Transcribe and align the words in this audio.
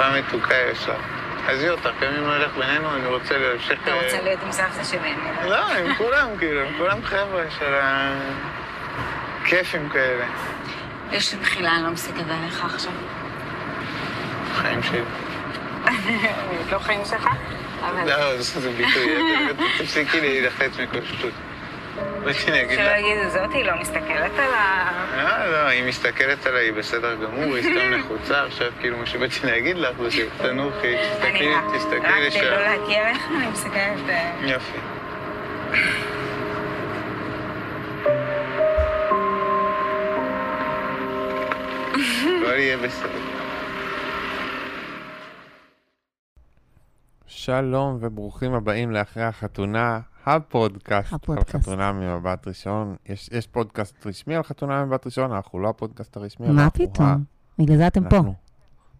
ארוחה 0.00 0.18
מתוקה 0.18 0.54
יש 0.72 0.88
לך. 0.88 0.94
עזבי 1.46 1.68
אותך, 1.68 1.88
גם 2.00 2.12
אם 2.12 2.30
נלך 2.30 2.56
בינינו, 2.56 2.94
אני 2.96 3.06
רוצה 3.06 3.38
להמשיך... 3.38 3.80
אתה 3.82 3.92
רוצה 3.92 4.22
להיות 4.22 4.42
עם 4.42 4.52
סבתא 4.52 4.84
שלי. 4.84 5.14
לא, 5.44 5.72
עם 5.72 5.94
כולם, 5.94 6.28
כאילו, 6.38 6.60
עם 6.60 6.78
כולם 6.78 7.02
חבר'ה 7.02 7.44
של 7.58 7.74
ה... 7.74 8.12
כיפים 9.44 9.88
כאלה. 9.88 10.24
יש 11.12 11.34
לי 11.34 11.40
מחילה, 11.40 11.74
אני 11.74 11.82
לא 11.82 11.90
מסתכלת 11.90 12.26
עליך 12.42 12.64
עכשיו. 12.64 12.92
חיים 14.54 14.82
שלי. 14.82 15.00
לא 16.72 16.78
חיים 16.78 17.04
שלך? 17.04 17.28
לא, 18.06 18.42
זה 18.42 18.70
ביטוי, 18.70 19.16
תפסיקי 19.78 20.20
להילחץ 20.20 20.70
מכל 20.78 20.98
שטות. 21.04 21.32
רציתי 22.22 22.50
להגיד 22.50 22.78
שלא 22.78 22.84
לה... 22.84 22.98
יגידו, 22.98 23.30
זאתי 23.30 23.64
לא 23.64 23.72
מסתכלת 23.80 24.32
על 24.38 24.54
ה... 24.54 24.90
לא, 25.16 25.52
לא, 25.52 25.68
היא 25.68 25.88
מסתכלת 25.88 26.46
עליי, 26.46 26.64
היא 26.64 26.72
בסדר 26.72 27.14
גמור, 27.14 27.54
היא 27.54 27.62
סתם 27.62 27.92
לחוצה, 27.92 28.44
עכשיו 28.44 28.72
כאילו 28.80 28.96
מה 28.96 29.06
שבאתי 29.06 29.46
להגיד 29.46 29.76
לך 29.76 29.96
זה 30.02 30.10
שתנוחי, 30.10 30.96
תסתכלי, 30.96 31.54
תסתכלי 31.76 32.26
רק 32.26 32.32
כדי 32.32 32.50
לא 32.50 32.56
לשם. 32.56 32.60
להגיע 32.60 33.08
אליך, 33.08 33.22
אני 33.36 33.46
מסתכלת... 33.46 34.08
אה, 34.08 34.32
יופי. 34.40 34.78
לא 42.42 42.48
יהיה 42.48 42.76
בסדר. 42.76 43.18
שלום 47.26 47.98
וברוכים 48.00 48.54
הבאים 48.54 48.90
לאחרי 48.90 49.22
החתונה, 49.22 50.00
הפודקאסט, 50.34 51.12
הפודקאסט. 51.12 51.54
על 51.54 51.60
חתונה 51.60 51.92
ממבט 51.92 52.48
ראשון. 52.48 52.96
יש, 53.08 53.30
יש 53.32 53.46
פודקאסט 53.46 54.06
רשמי 54.06 54.34
על 54.36 54.42
חתונה 54.42 54.84
ממבט 54.84 55.06
ראשון, 55.06 55.32
אנחנו 55.32 55.58
לא 55.58 55.68
הפודקאסט 55.68 56.16
הרשמי. 56.16 56.48
מה 56.48 56.70
פתאום? 56.70 57.24
בגלל 57.58 57.76
זה 57.76 57.86
אתם 57.86 58.08
פה. 58.08 58.16
אנחנו- 58.16 58.34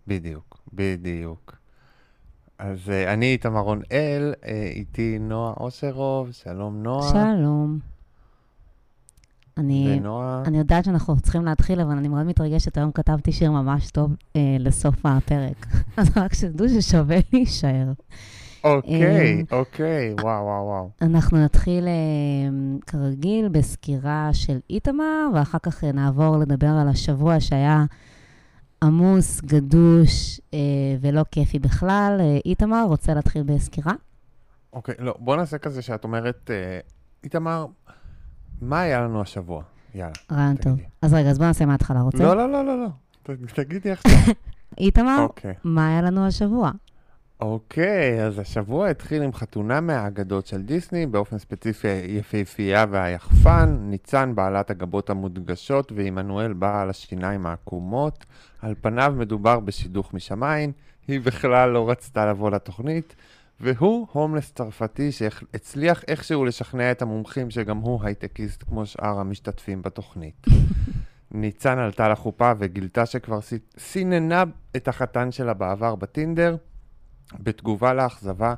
בדיוק, 0.06 0.58
בדיוק. 0.72 1.56
אז 2.58 2.78
uh, 2.86 3.12
אני 3.12 3.26
איתמר 3.32 3.60
רונאל, 3.60 4.34
uh, 4.42 4.46
איתי 4.48 5.18
נועה 5.20 5.52
אוסרוב, 5.56 6.30
שלום 6.32 6.82
נועה. 6.82 7.08
שלום. 7.10 7.78
אני, 9.58 9.96
ונועה, 10.00 10.42
אני 10.46 10.58
יודעת 10.58 10.84
שאנחנו 10.84 11.20
צריכים 11.20 11.44
להתחיל, 11.44 11.80
אבל 11.80 11.96
אני 11.96 12.08
מאוד 12.08 12.26
מתרגשת. 12.26 12.78
היום 12.78 12.92
כתבתי 12.92 13.32
שיר 13.32 13.50
ממש 13.50 13.90
טוב 13.90 14.10
אה, 14.36 14.56
לסוף 14.58 15.06
הפרק. 15.06 15.66
אז 15.96 16.10
רק 16.16 16.34
שתדעו 16.34 16.68
ששווה 16.68 17.16
להישאר. 17.32 17.92
אוקיי, 18.64 19.44
אה, 19.52 19.58
אוקיי, 19.58 20.14
וואו, 20.20 20.44
וואו, 20.44 20.66
וואו. 20.66 20.90
אנחנו 21.02 21.44
נתחיל 21.44 21.86
אה, 21.88 21.92
כרגיל 22.86 23.48
בסקירה 23.48 24.30
של 24.32 24.58
איתמר, 24.70 25.28
ואחר 25.34 25.58
כך 25.58 25.84
נעבור 25.84 26.36
לדבר 26.36 26.66
על 26.80 26.88
השבוע 26.88 27.40
שהיה 27.40 27.84
עמוס, 28.82 29.40
גדוש 29.40 30.40
אה, 30.54 30.58
ולא 31.00 31.24
כיפי 31.30 31.58
בכלל. 31.58 32.16
אה, 32.20 32.38
איתמר, 32.44 32.84
רוצה 32.88 33.14
להתחיל 33.14 33.42
בסקירה? 33.42 33.92
אוקיי, 34.72 34.94
לא, 34.98 35.14
בוא 35.18 35.36
נעשה 35.36 35.58
כזה 35.58 35.82
שאת 35.82 36.04
אומרת, 36.04 36.50
איתמר, 37.24 37.66
מה 38.60 38.80
היה 38.80 39.00
לנו 39.00 39.20
השבוע? 39.20 39.62
יאללה. 39.94 40.12
רעיון 40.32 40.56
טוב. 40.56 40.78
אז 41.02 41.14
רגע, 41.14 41.30
אז 41.30 41.38
בוא 41.38 41.46
נעשה 41.46 41.66
מההתחלה, 41.66 42.00
רוצה? 42.00 42.24
לא, 42.24 42.36
לא, 42.36 42.52
לא, 42.52 42.64
לא, 42.64 42.78
לא. 42.78 42.88
תגידי 43.54 43.90
עכשיו. 43.90 44.12
איתמר, 44.78 45.18
אוקיי. 45.22 45.54
מה 45.64 45.88
היה 45.88 46.02
לנו 46.02 46.26
השבוע? 46.26 46.70
אוקיי, 47.40 48.24
אז 48.26 48.38
השבוע 48.38 48.88
התחיל 48.88 49.22
עם 49.22 49.32
חתונה 49.32 49.80
מהאגדות 49.80 50.46
של 50.46 50.62
דיסני, 50.62 51.06
באופן 51.06 51.38
ספציפי 51.38 51.88
יפהפייה 51.88 52.84
והיחפן, 52.90 53.76
ניצן 53.80 54.34
בעלת 54.34 54.70
הגבות 54.70 55.10
המודגשות 55.10 55.92
ועמנואל 55.96 56.52
בעל 56.52 56.90
השיניים 56.90 57.46
העקומות. 57.46 58.26
על 58.62 58.74
פניו 58.80 59.14
מדובר 59.16 59.60
בשידוך 59.60 60.14
משמיים, 60.14 60.72
היא 61.08 61.20
בכלל 61.20 61.70
לא 61.70 61.90
רצתה 61.90 62.26
לבוא 62.26 62.50
לתוכנית, 62.50 63.16
והוא 63.60 64.06
הומלס 64.12 64.52
צרפתי 64.52 65.12
שהצליח 65.12 66.04
איכשהו 66.08 66.44
לשכנע 66.44 66.90
את 66.90 67.02
המומחים 67.02 67.50
שגם 67.50 67.76
הוא 67.78 68.00
הייטקיסט 68.04 68.62
כמו 68.62 68.86
שאר 68.86 69.18
המשתתפים 69.20 69.82
בתוכנית. 69.82 70.46
ניצן 71.30 71.78
עלתה 71.78 72.08
לחופה 72.08 72.52
וגילתה 72.58 73.06
שכבר 73.06 73.40
סי- 73.40 73.58
סיננה 73.78 74.44
את 74.76 74.88
החתן 74.88 75.30
שלה 75.30 75.54
בעבר 75.54 75.94
בטינדר, 75.94 76.56
בתגובה 77.40 77.94
לאכזבה, 77.94 78.54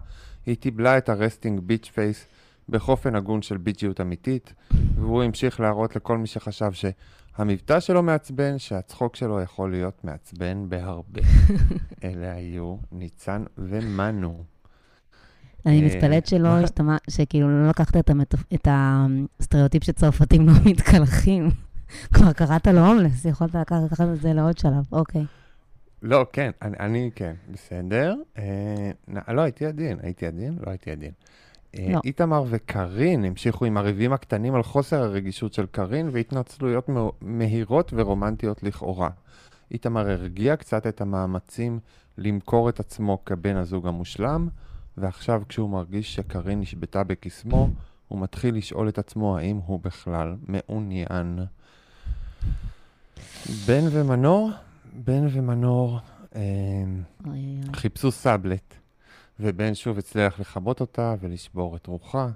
היא 0.47 0.57
טיבלה 0.57 0.99
את 0.99 1.09
ה 1.09 1.15
resting 1.15 1.61
bitch 1.61 1.91
face 1.95 2.27
בחופן 2.69 3.17
הגון 3.17 3.43
של 3.43 3.57
ביצ'יות 3.57 4.01
אמיתית, 4.01 4.55
והוא 4.95 5.23
המשיך 5.23 5.61
להראות 5.61 5.97
לכל 5.97 6.19
מי 6.19 6.27
שחשב 6.27 6.71
שהמבטא 6.73 7.81
שלו 7.81 8.03
מעצבן, 8.03 8.59
שהצחוק 8.59 9.17
שלו 9.17 9.41
יכול 9.41 9.71
להיות 9.71 10.05
מעצבן 10.05 10.69
בהרבה. 10.69 11.21
אלה 12.05 12.33
היו 12.33 12.77
ניצן 12.93 13.45
ומנו. 13.59 14.45
אני 15.67 15.83
אה, 15.83 15.87
מתפלאת 15.87 16.27
שלא? 16.27 16.49
השתמע, 16.49 16.97
שכאילו 17.11 17.63
לא 17.63 17.69
לקחת 17.69 17.97
את, 17.97 18.11
המטופ... 18.11 18.41
את 18.55 18.69
הסטריאוטיפ 18.71 19.85
שצרפתים 19.85 20.47
לא 20.47 20.53
מתקלחים. 20.65 21.51
כבר 22.15 22.33
קראת 22.33 22.67
לו 22.67 22.87
הומלס, 22.87 23.25
יכולת 23.25 23.55
לקחת 23.55 24.09
את 24.15 24.21
זה 24.21 24.33
לעוד 24.33 24.59
שלב, 24.59 24.85
אוקיי. 24.93 25.25
לא, 26.03 26.27
כן, 26.33 26.51
אני, 26.63 26.77
אני 26.81 27.11
כן, 27.15 27.35
בסדר. 27.53 28.15
אה, 28.39 28.91
נ- 29.09 29.33
לא, 29.35 29.41
הייתי 29.41 29.67
עדין, 29.67 29.99
הייתי 30.03 30.27
עדין, 30.27 30.59
לא 30.67 30.71
הייתי 30.71 30.91
עדין. 30.91 31.11
אה, 31.79 31.89
לא. 31.93 32.01
איתמר 32.05 32.45
וקארין 32.49 33.25
המשיכו 33.25 33.65
עם 33.65 33.77
הריבים 33.77 34.13
הקטנים 34.13 34.55
על 34.55 34.63
חוסר 34.63 35.03
הרגישות 35.03 35.53
של 35.53 35.67
קארין 35.67 36.09
והתנצלויות 36.13 36.89
מהירות 37.21 37.93
ורומנטיות 37.97 38.63
לכאורה. 38.63 39.11
איתמר 39.71 40.11
הרגיע 40.11 40.57
קצת 40.57 40.87
את 40.87 41.01
המאמצים 41.01 41.79
למכור 42.19 42.69
את 42.69 42.81
עצמו 42.81 43.25
כבן 43.25 43.57
הזוג 43.57 43.87
המושלם, 43.87 44.49
ועכשיו 44.97 45.43
כשהוא 45.49 45.71
מרגיש 45.71 46.15
שקארין 46.15 46.61
נשבתה 46.61 47.05
בקסמו, 47.05 47.69
הוא 48.09 48.21
מתחיל 48.21 48.55
לשאול 48.57 48.89
את 48.89 48.99
עצמו 48.99 49.39
האם 49.39 49.57
הוא 49.67 49.81
בכלל 49.83 50.35
מעוניין. 50.49 51.39
בן 53.67 53.85
ומנור, 53.91 54.51
בן 54.93 55.27
ומנור 55.31 55.99
אה, 56.37 56.41
אוי, 57.27 57.33
אוי, 57.33 57.61
אוי. 57.65 57.75
חיפשו 57.75 58.11
סאבלט, 58.11 58.75
ובן 59.41 59.75
שוב 59.75 59.99
הצליח 59.99 60.41
לכבות 60.41 60.81
אותה 60.81 61.15
ולשבור 61.21 61.77
את 61.77 61.87
רוחה. 61.87 62.29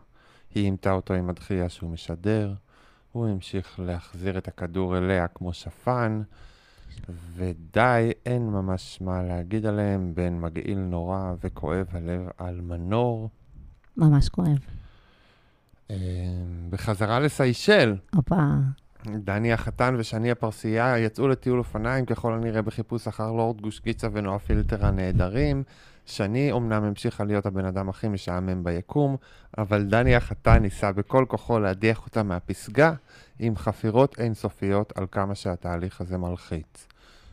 היא 0.54 0.64
אימתה 0.64 0.92
אותו 0.92 1.14
עם 1.14 1.30
הדחייה 1.30 1.68
שהוא 1.68 1.90
משדר, 1.90 2.54
הוא 3.12 3.28
המשיך 3.28 3.80
להחזיר 3.80 4.38
את 4.38 4.48
הכדור 4.48 4.98
אליה 4.98 5.28
כמו 5.28 5.52
שפן, 5.52 6.22
ודי, 7.34 8.12
אין 8.26 8.50
ממש 8.50 8.98
מה 9.00 9.22
להגיד 9.22 9.66
עליהם, 9.66 10.14
בן 10.14 10.38
מגעיל 10.38 10.78
נורא 10.78 11.34
וכואב 11.44 11.86
הלב 11.92 12.28
על 12.38 12.60
מנור. 12.60 13.30
ממש 13.96 14.28
כואב. 14.28 14.58
אה, 15.90 15.96
בחזרה 16.70 17.20
לסיישל, 17.20 17.96
הופה, 18.14 18.44
דני 19.06 19.52
החתן 19.52 19.94
ושני 19.98 20.30
הפרסייה 20.30 20.98
יצאו 20.98 21.28
לטיול 21.28 21.58
אופניים 21.58 22.06
ככל 22.06 22.34
הנראה 22.34 22.62
בחיפוש 22.62 23.08
אחר 23.08 23.32
לורד 23.32 23.60
גוש 23.60 23.80
גיצה 23.80 24.08
ונועה 24.12 24.38
פילטר 24.38 24.86
הנהדרים. 24.86 25.62
שני 26.06 26.52
אומנם 26.52 26.84
המשיכה 26.84 27.24
להיות 27.24 27.46
הבן 27.46 27.64
אדם 27.64 27.88
הכי 27.88 28.08
משעמם 28.08 28.64
ביקום, 28.64 29.16
אבל 29.58 29.84
דני 29.84 30.16
החתן 30.16 30.58
ניסה 30.58 30.92
בכל 30.92 31.24
כוחו 31.28 31.58
להדיח 31.58 32.06
אותה 32.06 32.22
מהפסגה 32.22 32.92
עם 33.38 33.56
חפירות 33.56 34.18
אינסופיות 34.18 34.92
על 34.98 35.06
כמה 35.10 35.34
שהתהליך 35.34 36.00
הזה 36.00 36.18
מלחיץ. 36.18 36.86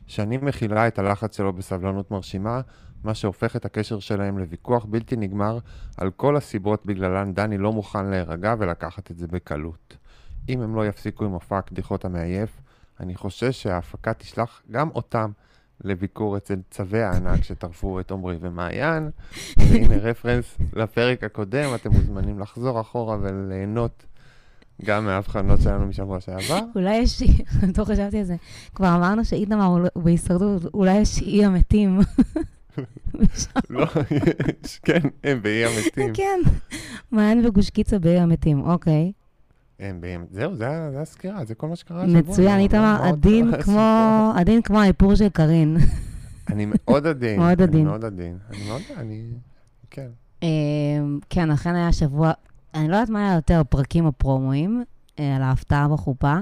שני 0.07 0.37
מכילה 0.37 0.87
את 0.87 0.99
הלחץ 0.99 1.37
שלו 1.37 1.53
בסבלנות 1.53 2.11
מרשימה, 2.11 2.61
מה 3.03 3.13
שהופך 3.13 3.55
את 3.55 3.65
הקשר 3.65 3.99
שלהם 3.99 4.37
לוויכוח 4.37 4.85
בלתי 4.85 5.15
נגמר 5.15 5.57
על 5.97 6.11
כל 6.11 6.35
הסיבות 6.35 6.85
בגללן 6.85 7.33
דני 7.33 7.57
לא 7.57 7.73
מוכן 7.73 8.05
להירגע 8.05 8.55
ולקחת 8.59 9.11
את 9.11 9.17
זה 9.17 9.27
בקלות. 9.27 9.97
אם 10.49 10.61
הם 10.61 10.75
לא 10.75 10.87
יפסיקו 10.87 11.25
עם 11.25 11.31
מופע 11.31 11.57
הקדיחות 11.57 12.05
המעייף, 12.05 12.49
אני 12.99 13.15
חושש 13.15 13.63
שההפקה 13.63 14.13
תשלח 14.13 14.61
גם 14.71 14.89
אותם 14.89 15.31
לביקור 15.83 16.37
אצל 16.37 16.55
צווי 16.71 17.01
הענק 17.03 17.43
שטרפו 17.43 17.99
את 17.99 18.11
עמרי 18.11 18.37
ומעיין. 18.41 19.09
והנה 19.57 19.97
רפרנס 19.97 20.57
לפרק 20.73 21.23
הקודם, 21.23 21.75
אתם 21.75 21.91
מוזמנים 21.91 22.39
לחזור 22.39 22.81
אחורה 22.81 23.17
וליהנות 23.21 24.05
גם 24.85 25.05
מההבחנות 25.05 25.61
שלנו 25.61 25.85
משבוע 25.85 26.19
שעבר. 26.19 26.59
אולי 26.75 26.95
יש, 26.95 27.23
לא 27.77 27.83
חשבתי 27.83 28.17
על 28.17 28.23
זה, 28.23 28.35
כבר 28.75 28.95
אמרנו 28.95 29.25
שאיתמר 29.25 29.65
הוא 29.65 29.79
לא- 29.79 29.89
בהישרדות, 29.95 30.65
אולי 30.73 30.97
יש 30.97 31.21
אי 31.21 31.45
המתים. 31.45 31.99
לא, 33.69 33.85
יש, 34.63 34.79
כן, 34.79 34.99
הם 35.23 35.41
באי 35.41 35.65
המתים. 35.65 36.13
כן, 36.13 36.39
מעיין 37.11 37.45
וגוש 37.45 37.69
קיצה 37.69 37.99
באי 37.99 38.19
המתים, 38.19 38.61
אוקיי. 38.61 39.11
זהו, 40.31 40.55
זה 40.55 41.01
הסקירה, 41.01 41.45
זה 41.45 41.55
כל 41.55 41.67
מה 41.67 41.75
שקרה 41.75 42.03
השבוע. 42.03 42.19
מצוין, 42.19 42.59
איתמר 42.59 42.97
כמו, 43.63 44.33
עדין 44.35 44.61
כמו 44.61 44.79
האיפור 44.81 45.15
של 45.15 45.29
קארין. 45.29 45.77
אני 46.49 46.67
מאוד 46.69 47.07
עדין. 47.07 47.39
מאוד 47.39 47.61
עדין. 47.61 47.79
אני 47.79 47.87
מאוד 47.89 48.05
עדין. 48.05 48.37
אני 48.49 48.67
מאוד, 48.67 48.81
אני, 48.97 49.23
כן. 49.89 50.07
אמ, 50.43 51.19
כן, 51.29 51.51
אכן 51.51 51.75
היה 51.75 51.91
שבוע, 51.91 52.31
אני 52.73 52.87
לא 52.87 52.95
יודעת 52.95 53.09
מה 53.09 53.27
היה 53.27 53.35
יותר, 53.35 53.61
פרקים 53.69 54.05
או 54.05 54.11
פרומואים, 54.11 54.83
אה, 55.19 55.35
על 55.35 55.41
ההפתעה 55.41 55.87
בחופה. 55.87 56.37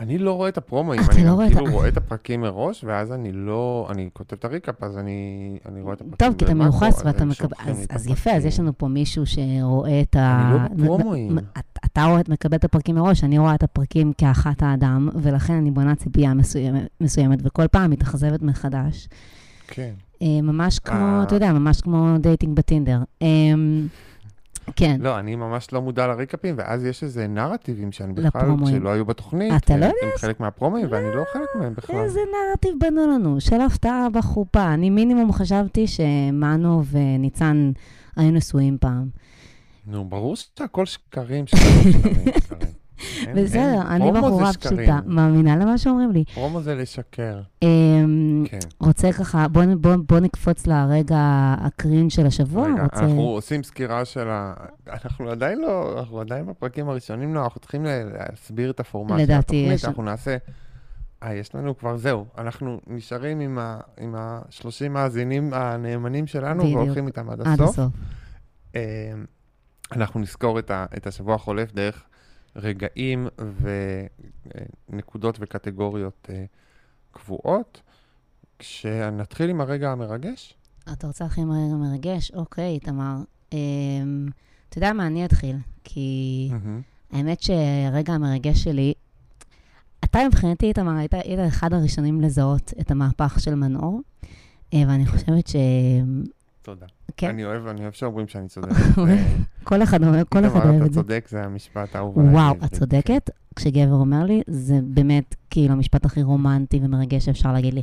אני 0.00 0.18
לא 0.18 0.32
רואה 0.32 0.48
את 0.48 0.58
הפרומואים, 0.58 1.00
אני 1.10 1.24
לא 1.24 1.46
את 1.46 1.52
כאילו 1.52 1.66
ה- 1.66 1.70
רואה 1.70 1.88
את 1.88 1.96
הפרקים 1.96 2.40
מראש, 2.40 2.84
ואז 2.84 3.12
אני 3.12 3.32
לא, 3.32 3.88
אני 3.90 4.08
כותב 4.12 4.36
את 4.36 4.44
ה 4.44 4.49
recap, 4.49 4.82
אז 4.82 4.98
אני 4.98 5.22
אני 5.68 5.80
רואה 5.80 5.94
את 5.94 6.00
הפרקים 6.00 6.16
טוב, 6.28 6.38
כי 6.38 6.44
אתה 6.44 6.54
מיוחס 6.54 7.02
ואתה 7.04 7.24
מקבל... 7.24 7.56
אז, 7.66 7.84
את 7.84 7.92
אז 7.92 8.06
יפה, 8.06 8.30
אז. 8.30 8.44
יש 8.44 8.60
לנו 8.60 8.72
פה 8.78 8.88
מישהו 8.88 9.22
שרואה 9.26 10.00
את 10.00 10.16
ה... 10.16 10.42
אני 10.72 10.82
לא 10.82 10.84
בפרומואים. 10.84 11.38
את- 11.38 11.78
אתה 11.84 12.04
רואה, 12.04 12.20
מקבל 12.28 12.56
את 12.56 12.64
הפרקים 12.64 12.94
מראש, 12.94 13.24
אני 13.24 13.38
רואה 13.38 13.54
את 13.54 13.62
הפרקים 13.62 14.12
כאחת 14.18 14.62
האדם, 14.62 15.08
ולכן 15.14 15.54
אני 15.54 15.70
בונה 15.70 15.94
ציפייה 15.94 16.34
מסוימת, 16.34 16.82
מסוימת 17.00 17.38
וכל 17.42 17.66
פעם 17.68 17.90
מתאכזבת 17.90 18.42
מחדש. 18.42 19.08
כן. 19.68 19.90
אה, 20.22 20.40
ממש 20.42 20.78
כמו, 20.78 20.96
אה. 20.98 21.22
אתה 21.22 21.36
יודע, 21.36 21.52
ממש 21.52 21.80
כמו 21.80 22.18
dating 22.18 22.56
בטינדר. 22.56 22.98
כן, 24.76 25.00
לא, 25.00 25.18
אני 25.18 25.36
ממש 25.36 25.72
לא 25.72 25.82
מודע 25.82 26.06
לריקאפים, 26.06 26.54
ואז 26.58 26.84
יש 26.84 27.02
איזה 27.02 27.26
נרטיבים 27.26 27.92
שאני 27.92 28.12
בכלל, 28.12 28.26
לפרומואים. 28.26 28.76
שלא 28.76 28.88
היו 28.88 29.04
בתוכנית. 29.04 29.52
אתה 29.56 29.76
לא 29.76 29.84
יודע 29.84 29.96
הם 30.02 30.08
חלק 30.18 30.40
מהפרומואים, 30.40 30.86
ואני 30.90 31.16
לא 31.16 31.24
חלק 31.32 31.48
מהם 31.60 31.74
בכלל. 31.74 31.96
איזה 31.96 32.20
נרטיב 32.50 32.74
בנו 32.80 33.06
לנו, 33.06 33.40
של 33.40 33.60
הפתעה 33.60 34.06
בחופה. 34.12 34.74
אני 34.74 34.90
מינימום 34.90 35.32
חשבתי 35.32 35.86
שמנו 35.86 36.82
וניצן 36.90 37.72
היו 38.16 38.30
נשואים 38.30 38.78
פעם. 38.80 39.08
נו, 39.86 40.04
ברור 40.04 40.36
שהכל 40.36 40.86
שקרים, 40.86 41.46
שקרים, 41.46 41.92
שקרים, 41.92 42.67
בסדר, 43.34 43.82
אני 43.88 44.12
בחורה. 44.12 44.52
פשוטה, 44.52 45.00
מאמינה 45.06 45.56
למה 45.56 45.78
שאומרים 45.78 46.12
לי. 46.12 46.24
פרומו 46.34 46.62
זה 46.62 46.74
לשקר. 46.74 47.40
אמ, 47.62 48.44
כן. 48.48 48.58
רוצה 48.80 49.12
ככה, 49.12 49.46
בוא, 50.06 50.20
נקפוץ 50.20 50.66
לרגע 50.66 51.18
הקרין 51.60 52.10
של 52.10 52.26
השבוע. 52.26 52.68
רגע. 52.68 52.82
אנחנו 52.92 53.22
עושים 53.22 53.62
סקירה 53.62 54.04
של 54.04 54.28
ה... 54.28 54.54
אנחנו 54.92 55.30
עדיין 55.30 55.58
לא, 55.60 55.98
אנחנו 55.98 56.20
עדיין 56.20 56.46
בפרקים 56.46 56.88
הראשונים, 56.88 57.34
לא, 57.34 57.44
אנחנו 57.44 57.60
צריכים 57.60 57.84
להסביר 57.84 58.70
את 58.70 58.80
הפורמט 58.80 59.26
של 59.26 59.32
התוכנית, 59.32 59.84
אנחנו 59.84 60.02
נעשה... 60.02 60.36
אה, 61.22 61.34
יש 61.34 61.54
לנו 61.54 61.78
כבר, 61.78 61.96
זהו, 61.96 62.26
אנחנו 62.38 62.80
נשארים 62.86 63.40
עם 63.40 63.58
ה- 63.58 63.80
עם 64.00 64.14
ה-30 64.14 64.88
מאזינים 64.90 65.54
הנאמנים 65.54 66.26
שלנו, 66.26 66.62
בדיוק. 66.62 66.76
והולכים 66.76 67.06
איתם 67.06 67.30
עד 67.30 67.40
עד 67.40 67.46
הסוף. 67.46 67.68
הסוף. 67.78 67.92
אה, 68.76 68.80
אנחנו 69.92 70.20
נזכור 70.20 70.58
את, 70.58 70.70
ה, 70.70 70.86
את 70.96 71.06
השבוע 71.06 71.34
החולף 71.34 71.72
דרך 71.72 72.02
רגעים 72.56 73.26
ונקודות 74.90 75.36
וקטגוריות 75.40 76.28
אה, 76.30 76.44
קבועות. 77.10 77.82
כשנתחיל 78.58 79.50
עם 79.50 79.60
הרגע 79.60 79.90
המרגש, 79.90 80.54
אתה 80.92 81.06
רוצה 81.06 81.24
הכי 81.24 81.44
מהר 81.44 81.76
מרגש? 81.76 82.30
אוקיי, 82.30 82.78
תמר. 82.78 83.16
אמ, 83.52 84.28
אתה 84.68 84.78
יודע 84.78 84.92
מה, 84.92 85.06
אני 85.06 85.24
אתחיל, 85.24 85.56
כי. 85.84 86.50
האמת 87.12 87.42
שהרגע 87.42 88.12
המרגש 88.12 88.64
שלי, 88.64 88.94
אתה 90.04 90.18
מבחינתי, 90.28 90.66
איתמר, 90.66 90.96
היית, 90.96 91.14
היית 91.14 91.40
אחד 91.48 91.72
הראשונים 91.72 92.20
לזהות 92.20 92.72
את 92.80 92.90
המהפך 92.90 93.40
של 93.40 93.54
מנור, 93.54 94.00
אה, 94.74 94.82
ואני 94.88 95.06
חושבת 95.06 95.46
שכל 95.46 96.37
תודה. 96.68 96.86
כן. 97.16 97.28
אני 97.28 97.44
אוהב, 97.44 97.66
אני 97.66 97.80
אוהב 97.82 97.92
שאומרים 97.92 98.28
שאני 98.28 98.48
צודק. 98.48 98.68
אחד 99.82 100.04
אומר- 100.04 100.22
כל 100.28 100.46
אחד 100.46 100.60
אוהב 100.66 100.74
אתה 100.76 100.86
את 100.86 100.92
זה. 100.92 101.00
צודק, 101.02 101.26
זה 101.30 101.44
המשפט 101.44 101.96
האהוב 101.96 102.18
עליי. 102.18 102.32
וואו. 102.32 102.54
את 102.64 102.72
צודקת. 102.74 103.30
כשגבר 103.56 103.92
אומר 103.94 104.24
לי, 104.24 104.42
זה 104.46 104.80
באמת 104.84 105.34
כאילו 105.50 105.72
המשפט 105.72 106.04
הכי 106.04 106.22
רומנטי 106.22 106.80
ומרגש 106.82 107.24
שאפשר 107.24 107.52
להגיד 107.52 107.74
לי. 107.74 107.82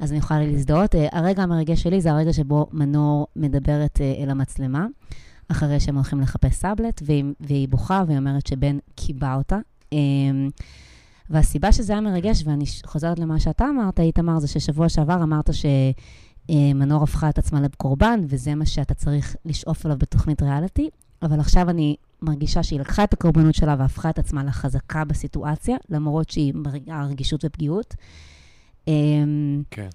אז 0.00 0.10
אני 0.10 0.18
יכולה 0.18 0.40
להזדהות. 0.40 0.94
אה, 0.94 1.06
הרגע 1.12 1.42
המרגש 1.42 1.82
שלי 1.82 2.00
זה 2.00 2.10
הרגע 2.10 2.32
שבו 2.32 2.66
מנור 2.72 3.26
מדברת 3.36 4.00
אה, 4.00 4.14
אל 4.24 4.30
המצלמה, 4.30 4.86
אחרי 5.48 5.80
שהם 5.80 5.94
הולכים 5.94 6.20
לחפש 6.20 6.54
סאבלט, 6.54 7.02
והיא, 7.04 7.24
והיא 7.40 7.68
בוכה 7.68 8.02
והיא 8.06 8.18
אומרת 8.18 8.46
שבן 8.46 8.78
קיבע 8.94 9.34
אותה. 9.34 9.58
אה, 9.92 9.98
והסיבה 11.30 11.72
שזה 11.72 11.92
היה 11.92 12.00
מרגש, 12.00 12.42
ואני 12.46 12.66
ש- 12.66 12.82
חוזרת 12.86 13.18
למה 13.18 13.40
שאתה 13.40 13.64
אמרת, 13.64 14.00
איתמר, 14.00 14.38
זה 14.38 14.48
ששבוע 14.48 14.88
שעבר 14.88 15.22
אמרת 15.22 15.50
שמנור 16.50 17.02
הפכה 17.02 17.28
את 17.28 17.38
עצמה 17.38 17.60
לקורבן, 17.60 18.20
וזה 18.28 18.54
מה 18.54 18.66
שאתה 18.66 18.94
צריך 18.94 19.36
לשאוף 19.44 19.86
אליו 19.86 19.98
בתוכנית 19.98 20.42
ריאליטי. 20.42 20.90
אבל 21.22 21.40
עכשיו 21.40 21.70
אני 21.70 21.96
מרגישה 22.22 22.62
שהיא 22.62 22.80
לקחה 22.80 23.04
את 23.04 23.12
הקורבנות 23.12 23.54
שלה 23.54 23.76
והפכה 23.78 24.10
את 24.10 24.18
עצמה 24.18 24.44
לחזקה 24.44 25.04
בסיטואציה, 25.04 25.76
למרות 25.90 26.30
שהיא 26.30 26.52
מרגיעה 26.54 27.06
רגישות 27.06 27.44
ופגיעות. 27.44 27.94
אמ, 28.88 29.62
כן. 29.70 29.88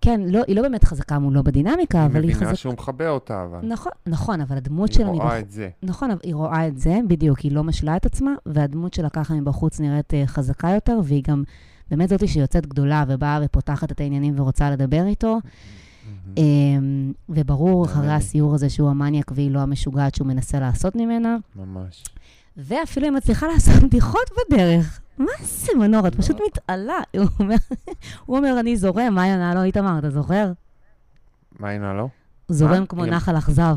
כן, 0.00 0.20
לא, 0.26 0.42
היא 0.46 0.56
לא 0.56 0.62
באמת 0.62 0.84
חזקה 0.84 1.18
מולו 1.18 1.44
בדינמיקה, 1.44 1.98
היא 1.98 2.06
אבל 2.06 2.22
היא 2.22 2.30
מבינה 2.30 2.40
חזקה. 2.40 2.56
שהוא 2.56 2.72
מכבה 2.72 3.08
אותה, 3.08 3.44
אבל. 3.44 3.58
נכון, 3.62 3.92
נכון, 4.06 4.40
אבל 4.40 4.56
הדמות 4.56 4.90
היא 4.90 4.96
שלה 4.96 5.06
רואה 5.06 5.26
מבחוץ... 5.26 5.42
את 5.42 5.50
זה. 5.50 5.68
נכון, 5.82 6.10
אבל 6.10 6.20
היא 6.22 6.34
רואה 6.34 6.66
את 6.66 6.78
זה, 6.78 6.98
בדיוק, 7.08 7.38
היא 7.38 7.52
לא 7.52 7.64
משלה 7.64 7.96
את 7.96 8.06
עצמה, 8.06 8.34
והדמות 8.46 8.94
שלה 8.94 9.08
ככה 9.08 9.34
מבחוץ 9.34 9.80
נראית 9.80 10.14
אה, 10.14 10.22
חזקה 10.26 10.70
יותר, 10.70 10.98
והיא 11.04 11.22
גם 11.28 11.42
באמת 11.90 12.08
זאתי 12.08 12.28
שיוצאת 12.28 12.66
גדולה 12.66 13.04
ובאה 13.08 13.40
ופותחת 13.44 13.92
את 13.92 14.00
העניינים 14.00 14.40
ורוצה 14.40 14.70
לדבר 14.70 15.06
איתו. 15.06 15.38
מהמם. 16.06 16.34
אמ, 16.36 17.12
וברור, 17.28 17.84
אחרי. 17.84 18.12
הסיור 18.12 18.54
הזה 18.54 18.70
שהוא 18.70 18.90
המניאק 18.90 19.32
והיא 19.34 19.50
לא 19.50 19.60
המשוגעת 19.60 20.14
שהוא 20.14 20.26
מנסה 20.28 20.60
לעשות 20.60 20.96
ממנה. 20.96 21.36
ממש. 21.56 22.04
ואפילו 22.56 23.06
היא 23.06 23.12
מצליחה 23.12 23.46
לעשות 23.46 23.82
בדיחות 23.82 24.30
בדרך. 24.50 25.00
מה 25.18 25.32
זה, 25.42 25.72
מנור? 25.78 26.06
את 26.06 26.14
לא. 26.16 26.22
פשוט 26.22 26.36
מתעלה. 26.46 26.98
הוא 27.16 27.26
אומר, 27.40 27.56
הוא 28.26 28.36
אומר, 28.36 28.60
אני 28.60 28.76
זורם, 28.76 29.14
מה 29.14 29.26
יענה 29.26 29.54
לו 29.54 29.62
איתמר, 29.62 29.98
אתה 29.98 30.10
זוכר? 30.10 30.52
מה 31.58 31.70
הנה 31.70 31.92
לא? 31.94 32.08
הוא 32.46 32.56
זורם? 32.56 32.86
כמו 32.86 33.06
נחל 33.06 33.38
אכזב. 33.38 33.76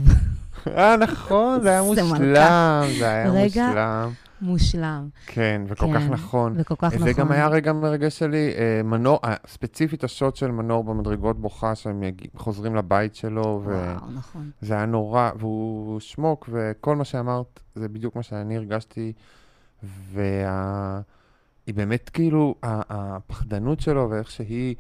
אה, 0.67 0.97
נכון, 0.97 1.61
זה 1.61 1.69
היה 1.69 1.83
מושלם, 1.87 2.83
זה 2.99 3.07
היה 3.09 3.43
מושלם. 3.45 4.09
מושלם. 4.41 5.09
כן, 5.25 5.61
וכל 5.67 5.85
כך 5.93 6.01
כן, 6.01 6.11
נכון. 6.13 6.53
וכל 6.57 6.75
כך 6.77 6.93
נכון. 6.93 7.07
זה 7.07 7.13
גם 7.13 7.31
היה 7.31 7.47
רגע 7.47 7.73
מרגש 7.73 8.19
שלי, 8.19 8.53
אה, 8.57 8.83
מנור, 8.83 9.19
אה, 9.23 9.35
ספציפית 9.47 10.03
השוט 10.03 10.35
של 10.35 10.51
מנור 10.51 10.83
במדרגות 10.83 11.41
בוכה, 11.41 11.75
שהם 11.75 12.03
חוזרים 12.35 12.75
לבית 12.75 13.15
שלו, 13.15 13.61
וואו, 13.65 14.11
נכון. 14.15 14.51
היה 14.61 14.85
נורא, 14.85 15.29
והוא 15.39 15.99
שמוק, 15.99 16.49
וכל 16.51 16.95
מה 16.95 17.03
שאמרת, 17.03 17.59
זה 17.75 17.89
בדיוק 17.89 18.15
מה 18.15 18.23
שאני 18.23 18.57
הרגשתי, 18.57 19.13
והיא 19.83 20.23
באמת 21.67 22.09
כאילו, 22.09 22.55
הפחדנות 22.63 23.79
שלו, 23.79 24.09
ואיך 24.09 24.31
שהיא 24.31 24.75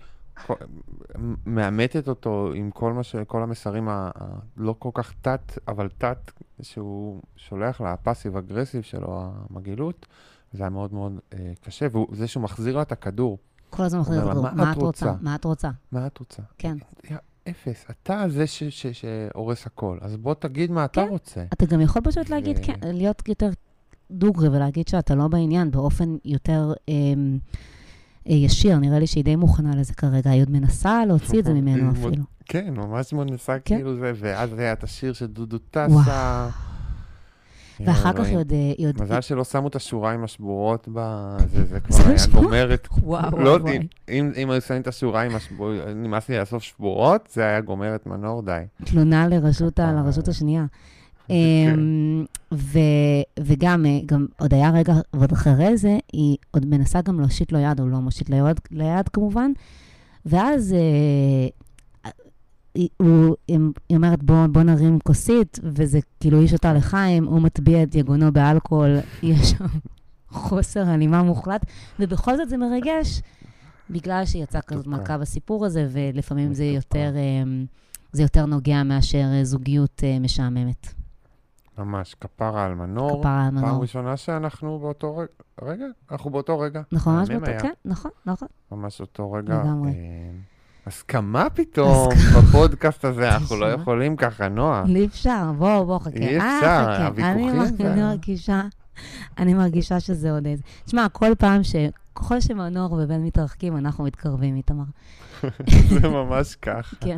מאמתת 1.45 2.07
אותו 2.07 2.51
עם 2.55 2.71
כל 2.71 2.93
מה 2.93 3.03
ש... 3.03 3.15
כל 3.15 3.43
המסרים 3.43 3.87
הלא 3.89 4.75
כל 4.79 4.89
כך 4.93 5.13
תת, 5.21 5.57
אבל 5.67 5.89
תת, 5.97 6.31
שהוא 6.61 7.21
שולח 7.35 7.81
לה, 7.81 7.93
הפאסיב 7.93 8.37
אגרסיב 8.37 8.81
שלו, 8.81 9.31
המגעילות, 9.49 10.05
זה 10.53 10.63
היה 10.63 10.69
מאוד 10.69 10.93
מאוד 10.93 11.19
אה, 11.33 11.51
קשה, 11.61 11.87
וזה 12.11 12.27
שהוא 12.27 12.43
מחזיר 12.43 12.75
לה 12.75 12.81
את 12.81 12.91
הכדור. 12.91 13.37
כל 13.69 13.83
הזמן 13.83 13.99
מחזיר 13.99 14.19
את 14.19 14.25
לה, 14.25 14.31
הכדור. 14.31 14.43
"מה 14.43 14.53
מה 14.63 14.71
את 14.71 14.77
את 14.77 14.81
רוצה? 14.81 15.05
רוצה?" 15.11 15.23
מה 15.23 15.35
את 15.35 15.45
רוצה? 15.45 15.69
מה 15.91 16.07
את 16.07 16.17
רוצה? 16.17 16.41
כן. 16.57 16.77
אפס, 17.49 17.85
אתה 17.91 18.23
זה 18.27 18.47
ש- 18.47 18.63
ש- 18.63 18.87
שהורס 18.87 19.65
הכל, 19.65 19.97
אז 20.01 20.17
בוא 20.17 20.33
תגיד 20.33 20.71
מה 20.71 20.85
אתה 20.85 21.01
כן. 21.01 21.07
רוצה. 21.09 21.43
אתה 21.53 21.65
גם 21.65 21.81
יכול 21.81 22.01
פשוט 22.01 22.29
להגיד, 22.29 22.57
ו- 22.59 22.63
כן, 22.63 22.73
להיות 22.83 23.27
יותר 23.29 23.49
דוגרי 24.11 24.49
ולהגיד 24.49 24.87
שאתה 24.87 25.15
לא 25.15 25.27
בעניין 25.27 25.71
באופן 25.71 26.15
יותר 26.25 26.73
אמ, 26.87 27.37
ישיר. 28.35 28.77
נראה 28.79 28.99
לי 28.99 29.07
שהיא 29.07 29.23
די 29.23 29.35
מוכנה 29.35 29.75
לזה 29.75 29.93
כרגע. 29.93 30.29
היא 30.31 30.41
עוד 30.41 30.51
מנסה 30.51 31.05
להוציא 31.05 31.39
את 31.39 31.45
זה 31.45 31.53
ממנו 31.53 31.75
היא 31.75 31.83
מאוד- 31.83 31.95
אפילו. 32.11 32.23
כן, 32.45 32.73
ממש 32.77 33.13
מנסה 33.13 33.55
כן. 33.65 33.75
כאילו 33.75 33.95
זה, 33.97 34.11
ואז 34.15 34.59
היה 34.59 34.73
את 34.73 34.83
השיר 34.83 35.13
של 35.13 35.25
דודו. 35.25 35.57
טסה. 35.71 36.49
ואחר 37.85 38.13
כך 38.13 38.19
היא 38.19 38.25
אלוהים. 38.25 38.37
עוד... 38.37 38.51
אה, 38.51 38.73
היא 38.77 38.87
עוד- 38.87 39.01
מזל 39.01 39.21
שלא 39.21 39.43
שמו 39.43 39.67
את 39.67 39.75
השוריים 39.75 40.23
השבורות 40.23 40.87
בזה, 40.93 41.65
זה 41.71 41.79
כבר 41.79 41.95
זה 41.97 42.09
היה 42.09 42.17
שבורות? 42.19 42.45
גומר 42.45 42.73
את... 42.73 42.87
וואו, 43.03 43.39
לא, 43.39 43.57
וואי. 43.61 43.79
אם 44.09 44.31
אם 44.37 44.49
היו 44.49 44.61
שמים 44.61 44.81
את 44.81 44.87
השוריים, 44.87 45.35
השבור- 45.35 45.71
נמאס 45.95 46.29
לי 46.29 46.39
לאסוף 46.39 46.63
שבורות, 46.63 47.29
זה 47.33 47.41
היה 47.41 47.61
גומר 47.61 47.95
את 47.95 48.05
מנור 48.07 48.41
די. 48.41 48.61
תלונה. 48.85 49.27
לרשות 49.27 50.27
השנייה. 50.27 50.65
כן. 51.29 51.79
אמ, 51.79 52.25
ו, 52.53 52.79
וגם, 53.39 53.85
אה, 53.85 53.99
גם 54.05 54.25
עוד 54.39 54.53
היה 54.53 54.69
רגע, 54.71 54.93
ועוד 55.13 55.31
אחרי 55.31 55.77
זה, 55.77 55.97
היא 56.13 56.37
עוד 56.51 56.65
מנסה 56.65 57.01
גם 57.01 57.19
להושיט 57.19 57.51
לו 57.51 57.59
יד, 57.59 57.79
הוא 57.79 57.89
לא 57.89 57.99
מושיט 57.99 58.29
ליד, 58.29 58.59
ליד 58.71 59.09
כמובן, 59.09 59.51
ואז 60.25 60.73
אה, 60.73 61.47
היא, 62.75 62.89
הוא, 62.97 63.35
הם- 63.49 63.71
היא 63.89 63.97
אומרת, 63.97 64.23
בוא, 64.23 64.47
בוא 64.47 64.63
נרים 64.63 64.99
כוסית, 65.03 65.59
וזה 65.63 65.99
כאילו 66.19 66.41
איש 66.41 66.53
אותה 66.53 66.73
לחיים, 66.73 67.25
הוא 67.25 67.41
מטביע 67.41 67.83
את 67.83 67.95
יגונו 67.95 68.31
באלכוהול, 68.33 68.97
יש 69.23 69.49
שם 69.51 69.65
חוסר 70.29 70.87
הלימה 70.89 71.23
מוחלט, 71.23 71.65
ובכל 71.99 72.37
זאת 72.37 72.49
זה 72.49 72.57
מרגש, 72.57 73.21
בגלל 73.89 74.25
שיצאה 74.25 74.61
כזאת. 74.61 74.87
מלכה 74.87 75.17
בסיפור 75.17 75.65
הזה, 75.65 75.87
ולפעמים 75.91 76.53
זה. 76.53 76.63
יותר, 76.65 77.11
אה, 77.15 77.43
זה 78.11 78.21
יותר 78.21 78.45
נוגע 78.45 78.83
מאשר 78.83 79.25
אה, 79.33 79.43
זוגיות 79.43 80.01
משעממת. 80.21 80.93
ממש, 81.79 82.15
כפרה 82.21 82.65
על 82.65 82.75
מנור. 82.75 83.19
כפרה 83.21 83.45
על 83.45 83.51
פעם 83.51 83.65
מנור. 83.65 83.81
ראשונה 83.81 84.17
שאנחנו 84.17 84.79
באותו 84.79 85.17
רגע, 85.17 85.27
רגע, 85.61 85.85
אנחנו 86.11 86.29
באותו 86.29 86.59
רגע. 86.59 86.81
נכון, 86.91 87.15
ממש 87.15 87.29
באותו, 87.29 87.45
היה. 87.45 87.59
כן, 87.59 87.73
נכון, 87.85 88.11
נכון. 88.25 88.47
ממש 88.71 89.01
אותו 89.01 89.31
רגע. 89.31 89.61
לגמרי. 89.63 89.89
אה, 89.91 89.95
הסכמה 90.87 91.47
פתאום 91.49 92.09
בפודקאסט 92.37 93.05
הזה, 93.05 93.29
אנחנו 93.35 93.55
לא. 93.55 93.65
יכולים 93.65 94.15
ככה, 94.15 94.49
נועה. 94.49 94.83
אי 94.87 95.05
אפשר, 95.05 95.51
בוא, 95.57 95.83
בוא, 95.83 95.99
חכה. 95.99 96.09
אי 96.19 96.39
אה, 96.39 96.57
אפשר. 96.57 97.05
הוויכוחים 97.05 97.49
אני 97.49 97.65
זה- 97.77 97.91
אני 97.93 98.01
מרגישה 98.01 98.61
אני 99.37 99.53
מרגישה 99.53 99.99
שזה 99.99 100.31
עוד 100.31 100.45
איזה... 100.47 100.63
תשמע, 100.85 101.07
כל 101.11 101.31
פעם 101.37 101.63
ש... 101.63 101.75
ככל 102.15 102.39
שמנור 102.39 102.91
ובן 102.93 103.23
מתרחקים, 103.23 103.77
אנחנו 103.77 104.03
מתקרבים, 104.03 104.55
איתמר. 104.55 104.83
זה 106.01 106.07
ממש 106.09 106.55
כך. 106.55 106.93
כן. 107.01 107.17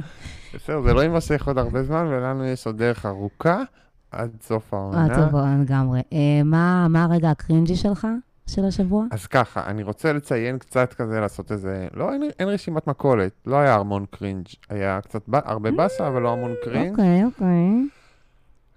בסדר, 0.55 0.81
זה 0.81 0.93
לא 0.93 1.01
יימשך 1.01 1.47
עוד 1.47 1.57
הרבה 1.57 1.83
זמן, 1.83 2.05
ולנו 2.09 2.45
יש 2.45 2.67
עוד 2.67 2.77
דרך 2.77 3.05
ארוכה 3.05 3.63
עד 4.11 4.31
סוף 4.41 4.73
העונה. 4.73 5.07
אה, 5.09 5.15
טוב, 5.15 5.39
לגמרי. 5.61 6.01
אה, 6.13 6.43
מה 6.45 6.87
מה 6.89 7.03
הרגע 7.03 7.29
ה 7.29 7.35
cringey 7.35 7.75
שלך, 7.75 8.07
של 8.47 8.65
השבוע? 8.65 9.05
אז 9.11 9.27
ככה, 9.27 9.65
אני 9.65 9.83
רוצה 9.83 10.13
לציין 10.13 10.57
קצת 10.57 10.93
כזה, 10.93 11.19
לעשות 11.19 11.51
איזה... 11.51 11.87
לא, 11.93 12.13
אין, 12.13 12.23
אין 12.39 12.47
רשימת 12.47 12.87
מכולת. 12.87 13.31
לא 13.45 13.55
היה 13.55 13.75
המון 13.75 14.05
cringe. 14.11 14.45
היה 14.69 15.01
קצת, 15.01 15.21
ב... 15.29 15.35
הרבה 15.35 15.71
באסה, 15.71 16.07
אבל 16.07 16.21
לא 16.21 16.33
המון 16.33 16.51
cringe. 16.63 16.91
אוקיי, 16.91 17.25
אוקיי. 17.25 17.87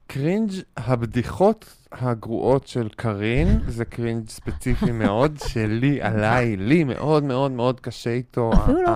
cringe 0.06 0.50
הבדיחות 0.76 1.86
הגרועות 1.92 2.66
של 2.66 2.88
קארין, 2.96 3.60
זה 3.68 3.84
cringe 3.84 4.28
ספציפי 4.28 4.92
מאוד, 5.04 5.38
שלי, 5.46 6.02
עליי, 6.02 6.56
לי 6.56 6.84
מאוד 6.84 7.24
מאוד 7.24 7.52
מאוד 7.52 7.80
קשה 7.80 8.10
איתו. 8.10 8.50
אפילו 8.52 8.82
לא. 8.82 8.92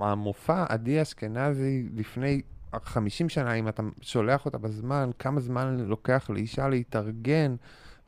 המופע 0.00 0.64
עדי 0.68 1.02
אשכנזי 1.02 1.88
לפני 1.94 2.40
50 2.84 3.28
שנה, 3.28 3.54
אם 3.54 3.68
אתה 3.68 3.82
שולח 4.00 4.46
אותה 4.46 4.58
בזמן, 4.58 5.10
כמה 5.18 5.40
זמן 5.40 5.76
לוקח 5.80 6.30
לאישה 6.30 6.68
להתארגן, 6.68 7.56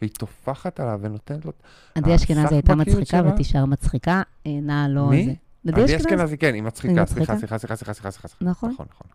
והיא 0.00 0.11
טופחת 0.19 0.81
עליו 0.81 0.99
ונותנת 1.03 1.45
לו... 1.45 1.53
עדי 1.95 2.15
אשכנזי 2.15 2.55
הייתה 2.55 2.75
מצחיקה? 2.75 3.23
ותישאר 3.27 3.65
מצחיקה. 3.65 4.23
נא 4.47 4.87
לא... 4.88 5.09
מי? 5.09 5.37
עדי 5.69 5.97
אשכנזי, 5.97 6.38
כן, 6.38 6.55
היא 6.55 6.62
מצחיקה, 6.62 7.07
סליחה? 7.07 7.37
סליחה, 7.38 7.59
סליחה, 7.59 7.77
סליחה, 7.77 7.95
סליחה, 7.95 8.29
סליחה. 8.29 8.45
נכון. 8.45 8.71
נכון, 8.71 8.87
נכון. 8.91 9.07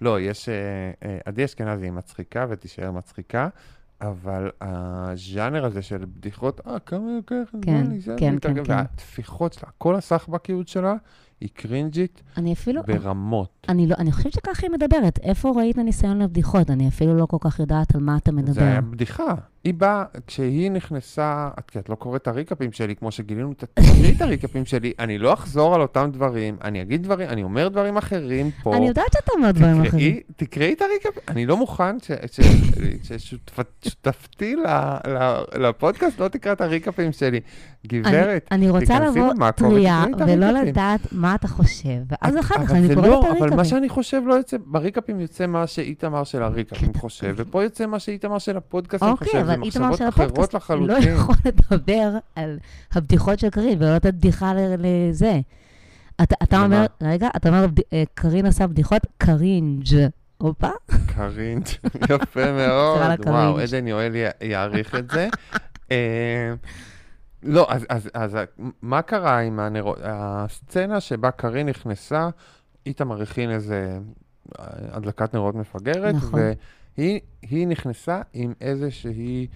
לא, 0.00 0.20
יש... 0.20 0.48
אה, 0.48 0.54
אה, 1.04 1.18
עדי 1.24 1.44
אשכנזי 1.44 1.84
היא 1.84 1.92
מצחיקה 1.92 2.46
ותישאר 2.48 2.90
מצחיקה, 2.90 3.48
אבל 4.00 4.50
הז'אנר 4.60 5.64
הזה 5.64 5.82
של 5.82 6.04
בדיחות, 6.04 6.60
אה, 6.66 6.78
כמה 6.78 7.16
לוקח 7.16 7.34
כן, 7.52 7.60
כן, 7.62 7.90
להתארגן", 7.90 8.38
כן, 8.40 8.64
כן. 8.64 8.72
והטפיחות 8.72 9.52
שלה, 9.52 9.68
כל 9.78 9.94
הסחבקיות 9.94 10.68
שלה 10.68 10.94
היא 11.40 11.48
קרינג'ית 11.54 12.22
אני 12.36 12.52
אפילו... 12.52 12.82
ברמות. 12.86 13.66
אני 13.68 13.86
לא, 13.86 13.94
אני 13.98 14.12
חושבת 14.12 14.32
שככה 14.32 14.66
היא 14.66 14.70
מדברת. 14.70 15.18
איפה 15.22 15.52
ראית 15.56 15.78
ניסיון 15.78 16.22
לבדיחות? 16.22 16.70
אני 16.70 16.88
אפילו 16.88 17.16
לא 17.16 17.26
כל 17.26 17.36
כך 17.40 17.58
יודעת 17.60 17.94
על 17.94 18.00
מה 18.00 18.16
אתה 18.16 18.32
מדבר. 18.32 18.52
זה 18.52 18.60
היה 18.60 18.80
בדיחה. 18.80 19.34
היא 19.64 19.74
באה, 19.74 20.04
כשהיא 20.26 20.70
נכנסה, 20.70 21.48
את 21.58 21.76
את 21.76 21.88
לא 21.88 21.94
קוראת 21.94 22.22
את 22.22 22.28
הריקאפים 22.28 22.72
שלי, 22.72 22.96
כמו 22.96 23.10
שגילינו, 23.10 23.54
תקראי 23.54 24.12
את 24.16 24.20
הריקאפים 24.20 24.64
שלי, 24.64 24.92
אני 24.98 25.18
לא 25.18 25.32
אחזור 25.32 25.74
על 25.74 25.80
אותם 25.80 26.10
דברים, 26.12 26.56
אני 26.64 26.82
אגיד 26.82 27.02
דברים, 27.02 27.28
אני 27.28 27.42
אומר 27.42 27.68
דברים 27.68 27.96
אחרים 27.96 28.50
פה. 28.62 28.76
אני 28.76 28.88
יודעת 28.88 29.12
שאתה 29.12 29.32
אומר 29.32 29.50
דברים 29.50 29.80
אחרים. 29.80 30.20
תקראי, 30.36 30.72
את 30.72 30.82
הריקאפ, 30.82 31.28
אני 31.28 31.46
לא 31.46 31.56
מוכן 31.56 31.96
ששותפתי 33.02 34.56
לפודקאסט 35.58 36.20
לא 36.20 36.28
תקרא 36.28 36.52
את 36.52 36.60
הריקאפים 36.60 37.12
שלי. 37.12 37.40
גברת, 37.86 38.48
אני, 38.52 38.70
רוצה 38.70 38.86
תיכנסי 38.86 39.18
לבוא 39.18 39.34
למאקו 39.34 39.66
את 39.66 39.70
ולא 39.70 40.46
הריקאפים. 40.46 40.68
לדעת 40.68 41.00
מה 41.12 41.34
אתה 41.34 41.48
חושב, 41.48 41.96
ואז 42.08 42.38
אחר 42.38 42.54
כך 42.54 42.72
אני 42.72 42.94
קוראת 42.94 43.08
לא, 43.08 43.20
את 43.20 43.24
אבל 43.24 43.38
מה 43.38 43.40
הריקאפים. 43.40 43.64
שאני 43.64 43.88
חושב 43.88 44.22
לא 44.26 44.34
יוצא, 44.34 44.56
בריקאפים 44.66 45.20
יוצא 45.20 45.46
מה 45.46 45.66
שאיתמר 45.66 46.24
של 46.24 46.42
הריקאפים 46.42 46.94
חושב, 46.94 47.34
ופה 47.36 47.62
יוצא 47.62 47.86
מה 47.86 47.98
שאיתמר 47.98 48.38
של 48.38 48.56
הפודקאסטים 48.56 49.08
אוקיי, 49.08 49.26
חושב, 49.26 49.49
אבל 49.54 49.62
איתמר 49.62 49.96
של 49.96 50.04
הפודקאסט 50.04 50.54
לא. 50.70 50.92
יכול 50.98 51.34
לדבר 51.44 52.10
על 52.36 52.58
הבדיחות 52.92 53.38
של 53.38 53.50
קארין 53.50 53.82
ולא 53.82 53.94
לתת 53.94 54.14
בדיחה 54.14 54.52
לזה. 54.78 55.40
אתה, 56.22 56.34
אתה? 56.42 56.62
אומר, 56.62 56.86
רגע, 57.02 57.28
אתה 57.36 57.48
אומר, 57.48 57.66
אה, 57.92 58.02
קארין 58.14 58.46
עשה 58.46 58.66
בדיחות, 58.66 59.06
cringe. 59.18 60.08
הופה. 60.38 60.68
cringe, 61.06 61.66
יפה 62.10 62.52
מאוד, 62.52 63.20
וואו. 63.26 63.58
עדן 63.58 63.86
יואל 63.86 64.12
יעריך 64.40 64.94
את 64.94 65.10
זה. 65.10 65.28
אה, 65.90 66.54
לא, 67.42 67.66
אז, 67.70 67.86
אז, 67.88 68.08
אז 68.14 68.36
מה 68.82 69.02
קרה 69.02 69.38
עם 69.38 69.60
הנרות? 69.60 69.98
הסצנה 70.02 71.00
שבה 71.00 71.30
קארין 71.30 71.68
נכנסה, 71.68 72.28
איתמר 72.86 73.22
הכין 73.22 73.50
איזה 73.50 73.98
אה, 74.58 74.64
הדלקת 74.90 75.34
נרות 75.34 75.54
מפגרת, 75.54 76.14
נכון. 76.14 76.40
והיא 76.98 77.20
היא 77.42 77.66
נכנסה 77.66 78.22
עם 78.32 78.52
איזושהי, 78.60 79.46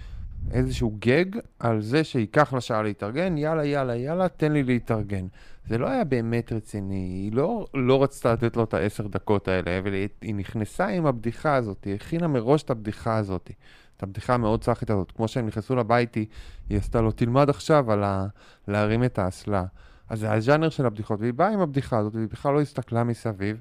איזשהו 0.51 0.97
גג 0.99 1.25
על 1.59 1.81
זה 1.83 2.05
שייקח 2.05 2.53
לה 2.53 2.61
שעה 2.61 2.83
להתארגן, 2.83 3.39
יאללה, 3.39 3.65
יאללה, 3.65 3.97
יאללה, 3.97 4.29
תן 4.29 4.53
לי 4.53 4.63
להתארגן. 4.63 5.27
זה 5.69 5.79
לא 5.79 5.89
היה 5.89 6.05
באמת 6.05 6.53
רציני, 6.53 6.95
היא 6.95 7.33
לא, 7.33 7.67
לא 7.75 8.03
רצתה 8.03 8.33
לתת 8.33 8.57
לו 8.57 8.65
את 8.65 8.75
העשר 8.75 9.07
דקות 9.07 9.49
האלה, 9.49 9.79
אבל 9.79 9.93
היא, 9.93 10.09
היא 10.21 10.35
נכנסה 10.35 10.87
עם 10.87 11.07
הבדיחה 11.07 11.55
הזאת, 11.55 11.85
היא 11.85 11.95
הכינה 11.95 12.29
מראש 12.29 12.63
את 12.63 12.71
הבדיחה 12.71 13.17
הזאת, 13.17 13.51
את 13.97 14.03
הבדיחה 14.03 14.35
המאוד 14.35 14.63
צחית 14.63 14.91
הזאת. 14.91 15.13
כמו 15.13 15.29
שהם 15.29 15.47
נכנסו 15.47 15.77
לבית, 15.77 16.15
היא, 16.15 16.27
היא 16.69 16.79
עשתה 16.79 17.01
לו, 17.01 17.11
תלמד 17.13 17.51
עכשיו 17.51 17.93
על 17.93 18.05
ה, 18.05 18.27
להרים 18.69 19.05
את 19.05 19.19
האסלה. 19.19 19.65
אז 20.09 20.21
זה 20.21 20.33
הז'אנר 20.33 20.69
של 20.69 20.87
הבדיחות, 20.87 21.21
והיא 21.21 21.33
באה 21.33 21.49
עם 21.49 21.61
הבדיחה 21.61 21.99
הזאת, 21.99 22.15
והיא 22.15 22.29
בכלל 22.29 22.55
לא 22.55 22.61
הסתכלה 22.61 23.05
מסביב, 23.05 23.61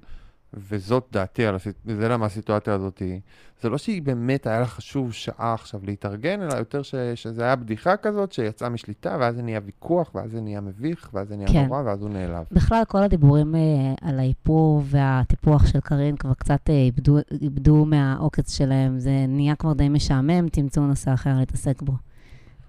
וזאת 0.53 1.07
דעתי 1.11 1.45
על 1.45 1.55
הסיט... 1.55 1.75
וזה 1.85 2.07
למה 2.09 2.25
הסיטואציה 2.25 2.73
הזאת 2.73 2.99
היא... 2.99 3.19
זה 3.61 3.69
לא 3.69 3.77
שהיא 3.77 4.01
באמת, 4.01 4.47
היה 4.47 4.59
לה 4.59 4.65
חשוב 4.65 5.13
שעה 5.13 5.53
עכשיו 5.53 5.79
להתארגן, 5.83 6.41
אלא 6.41 6.53
יותר 6.53 6.81
ש... 6.81 6.95
שזה 7.15 7.43
היה 7.43 7.55
בדיחה 7.55 7.97
כזאת 7.97 8.31
שיצאה 8.31 8.69
משליטה, 8.69 9.17
ואז 9.19 9.35
זה 9.35 9.41
נהיה 9.41 9.59
ויכוח, 9.65 10.15
ואז 10.15 10.31
זה 10.31 10.41
נהיה 10.41 10.61
מביך, 10.61 11.09
ואז 11.13 11.27
זה 11.27 11.35
נהיה 11.35 11.47
כן. 11.47 11.65
נורא, 11.65 11.81
ואז 11.85 12.01
הוא 12.01 12.09
נעלב. 12.09 12.43
בכלל, 12.51 12.83
כל 12.87 13.03
הדיבורים 13.03 13.55
אה, 13.55 13.61
על 14.01 14.19
האיפור 14.19 14.81
והטיפוח 14.85 15.67
של 15.67 15.79
קארין 15.79 16.15
כבר 16.15 16.33
קצת 16.33 16.69
אה, 16.69 16.73
איבדו, 16.73 17.17
איבדו 17.41 17.85
מהעוקץ 17.85 18.57
שלהם. 18.57 18.99
זה 18.99 19.25
נהיה 19.27 19.55
כבר 19.55 19.73
די 19.73 19.89
משעמם, 19.89 20.49
תמצאו 20.49 20.87
נושא 20.87 21.13
אחר 21.13 21.37
להתעסק 21.39 21.81
בו. 21.81 21.93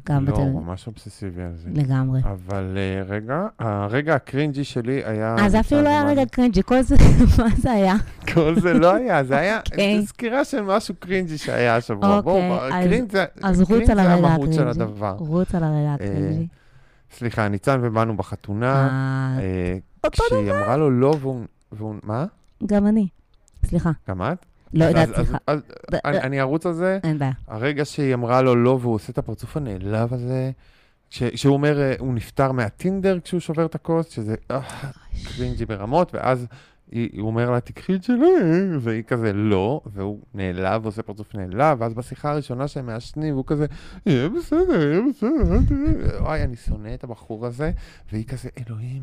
גם 0.09 0.25
לא, 0.25 0.33
בטל... 0.33 0.43
ממש 0.43 0.87
אובססיבי 0.87 1.43
על 1.43 1.55
זה. 1.57 1.69
לגמרי. 1.75 2.21
אבל 2.25 2.77
אה, 2.79 3.03
רגע, 3.09 3.47
הרגע 3.59 4.15
הקרינג'י 4.15 4.65
שלי 4.65 5.03
היה... 5.05 5.37
אה, 5.39 5.49
זה 5.49 5.61
אפילו 5.61 5.83
לא 5.83 5.89
היה 5.89 6.05
רגע 6.05 6.23
cringey, 6.27 6.63
כל 6.63 6.83
זה, 6.83 6.97
מה 7.39 7.49
זה 7.59 7.71
היה? 7.73 7.95
כל 8.35 8.55
זה 8.61 8.75
לא 8.75 8.95
היה, 8.95 9.25
זה 9.25 9.37
היה 9.37 9.59
אוקיי. 9.71 10.01
זה 10.01 10.07
סקירה 10.07 10.45
של 10.45 10.61
משהו 10.63 10.95
cringey 10.99 11.39
שהיה 11.39 11.77
השבוע. 11.77 12.19
אוקיי, 12.19 12.53
אז- 13.05 13.11
זה 13.13 13.25
אז 13.43 13.61
רוץ 13.61 13.91
על 13.91 13.97
זה 13.97 14.03
הרגע 14.03 14.13
המהות 14.15 14.53
של 14.53 14.69
ה 14.69 14.70
cringey. 14.70 14.83
הדבר. 14.83 15.15
רוץ 15.19 15.55
על 15.55 15.65
הרגע 15.65 15.95
ה 15.95 16.01
cringey. 16.01 16.47
סליחה, 17.13 17.49
ניצן 17.49 17.79
ומנו 17.83 18.17
בחתונה, 18.17 18.89
אה, 19.39 19.43
אה, 20.05 20.11
כשהיא 20.11 20.51
אמרה 20.53 20.77
לו 20.77 20.91
לא. 20.91 21.15
והוא- 21.73 21.95
מה? 22.03 22.25
גם 22.67 22.87
אני. 22.87 23.09
סליחה, 23.65 23.91
גם 24.09 24.23
את? 24.23 24.47
לא 24.75 24.85
יודעת, 24.85 25.09
סליחה. 25.15 25.37
אני 26.05 26.21
אני 26.21 26.41
ארוץ 26.41 26.67
על 26.67 26.73
זה. 26.73 26.99
אין 27.05 27.19
בעיה. 27.19 27.33
הרגע 27.49 27.85
שהיא 27.85 28.15
אמרה 28.15 28.43
לו 28.43 28.57
לא 28.57 28.79
והוא 28.81 28.95
עושה 28.95 29.13
את 29.13 29.19
הפרצוף 29.19 29.57
הנעלב 29.57 30.15
הזה, 30.15 30.51
ש- 31.11 31.23
שהוא 31.35 31.55
אומר, 31.55 31.81
אה, 31.81 31.95
הוא 31.99 32.15
נפטר 32.15 32.53
מהטינדר 32.53 33.19
כשהוא 33.25 33.41
שובר 33.41 33.67
את 33.67 33.75
הכוס, 33.75 34.09
שזה 34.11 34.35
אה, 34.51 34.61
cringy 35.25 35.67
ברמות, 35.67 36.15
ואז 36.15 36.47
היא- 36.91 37.21
הוא 37.21 37.27
אומר 37.27 37.51
לה, 37.51 37.61
תקחי 37.61 37.95
את 37.95 38.05
שלי, 38.05 38.33
והיא 38.81 39.03
כזה 39.03 39.33
לא, 39.33 39.81
והוא 39.87 40.19
נעלב, 40.35 40.85
עושה 40.85 41.03
פרצוף 41.03 41.35
נעלב, 41.35 41.81
ואז 41.81 41.95
בשיחה 41.95 42.31
הראשונה 42.31 42.69
שהם 42.69 42.87
מעשנים, 42.87 43.35
והוא 43.35 43.45
כזה, 43.47 43.67
יהיה 44.07 44.29
בסדר, 44.29 44.81
יהיה 44.91 45.01
בסדר, 45.11 45.55
אל 45.55 45.61
תהיה." 45.67 46.23
וואי, 46.23 46.43
אני 46.43 46.57
שונא 46.57 46.95
את 46.95 47.05
הבחור 47.05 47.47
הזה, 47.47 47.71
והיא 48.13 48.25
כזה, 48.27 48.49
אלוהים, 48.67 49.03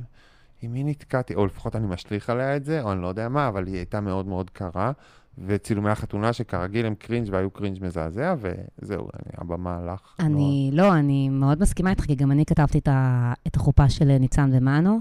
עם 0.62 0.74
מי 0.74 0.84
נתקעתי? 0.84 1.36
או 1.36 1.46
לפחות 1.46 1.75
אני 1.75 1.88
משליך 1.88 2.30
עליה 2.30 2.56
את 2.56 2.66
זה, 2.66 2.82
או 2.82 2.92
אני 2.92 3.01
לא 3.01 3.08
יודע 3.08 3.30
מה, 3.30 3.48
אבל 3.48 3.68
היא 3.68 3.75
הייתה 3.75 4.01
מאוד 4.01 4.28
מאוד 4.28 4.50
קרה. 4.50 4.92
וצילומי 5.38 5.90
החתונה 5.90 6.34
שכרגיל 6.34 6.86
הם 6.86 6.96
cringe 6.96 7.27
והיו 7.32 7.52
cringe 7.51 7.84
מזעזע, 7.86 8.36
וזהו, 8.82 9.08
הבמה 9.38 9.78
הלך. 9.78 10.16
אני, 10.20 10.70
לא, 10.74 10.96
אני 10.96 11.30
מאוד 11.30 11.62
מסכימה 11.62 11.90
איתך, 11.90 12.06
כי 12.06 12.16
גם 12.16 12.32
אני 12.32 12.46
כתבתי 12.46 12.78
את 12.78 12.88
ה- 12.88 13.34
את 13.48 13.56
החופה 13.56 13.90
של 13.90 14.18
ניצן 14.18 14.50
ומנו. 14.54 15.00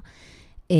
אמ, 0.70 0.76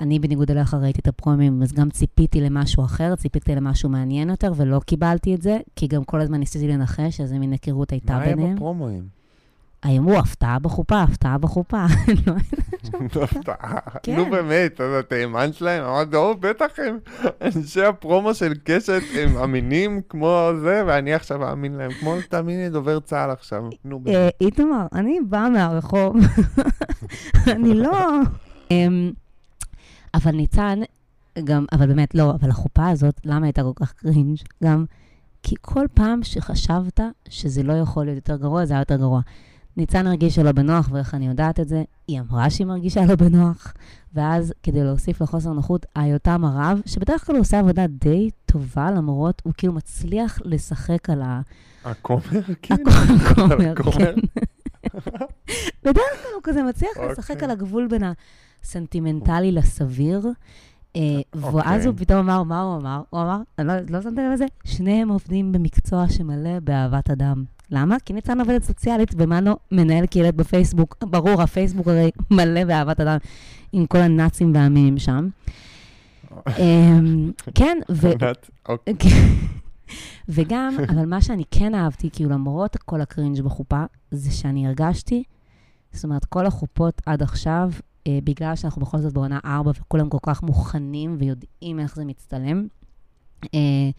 אני, 0.00 0.18
בניגוד 0.18 0.50
אליך, 0.50 0.74
ראיתי 0.74 1.00
את 1.00 1.08
הפרומים, 1.08 1.62
אז 1.62 1.72
גם 1.72 1.90
ציפיתי 1.90 2.40
למשהו 2.40 2.84
אחר, 2.84 3.14
ציפיתי 3.16 3.54
למשהו 3.54 3.88
מעניין 3.88 4.30
יותר, 4.30 4.52
ולא 4.56 4.80
קיבלתי 4.86 5.34
את 5.34 5.42
זה, 5.42 5.58
כי 5.76 5.86
גם 5.86 6.04
כל 6.04 6.20
הזמן 6.20 6.38
ניסיתי 6.38 6.68
לנחש 6.68 7.20
איזה 7.20 7.38
מין 7.38 7.52
היכרות 7.52 7.90
הייתה 7.92 8.12
מה 8.12 8.18
היה 8.20 8.36
ביניהם. 8.36 8.56
בפרומואים? 9.84 10.02
אמרו, 10.08 10.18
הפתעה 10.18 10.58
בחופה, 10.58 11.02
הפתעה 11.02 11.38
בחופה. 11.38 11.84
לא, 12.26 12.34
הפתעה. 13.22 13.78
כן. 14.02 14.16
נו 14.16 14.30
באמת, 14.30 14.80
אז 14.80 14.98
התימן 14.98 15.52
שלהם, 15.52 15.84
אמרתי, 15.84 16.16
או, 16.16 16.36
בטח 16.36 16.66
הם, 16.78 16.98
אנשי 17.56 17.84
הפרומו 17.84 18.34
של 18.34 18.54
קשת, 18.64 19.02
הם 19.18 19.36
אמינים 19.36 20.00
כמו 20.08 20.50
זה, 20.62 20.82
ואני 20.86 21.14
עכשיו 21.14 21.50
אאמין 21.50 21.72
להם, 21.72 21.90
כמו 21.92 22.14
תאמיני 22.28 22.66
לדובר 22.66 23.00
צה"ל 23.00 23.30
עכשיו, 23.30 23.64
נו 23.84 23.96
אה, 23.96 24.02
באמת. 24.02 24.32
איתמר, 24.40 24.86
אני 24.92 25.18
באה 25.28 25.50
מהרחוב, 25.50 26.16
אני 27.54 27.74
לא... 27.74 28.08
אמ, 28.70 29.12
אבל 30.14 30.30
ניצן, 30.30 30.78
גם, 31.44 31.64
אבל 31.72 31.86
באמת, 31.86 32.14
לא, 32.14 32.30
אבל 32.30 32.50
החופה 32.50 32.88
הזאת, 32.88 33.20
למה 33.24 33.46
הייתה 33.46 33.62
כל 33.62 33.84
כך 33.84 33.92
קרינג'? 33.92 34.38
גם 34.64 34.84
כי 35.42 35.54
כל 35.60 35.86
פעם 35.94 36.22
שחשבת 36.22 37.00
שזה 37.28 37.62
לא 37.62 37.72
יכול 37.72 38.04
להיות 38.04 38.16
יותר 38.16 38.36
גרוע, 38.36 38.64
זה 38.64 38.74
היה 38.74 38.80
יותר 38.80 38.96
גרוע. 38.96 39.20
ניצן 39.80 40.06
הרגישה 40.06 40.42
לא 40.42 40.52
בנוח, 40.52 40.88
ואיך 40.92 41.14
אני 41.14 41.26
יודעת 41.26 41.60
את 41.60 41.68
זה? 41.68 41.82
היא 42.08 42.20
אמרה 42.20 42.50
שהיא 42.50 42.66
מרגישה 42.66 43.04
לא 43.04 43.14
בנוח, 43.14 43.74
ואז 44.14 44.52
כדי 44.62 44.84
להוסיף 44.84 45.22
לחוסר 45.22 45.52
נוחות, 45.52 45.86
היותם 45.94 46.44
הרב, 46.44 46.80
שבדרך 46.86 47.26
כלל 47.26 47.36
הוא 47.36 47.40
עושה 47.40 47.58
עבודה 47.58 47.86
די 47.86 48.30
טובה, 48.46 48.90
למרות, 48.90 49.42
הוא 49.44 49.52
כאילו 49.56 49.72
מצליח 49.72 50.38
לשחק 50.44 51.10
על 51.10 51.22
ה... 51.22 51.40
הכומר, 51.84 52.40
כאילו? 52.62 52.90
הכומר, 52.90 53.72
הכומר? 53.72 53.92
כן. 53.98 54.14
בדרך 55.82 56.22
כלל 56.22 56.32
הוא 56.34 56.42
כזה 56.42 56.62
מצליח 56.62 56.90
לשחק 57.10 57.30
אוקיי. 57.30 57.44
על 57.44 57.50
הגבול 57.50 57.86
בין 57.86 58.02
הסנטימנטלי 58.62 59.52
לסביר. 59.52 60.28
אה, 60.96 61.00
ואז 61.34 61.54
אוקיי. 61.54 61.86
הוא 61.86 61.94
פתאום 61.96 62.18
אמר, 62.18 62.42
מה 62.42 62.62
הוא 62.62 62.76
אמר? 62.76 63.02
הוא 63.10 63.20
אמר, 63.20 63.40
לא, 63.58 63.74
לא 63.88 64.02
שמתי 64.02 64.20
לב 64.20 64.32
לזה, 64.32 64.46
שניהם 64.64 65.08
עובדים 65.08 65.52
במקצוע 65.52 66.08
שמלא 66.08 66.58
באהבת 66.60 67.10
אדם. 67.10 67.44
למה? 67.70 67.96
כי 68.04 68.12
ניצן 68.12 68.40
עובדת 68.40 68.62
סוציאלית 68.62 69.14
ומנו 69.16 69.56
מנהל 69.72 70.06
קהילת 70.06 70.34
בפייסבוק. 70.34 70.96
ברור, 71.02 71.42
הפייסבוק 71.42 71.88
הרי 71.88 72.10
מלא 72.30 72.64
באהבת 72.64 73.00
אדם 73.00 73.18
עם 73.72 73.86
כל 73.86 73.98
הנאצים 73.98 74.54
והמימים 74.54 74.98
שם. 74.98 75.28
אמ, 76.58 77.32
כן, 77.54 77.78
ו... 77.90 78.08
אוקיי. 78.68 78.94
וגם, 80.28 80.76
אבל 80.88 81.06
מה 81.06 81.22
שאני 81.22 81.44
כן 81.50 81.74
אהבתי, 81.74 82.10
כאילו 82.12 82.30
למרות 82.30 82.76
כל 82.76 83.00
הקרינג' 83.00 83.40
בחופה, 83.40 83.84
זה 84.10 84.30
שאני 84.32 84.66
הרגשתי, 84.66 85.22
זאת 85.92 86.04
אומרת, 86.04 86.24
כל 86.24 86.46
החופות 86.46 87.02
עד 87.06 87.22
עכשיו, 87.22 87.70
אה, 88.06 88.18
בגלל 88.24 88.56
שאנחנו 88.56 88.82
בכל 88.82 88.98
זאת 88.98 89.12
בעונה 89.12 89.38
4 89.44 89.70
וכולם 89.80 90.08
כל 90.08 90.18
כך 90.22 90.42
מוכנים 90.42 91.16
ויודעים 91.18 91.80
איך 91.80 91.96
זה 91.96 92.04
מצטלם, 92.04 92.66
אה, 93.54 93.90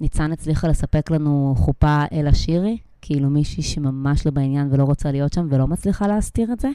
ניצן 0.00 0.32
הצליחה 0.32 0.68
לספק 0.68 1.10
לנו 1.10 1.54
חופה 1.56 2.04
אל 2.12 2.26
השירי, 2.26 2.78
כאילו 3.06 3.30
מישהי 3.30 3.62
שממש 3.62 4.26
לא 4.26 4.32
בעניין 4.32 4.68
ולא 4.72 4.84
רוצה 4.84 5.12
להיות 5.12 5.32
שם 5.32 5.46
ולא 5.50 5.66
מצליחה 5.66 6.06
להסתיר 6.06 6.52
את 6.52 6.60
זה. 6.60 6.68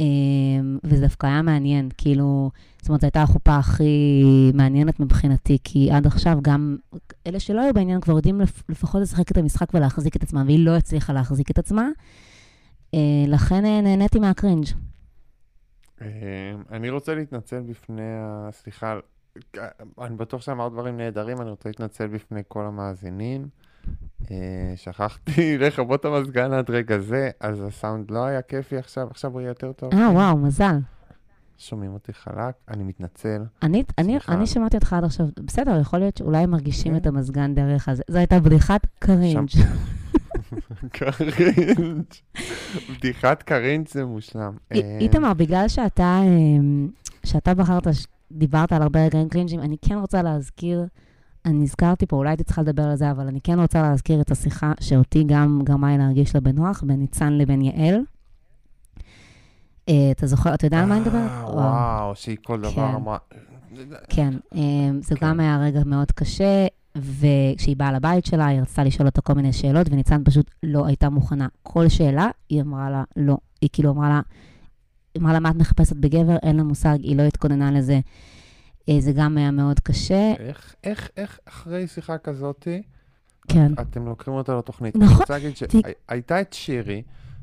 אה, 0.00 0.06
וזה 0.84 1.02
דווקא 1.02 1.26
היה 1.26 1.42
מעניין, 1.42 1.88
כאילו, 1.98 2.50
זאת 2.78 2.88
אומרת, 2.88 3.00
זו 3.00 3.06
הייתה 3.06 3.22
החופה 3.22 3.56
הכי 3.56 4.22
מעניינת 4.54 5.00
מבחינתי, 5.00 5.58
כי 5.64 5.90
עד 5.90 6.06
עכשיו 6.06 6.38
גם 6.42 6.76
אלה 7.26 7.40
שלא 7.40 7.60
היו 7.60 7.74
בעניין 7.74 8.00
כבר 8.00 8.16
יודעים 8.16 8.40
לפ- 8.40 8.62
לפחות 8.68 9.02
לשחק 9.02 9.30
את 9.30 9.36
המשחק 9.36 9.74
ולהחזיק 9.74 10.16
את 10.16 10.22
עצמם, 10.22 10.42
והיא 10.46 10.66
לא 10.66 10.76
הצליחה 10.76 11.12
להחזיק 11.12 11.50
את 11.50 11.58
עצמה. 11.58 11.88
אה, 12.94 13.24
לכן 13.26 13.64
אה, 13.64 13.80
נהניתי 13.80 14.18
מהקרינג'. 14.18 14.66
אה, 16.02 16.06
אני 16.70 16.90
רוצה 16.90 17.14
להתנצל 17.14 17.60
בפני 17.60 18.12
ה... 18.18 18.48
סליחה, 18.52 18.98
אני 20.00 20.16
בטוח 20.16 20.42
שאמרת 20.42 20.72
דברים 20.72 20.96
נהדרים, 20.96 21.40
אני 21.40 21.50
רוצה 21.50 21.68
להתנצל 21.68 22.06
בפני 22.06 22.40
כל 22.48 22.66
המאזינים. 22.66 23.48
אה, 24.30 24.72
שכחתי 24.76 25.58
לכבות 25.58 26.00
את 26.00 26.04
המזגן 26.04 26.52
עד 26.52 26.70
רגע 26.70 26.98
זה, 26.98 27.30
אז 27.40 27.62
הסאונד 27.62 28.10
לא 28.10 28.24
היה 28.24 28.42
כיפי 28.42 28.76
עכשיו, 28.76 29.08
עכשיו 29.10 29.32
הוא 29.32 29.40
יהיה 29.40 29.48
יותר 29.48 29.72
טוב. 29.72 29.94
אה, 29.94 30.10
וואו, 30.10 30.36
מזל. 30.36 30.76
שומעים 31.58 31.92
אותי 31.92 32.12
חלק, 32.12 32.54
אני 32.68 32.84
מתנצל. 32.84 33.42
אני, 33.62 33.84
אני. 33.98 34.18
אני 34.28 34.46
שמעתי 34.46 34.76
אותך 34.76 34.92
עד 34.92 35.04
עכשיו, 35.04 35.26
בסדר, 35.44 35.80
יכול 35.80 35.98
להיות 35.98 36.16
שאולי 36.16 36.46
מרגישים 36.46 36.92
כן. 36.92 36.98
את 36.98 37.06
המזגן 37.06 37.54
דרך 37.54 37.88
הזה. 37.88 38.02
זו 38.08 38.18
הייתה 38.18 38.40
בדיחת 38.40 38.86
cringe. 38.98 39.48
cringe. 40.92 42.04
בדיחת 42.96 43.42
cringe 43.42 43.88
זה 43.88 44.04
מושלם. 44.04 44.56
אה, 44.72 44.98
איתמר, 45.00 45.34
בגלל 45.34 45.68
שאתה, 45.68 46.20
אמ, 46.24 46.88
שאתה 47.24 47.54
בחרת, 47.54 47.86
דיברת 48.32 48.72
על 48.72 48.82
הרבה 48.82 49.04
רגעים 49.04 49.28
cringe 49.28 49.49
ים, 49.49 49.60
אני 49.60 49.76
כן 49.88 49.98
רוצה 49.98 50.22
להזכיר, 50.22 50.86
אני 51.44 51.58
נזכרתי 51.58 52.06
פה, 52.06 52.16
אולי 52.16 52.30
הייתי 52.30 52.44
צריכה 52.44 52.62
לדבר 52.62 52.82
על 52.82 52.96
זה, 52.96 53.10
אבל 53.10 53.26
אני 53.26 53.40
כן 53.40 53.60
רוצה 53.60 53.82
להזכיר 53.82 54.20
את 54.20 54.30
השיחה 54.30 54.72
שאותי 54.80 55.24
גם 55.26 55.60
גרמה 55.64 55.90
לי 55.92 55.98
להרגיש 55.98 56.34
לא 56.34 56.40
בנוח, 56.40 56.82
בין 56.86 57.00
ניצן 57.00 57.32
לבין 57.32 57.62
יעל. 57.62 58.00
אה, 59.88 60.10
אתה 60.10 60.26
זוכר, 60.26 60.54
אתה 60.54 60.66
יודע 60.66 60.80
על 60.80 60.86
מה 60.86 60.94
אני 60.94 61.00
מדברת? 61.00 61.30
אה, 61.30 61.54
וואו. 61.54 62.14
שהיא 62.14 62.36
כל 62.42 62.60
דבר 62.60 62.70
כן. 62.70 62.94
אמרה... 62.94 63.18
כן, 64.08 64.34
אמ, 64.54 65.00
זה 65.02 65.14
כן. 65.16 65.26
גם 65.26 65.40
היה 65.40 65.58
רגע 65.62 65.80
מאוד 65.86 66.12
קשה, 66.12 66.66
וכשהיא 66.96 67.76
באה 67.76 67.92
לבית 67.92 68.26
שלה, 68.26 68.46
היא 68.46 68.60
רצתה 68.60 68.84
לשאול 68.84 69.08
אותו 69.08 69.22
כל 69.24 69.32
מיני 69.32 69.52
שאלות, 69.52 69.86
וניצן 69.90 70.22
פשוט 70.24 70.50
לא 70.62 70.86
הייתה 70.86 71.10
מוכנה. 71.10 71.48
כל 71.62 71.88
שאלה, 71.88 72.28
היא 72.48 72.62
אמרה 72.62 72.90
לה 72.90 73.04
לא. 73.16 73.36
היא 73.60 73.70
כאילו 73.72 73.90
אמרה 73.90 74.08
לה, 74.08 74.20
אמרה 75.18 75.32
לה, 75.32 75.40
מה 75.40 75.50
את 75.50 75.56
מחפשת 75.56 75.96
בגבר? 75.96 76.36
אין 76.42 76.56
לה 76.56 76.62
מושג, 76.62 76.98
היא 77.02 77.16
לא 77.16 77.22
התכוננה 77.22 77.70
לזה. 77.70 78.00
אה, 78.88 79.00
זה 79.00 79.12
גם 79.12 79.38
היה 79.38 79.50
מאוד 79.50 79.80
קשה. 79.80 80.32
איך, 80.38 80.74
איך, 80.84 81.10
איך 81.16 81.38
אחרי 81.48 81.86
שיחה 81.86 82.18
כזאתי, 82.18 82.82
כן. 83.48 83.72
אתם 83.80 84.06
לוקחים 84.06 84.32
אותה 84.34 84.54
לתוכנית? 84.58 84.96
נכון. 84.96 85.08
אני 85.08 85.16
רוצה 85.20 85.32
להגיד 85.34 85.52
ת- 85.52 85.56
שהייתה 86.08 86.40
את 86.40 86.52
שירי, 86.52 87.02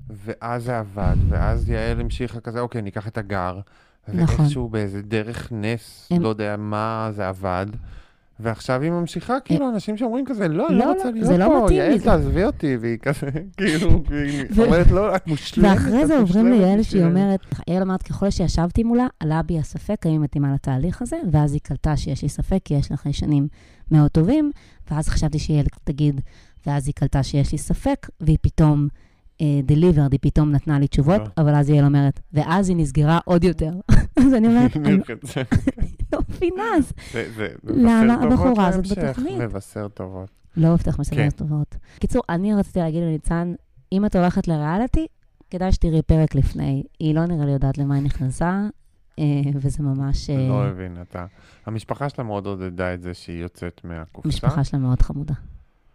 ואז 0.10 0.64
זה 0.64 0.80
עבד, 0.80 1.16
ואז 1.30 1.70
יעל 1.70 2.00
המשיכה 2.02 2.40
כזה, 2.40 2.60
אוקיי, 2.60 2.82
ניקח 2.82 3.08
את 3.08 3.18
הגר, 3.18 3.60
נכון. 4.08 4.36
ואיכשהו 4.40 4.70
באיזה 4.70 5.02
דרך 5.02 5.52
נס, 5.52 6.08
הם- 6.12 6.22
לא 6.22 6.28
יודע 6.28 6.56
מה, 6.58 7.10
זה 7.16 7.28
עבד. 7.28 7.66
ועכשיו 8.40 8.82
היא 8.82 8.92
ממשיכה, 8.92 9.40
כאילו, 9.40 9.70
אנשים 9.70 9.98
שאומרים 9.98 10.26
כזה, 10.26 10.48
לא, 10.48 10.68
אני 10.68 10.78
לא, 10.78 10.86
לא 10.86 10.92
לא, 10.92 10.94
רוצה 10.94 11.12
להיות 11.12 11.28
זה 11.28 11.38
לא 11.38 11.46
פה, 11.46 11.74
יעל, 11.74 12.00
תעזבי 12.00 12.44
אותי, 12.44 12.78
והיא 12.78 12.98
כזה, 12.98 13.30
כאילו, 13.58 14.04
והיא 14.10 14.46
ו- 14.56 14.66
אומרת, 14.66 14.92
לא, 14.92 15.16
את 15.16 15.28
מושלמת, 15.28 15.70
ואחרי 15.70 16.08
זה 16.08 16.18
עוברים 16.18 16.52
ליעל 16.52 16.84
שהיא 16.84 17.02
בשבילנו." 17.02 17.10
אומרת, 17.10 17.40
יעל 17.68 17.82
אמרת, 17.82 18.04
ככל 18.04 18.30
שישבתי 18.30 18.84
מולה, 18.84 19.08
עלה 19.20 19.42
בי 19.42 19.60
הספק 19.60 20.06
האם 20.06 20.14
היא 20.14 20.20
מתאימה 20.20 20.54
לתהליך 20.54 21.02
הזה, 21.02 21.18
ואז 21.32 21.54
היא 21.54 21.62
קלטה 21.64 21.98
שיש 21.98 22.24
לי 22.24 22.30
ספק, 22.30 22.60
כי 22.66 22.74
יש 22.74 22.92
לה 22.92 22.98
חיישנים 22.98 23.48
מאוד 23.92 24.12
טובים, 24.12 24.52
ואז 24.92 25.10
חשבתי 25.10 25.40
שיעל 25.40 25.66
תגיד, 25.84 26.22
ואז 26.68 26.88
היא 26.88 26.94
קלטה 26.94 27.24
שיש 27.24 27.52
לי 27.52 27.58
ספק, 27.58 28.08
והיא 28.22 28.38
פתאום 28.42 28.88
דליברד, 29.64 30.12
היא 30.12 30.20
פתאום 30.22 30.52
נתנה 30.52 30.80
לי 30.80 30.88
תשובות, 30.88 31.22
לא. 31.22 31.28
אבל 31.38 31.56
אז 31.56 31.70
יעל 31.70 31.86
אומרת, 31.86 32.20
ואז 32.34 32.70
היא 32.70 32.78
נסגרה 32.78 33.20
עוד 33.26 33.44
יותר. 33.44 33.72
אז 34.26 34.34
אני 34.34 34.48
אומרת, 34.48 34.78
אני 34.78 34.98
לא 36.14 36.20
מבינה, 36.30 36.64
אז 36.78 36.94
למה 37.64 38.14
הבחורה 38.14 38.68
הזאת 38.68 38.88
בתוכנית? 38.98 39.38
מבשר 39.38 39.88
טובות. 39.88 40.30
לא 40.58 40.68
אוהבת 40.68 40.88
לך 40.88 40.96
כן. 41.12 41.30
טובות. 41.30 41.76
קיצור, 42.00 42.24
אני 42.30 42.54
רציתי 42.54 42.80
להגיד 42.80 43.04
לניצן, 43.04 43.54
אם 43.92 44.06
את 44.06 44.16
הולכת 44.16 44.48
לריאליטי, 44.48 45.08
כדאי 45.50 45.72
שתראי 45.72 46.02
פרק 46.02 46.36
לפני. 46.36 46.84
היא 47.00 47.16
לא 47.16 47.26
נראה 47.26 47.46
לי 47.46 47.52
יודעת 47.52 47.78
למה 47.78 47.96
היא 47.96 48.04
נכנסה, 48.04 48.68
אה, 49.20 49.26
וזה 49.54 49.84
ממש... 49.84 50.30
אה, 50.30 50.48
לא 50.50 50.72
מבין, 50.72 50.98
אתה... 51.02 51.26
המשפחה 51.66 52.10
שלה 52.10 52.24
מאוד 52.24 52.46
עודדה 52.46 52.94
את 52.94 53.02
זה 53.02 53.14
שהיא 53.14 53.42
יוצאת 53.42 53.82
מהקופסה. 53.84 54.28
המשפחה 54.28 54.64
שלה 54.64 54.80
מאוד 54.80 55.02
חמודה. 55.02 55.34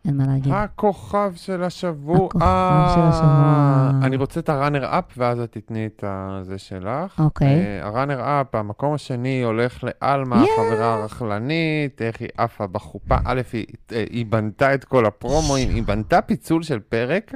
אין 0.05 0.17
מה 0.17 0.25
להגיד. 0.27 0.53
הכוכב 0.53 1.33
של 1.37 1.63
השבוע. 1.63 2.17
הכוכב 2.17 2.93
של 2.95 3.01
השבוע. 3.01 3.91
אני 4.03 4.17
רוצה 4.17 4.41
את 4.41 4.49
הראנר 4.49 4.99
אפ, 4.99 5.05
ואז 5.17 5.41
את 5.41 5.53
תתני 5.53 5.87
את 5.87 6.05
זה 6.43 6.59
שלך. 6.59 7.21
אוקיי. 7.21 7.47
אה, 7.49 7.87
הראנר 7.87 8.21
אפ, 8.21 8.55
המקום 8.55 8.95
השני 8.95 9.43
הולך 9.43 9.85
לעלמה, 9.85 10.37
יאה. 10.37 10.45
החברה 10.45 10.95
הרכלנית, 10.95 12.03
איך 12.03 12.21
היא 12.21 12.29
עפה 12.39 12.67
בחופה. 12.67 13.17
א', 13.25 13.41
היא, 13.53 13.67
אה, 13.93 14.05
היא 14.11 14.27
בנתה 14.27 14.75
את 14.75 14.85
כל 14.85 15.07
הפרומואים, 15.07 15.69
היא 15.69 15.83
בנתה 15.83 16.23
פיצול 16.23 16.63
של 16.63 16.79
פרק 16.81 17.33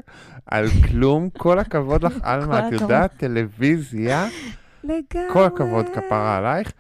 על 0.47 0.67
כלום. 0.89 1.29
כל 1.39 1.59
הכבוד 1.59 2.05
לך, 2.05 2.15
עלמה, 2.23 2.69
את. 2.69 2.73
יודעת, 2.73 3.13
טלוויזיה. 3.17 4.27
לגמרי. 4.85 5.33
כל 5.33 5.45
הכבוד, 5.45 5.87
כפרה 5.95 6.37
עלייך. 6.37 6.73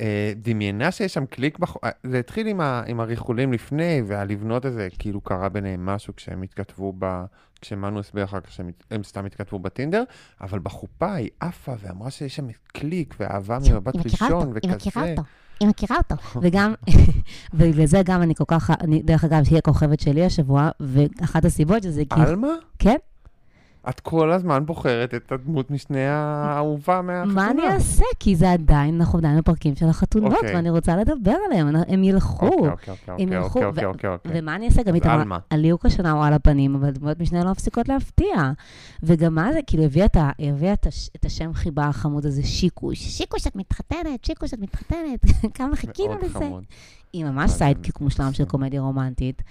אה, 0.00 0.32
דמיינה 0.36 0.90
שיש 0.90 1.14
שם 1.14 1.26
קליק, 1.26 1.58
בח... 1.58 1.76
אה, 1.84 1.90
זה 2.02 2.18
התחיל 2.18 2.46
עם, 2.46 2.60
ה... 2.60 2.82
עם 2.86 3.00
הריחולים 3.00 3.52
לפני, 3.52 4.02
והלבנות 4.06 4.64
הזה, 4.64 4.88
כאילו 4.98 5.20
קרה 5.20 5.48
ביניהם 5.48 5.86
משהו 5.86 6.16
כשהם 6.16 6.42
התכתבו 6.42 6.92
ב... 6.98 7.24
כשמנו 7.60 8.00
הסביר 8.00 8.24
אחר 8.24 8.40
כך 8.40 8.52
שהם 8.52 8.70
הם 8.90 9.04
סתם 9.04 9.24
התכתבו 9.24 9.58
בטינדר, 9.58 10.04
אבל 10.40 10.58
בחופה 10.58 11.14
היא 11.14 11.30
עפה 11.40 11.72
ואמרה 11.80 12.10
שיש 12.10 12.36
שם 12.36 12.46
קליק 12.66 13.14
ואהבה 13.20 13.58
ממבט 13.58 13.94
ראשון 13.96 14.32
אותו, 14.32 14.58
היא 14.62 14.70
מכירה 14.70 15.02
וכזה. 15.02 15.10
אותו. 15.10 15.22
היא 15.60 15.68
מכירה 15.68 15.96
אותו. 15.96 16.14
וגם, 16.42 16.74
ובגלל 17.54 17.86
זה 17.86 18.02
גם 18.04 18.22
אני 18.22 18.34
כל 18.34 18.44
כך, 18.48 18.70
אני, 18.80 19.02
דרך 19.02 19.24
אגב, 19.24 19.42
היא 19.50 19.58
הכוכבת 19.58 20.00
שלי 20.00 20.24
השבוע, 20.24 20.70
ואחת 20.80 21.44
הסיבות 21.44 21.82
שזה 21.82 22.02
כי... 22.14 22.20
עלמה? 22.20 22.52
כן. 22.78 22.96
את 23.88 24.00
כל 24.00 24.32
הזמן 24.32 24.66
בוחרת 24.66 25.14
את 25.14 25.32
הדמות 25.32 25.70
משנה 25.70 25.98
האהובה 26.08 27.02
מהחתונה. 27.02 27.34
מה 27.34 27.50
אני 27.50 27.62
אעשה? 27.62 28.04
כי 28.20 28.36
זה 28.36 28.52
עדיין, 28.52 29.00
אנחנו 29.00 29.18
עדיין 29.18 29.38
בפרקים 29.38 29.76
של 29.76 29.88
החתונות, 29.88 30.32
אוקיי. 30.32 30.54
ואני 30.54 30.70
רוצה 30.70 30.96
לדבר 30.96 31.34
עליהם, 31.46 31.68
הם 31.88 32.04
ילכו. 32.04 32.46
אוקיי, 32.46 32.68
אוקיי, 32.68 32.94
הם 33.18 33.32
ילכו, 33.32 33.58
ו-. 33.74 33.80
ומה 34.24 34.54
אני 34.56 34.66
אעשה? 34.66 34.82
גם 34.82 34.94
איתמר, 34.94 35.12
עלמה. 35.12 35.38
הליהוק 35.50 35.86
השנה 35.86 36.10
הוא 36.12 36.24
על 36.24 36.32
הפנים, 36.32 36.74
אבל 36.74 36.90
דמויות 36.90 37.20
משנה 37.20 37.44
לא 37.44 37.50
מפסיקות 37.50 37.88
להפתיע. 37.88 38.52
וגם 39.02 39.34
מה 39.34 39.52
זה, 39.52 39.58
כאילו, 39.66 39.82
הביאה 39.84 40.06
את, 40.06 40.16
ה- 40.16 40.30
הביאה 40.38 40.72
את, 40.72 40.86
הש, 40.86 41.10
את 41.16 41.24
השם 41.24 41.54
חיבה 41.54 41.84
החמוד 41.86 42.26
הזה, 42.26 42.42
שיקוש. 42.42 42.98
שיקוש, 42.98 43.46
את 43.46 43.56
מתחתנת, 43.56 44.24
שיקוש, 44.24 44.54
את 44.54 44.58
מתחתנת. 44.58 45.24
כמה 45.56 45.76
חיכינו 45.76 46.14
לזה. 46.22 46.50
היא 47.12 47.24
ממש 47.24 47.50
סיידקיק 47.50 48.00
מושלם 48.00 48.32
של. 48.32 48.44
קומדיה 48.44 48.80
רומנטית. 48.80 49.42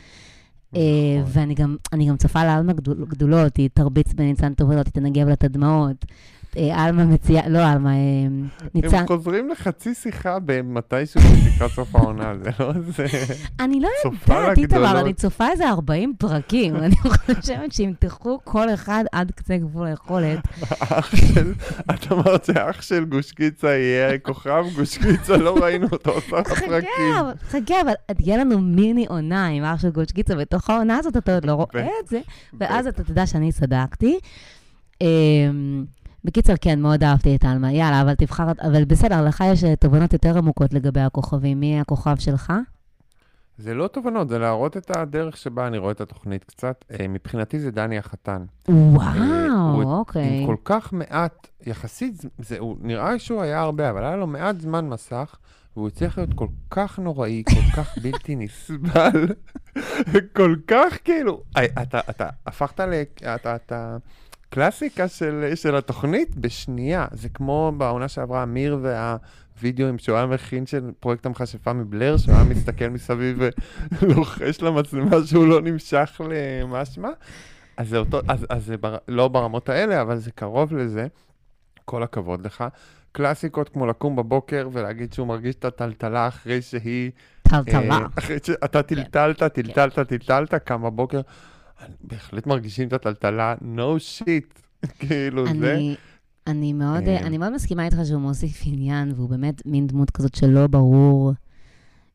אה, 0.75 0.81
נכון. 1.21 1.31
ואני 1.33 1.53
גם, 1.53 1.75
צופה 2.17 2.43
לעלמה 2.43 2.73
גדול- 2.73 3.05
גדולות, 3.09 3.57
היא 3.57 3.69
תרביץ 3.73 4.13
בניצן 4.13 4.53
טובות, 4.53 4.85
היא 4.85 4.93
תנגב 4.93 5.27
לה 5.27 5.33
את 5.33 5.43
הדמעות. 5.43 6.05
אה, 6.57 6.83
עלמה 6.83 7.05
מציעה, 7.05 7.49
לא 7.49 7.67
עלמה, 7.67 7.89
אה, 7.89 7.95
ניצן. 8.73 8.97
הם 8.97 9.07
חוזרים 9.07 9.49
לחצי 9.49 9.93
שיחה 9.93 10.37
במתישהו 10.45 11.21
לקראת 11.47 11.71
סוף 11.71 11.95
העונה, 11.95 12.33
זה 12.43 12.49
לא 12.59 12.71
איזה... 12.75 13.05
אני 13.59 13.79
לא 13.79 13.89
יודעת, 14.05 14.57
איתמר. 14.57 14.99
אני 14.99 15.13
צופה 15.13 15.47
איזה 15.51 15.69
40 15.69 16.13
פרקים. 16.17 16.75
אני 16.85 16.95
חושבת 16.95 17.71
שימתחו 17.71 18.39
כל 18.43 18.73
אחד 18.73 19.03
עד 19.11 19.31
קצה 19.31 19.57
גבול 19.57 19.87
היכולת. 19.87 20.39
את 21.93 22.11
אמרת 22.11 22.45
שאח 22.45 22.81
של 22.81 23.05
גושקיצה 23.05 23.67
יהיה 23.67 24.17
כוכב, 24.19 24.65
גושקיצה 24.75 25.37
לא 25.37 25.57
ראינו 25.63 25.87
אותו 25.91 26.11
עושה 26.11 26.43
חכה, 26.43 26.65
פרקים. 26.65 26.89
חכה, 27.49 27.81
אבל 27.81 27.93
יהיה 28.19 28.37
לנו 28.37 28.61
מיני 28.61 29.05
עונה 29.09 29.47
עם 29.47 29.63
אח 29.63 29.81
של 29.81 29.89
גושקיצה, 29.89 30.35
בתוך 30.35 30.69
העונה 30.69 30.97
הזאת 30.97 31.17
אתה 31.17 31.33
עוד 31.35 31.45
לא 31.45 31.53
רואה 31.53 31.87
את 32.03 32.07
זה, 32.07 32.19
ואז 32.59 32.87
אתה 32.87 33.03
תדע 33.03 33.25
שאני 33.25 33.51
צדקתי. 33.51 34.19
בקיצר, 36.25 36.53
כן, 36.61 36.81
מאוד 36.81 37.03
אהבתי 37.03 37.35
את 37.35 37.45
עלמה. 37.45 37.71
יאללה, 37.71 38.01
אבל 38.01 38.13
תבחר, 38.15 38.43
אבל 38.61 38.85
בסדר, 38.85 39.25
לך 39.25 39.43
יש 39.51 39.63
אה, 39.63 39.75
תובנות 39.75 40.13
יותר 40.13 40.37
עמוקות 40.37 40.73
לגבי 40.73 40.99
הכוכבים. 40.99 41.59
מי 41.59 41.79
הכוכב 41.79 42.15
שלך? 42.19 42.53
זה 43.57 43.73
לא 43.73 43.87
תובנות, 43.87 44.29
זה 44.29 44.39
להראות 44.39 44.77
את 44.77 44.97
הדרך 44.97 45.37
שבה 45.37 45.67
אני 45.67 45.77
רואה 45.77 45.91
את 45.91 46.01
התוכנית 46.01 46.43
קצת. 46.43 46.85
אה, 46.99 47.07
מבחינתי 47.07 47.59
זה 47.59 47.71
דני 47.71 47.97
החתן. 47.97 48.43
וואו, 48.69 49.73
הוא- 49.73 49.83
אוקיי. 49.83 50.39
עם 50.39 50.45
כל 50.47 50.55
כך 50.65 50.93
מעט, 50.93 51.47
יחסית, 51.65 52.21
זה- 52.39 52.59
הוא 52.59 52.77
נראה 52.81 53.19
שהוא 53.19 53.41
היה 53.41 53.59
הרבה, 53.61 53.89
אבל 53.89 54.03
היה 54.03 54.15
לו 54.15 54.27
מעט 54.27 54.61
זמן 54.61 54.89
מסך, 54.89 55.35
והוא 55.77 55.87
הצליח 55.87 56.17
להיות 56.17 56.33
כל 56.33 56.47
כך 56.71 56.99
נוראי, 56.99 57.43
כל 57.49 57.81
כך 57.81 57.97
בלתי 58.03 58.35
נסבל, 58.35 59.27
כל 60.37 60.55
כך 60.67 60.97
כאילו, 61.03 61.41
אה, 61.57 61.65
אתה, 61.81 61.99
אתה 62.09 62.29
הפכת 62.45 62.79
ל... 62.79 62.93
אתה, 63.35 63.55
אתה 63.55 63.97
קלאסיקה 64.49 65.07
של, 65.07 65.51
של 65.55 65.75
התוכנית 65.75 66.35
בשנייה. 66.35 67.05
זה 67.11 67.29
כמו 67.29 67.71
בעונה 67.77 68.07
שעברה, 68.07 68.43
אמיר 68.43 68.79
והווידאוים 68.81 69.97
שהוא 69.97 70.17
היה 70.17 70.25
מכין 70.25 70.65
של 70.65 70.91
פרויקט 70.99 71.25
המכשפה 71.25 71.73
מבלר, 71.73 72.17
שהוא 72.17 72.35
היה 72.35 72.43
מסתכל 72.43 72.87
מסביב 72.87 73.39
ולוחש 74.01 74.61
למצלמה 74.61 75.17
שהוא 75.25 75.47
לא 75.47 75.61
נמשך 75.61 76.21
למשמע. 76.29 77.09
אז 77.77 77.89
זה 77.89 77.97
אותו, 77.97 78.21
אז, 78.27 78.45
אז 78.49 78.65
זה 78.65 78.77
בר, 78.77 78.97
לא 79.07 79.27
ברמות 79.27 79.69
האלה, 79.69 80.01
אבל 80.01 80.17
זה 80.17 80.31
קרוב 80.31 80.73
לזה. 80.73 81.07
כל 81.85 82.03
הכבוד 82.03 82.45
לך. 82.45 82.63
קלאסיקות 83.11 83.69
כמו 83.69 83.85
לקום 83.85 84.15
בבוקר 84.15 84.69
ולהגיד 84.71 85.13
שהוא 85.13 85.27
מרגיש 85.27 85.55
את 85.55 85.65
הטלטלה 85.65 86.27
אחרי 86.27 86.61
שהיא... 86.61 87.11
טלטלה. 87.41 87.95
אה, 87.95 88.05
אחרי 88.17 88.37
שאתה 88.43 88.83
טלטלת, 88.83 89.43
טלטלת, 89.43 89.99
טלטלת, 89.99 90.53
קם 90.53 90.83
בבוקר. 90.83 91.21
בהחלט 92.01 92.47
מרגישים 92.47 92.87
את 92.87 92.93
הטלטלה, 92.93 93.55
no 93.61 93.99
shit. 93.99 94.61
כאילו 94.99 95.45
זה. 95.59 95.77
אני, 96.47 96.73
מאוד, 96.73 97.03
אה. 97.07 97.19
אני 97.19 97.37
מאוד 97.37 97.53
מסכימה 97.53 97.85
איתך 97.85 97.97
שהוא 98.07 98.21
מוסיף 98.21 98.61
עניין, 98.65 99.13
והוא 99.15 99.29
באמת 99.29 99.65
מין 99.65 99.87
דמות 99.87 100.11
כזאת 100.11 100.35
שלא 100.35 100.67
ברור 100.67 101.33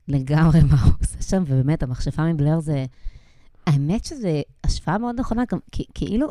לגמרי 0.09 0.61
מה 0.71 0.83
הוא 0.83 0.93
עושה 1.03 1.23
שם, 1.23 1.43
ובאמת, 1.47 1.83
המכשפה 1.83 2.33
מבלר 2.33 2.61
זה... 2.61 2.85
האמת 3.67 4.05
שזו 4.05 4.29
השוואה 4.65 4.99
מאוד 4.99 5.21
נכונה, 5.21 5.43
גם 5.53 5.59
כי, 5.73 5.85
כאילו, 5.95 6.29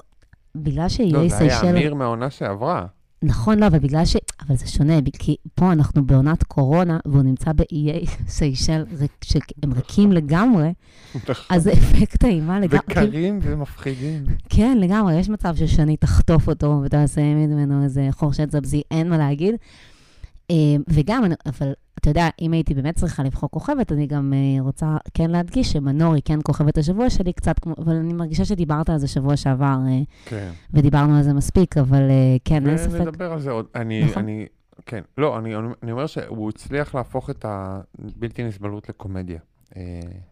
בגלל 0.56 0.84
לא, 0.84 0.90
שאיי 0.90 1.12
זה 1.12 1.20
היה 1.20 1.30
סיישל... 1.30 1.68
אמיר 1.68 1.94
מהעונה 1.94 2.30
שעברה. 2.30 2.86
נכון, 3.24 3.60
לא, 3.60 3.68
אבל 3.68 3.80
בגלל 3.80 4.06
ש... 4.06 4.16
אבל 4.50 4.58
זה 4.58 4.68
שונה, 4.68 4.94
כי 5.20 5.36
פה 5.56 5.72
אנחנו 5.72 6.06
בעונת 6.06 6.44
קורונה, 6.44 7.00
והוא 7.06 7.22
נמצא 7.22 7.52
באיי 7.54 8.06
סיישל, 8.28 8.84
שהם 9.24 9.74
ריקים 9.74 10.12
לגמרי, 10.12 10.74
אז 11.50 11.64
זה 11.64 11.72
אפקט 11.74 12.24
האימה 12.24 12.60
לגמרי. 12.60 12.80
וקרים 12.88 13.40
ומפחידים. 13.42 14.26
כן, 14.50 14.78
לגמרי, 14.82 15.16
יש 15.20 15.30
מצב 15.30 15.56
ששני 15.56 15.98
תחטוף 15.98 16.48
אותו 16.48 16.82
ותעשה 16.86 17.22
ממנו 17.22 17.84
איזה 17.84 18.08
חורשת 18.12 18.52
זבזי, 18.52 18.82
אין 18.92 19.10
מה 19.10 19.18
להגיד. 19.18 19.56
אה, 20.52 20.56
וגם, 20.88 21.24
אבל 21.46 21.74
אתה 22.00 22.10
יודע, 22.10 22.30
אם 22.42 22.52
הייתי 22.52 22.74
באמת 22.74 22.96
צריכה 22.96 23.24
לבחור 23.24 23.50
כוכבת, 23.52 23.92
אני 23.92 24.08
גם 24.08 24.34
אה, 24.34 24.62
רוצה 24.62 24.98
כן 25.14 25.30
להדגיש 25.30 25.72
שמנור 25.72 26.14
היא 26.14 26.22
כן 26.26 26.40
כוכבת 26.44 26.78
השבוע 26.78 27.10
שלי 27.10 27.34
קצת, 27.34 27.60
כמו, 27.60 27.76
אבל 27.78 27.96
אני 27.96 28.14
מרגישה 28.14 28.46
שדיברת 28.46 28.90
על 28.90 28.98
זה 28.98 29.08
שבוע 29.08 29.38
שעבר, 29.38 29.78
אה, 29.88 30.02
כן. 30.26 30.52
ודיברנו 30.74 31.18
על 31.18 31.24
זה 31.24 31.34
מספיק, 31.34 31.78
אבל 31.78 32.02
כן, 32.46 32.68
אין 32.68 32.78
ספק. 32.78 33.00
ונדבר 33.00 33.32
על 33.32 33.40
זה 33.40 33.52
עוד. 33.52 33.66
אני, 33.76 34.04
נכון. 34.04 34.24
אני, 34.24 34.46
כן, 34.86 35.02
לא, 35.18 35.38
אני, 35.38 35.56
אני 35.84 35.92
אומר 35.92 36.08
שהוא 36.08 36.50
הצליח 36.50 36.96
להפוך 36.96 37.30
את 37.30 37.46
הבלתי 37.48 38.44
נסבלות 38.44 38.90
לקומדיה. 38.90 39.40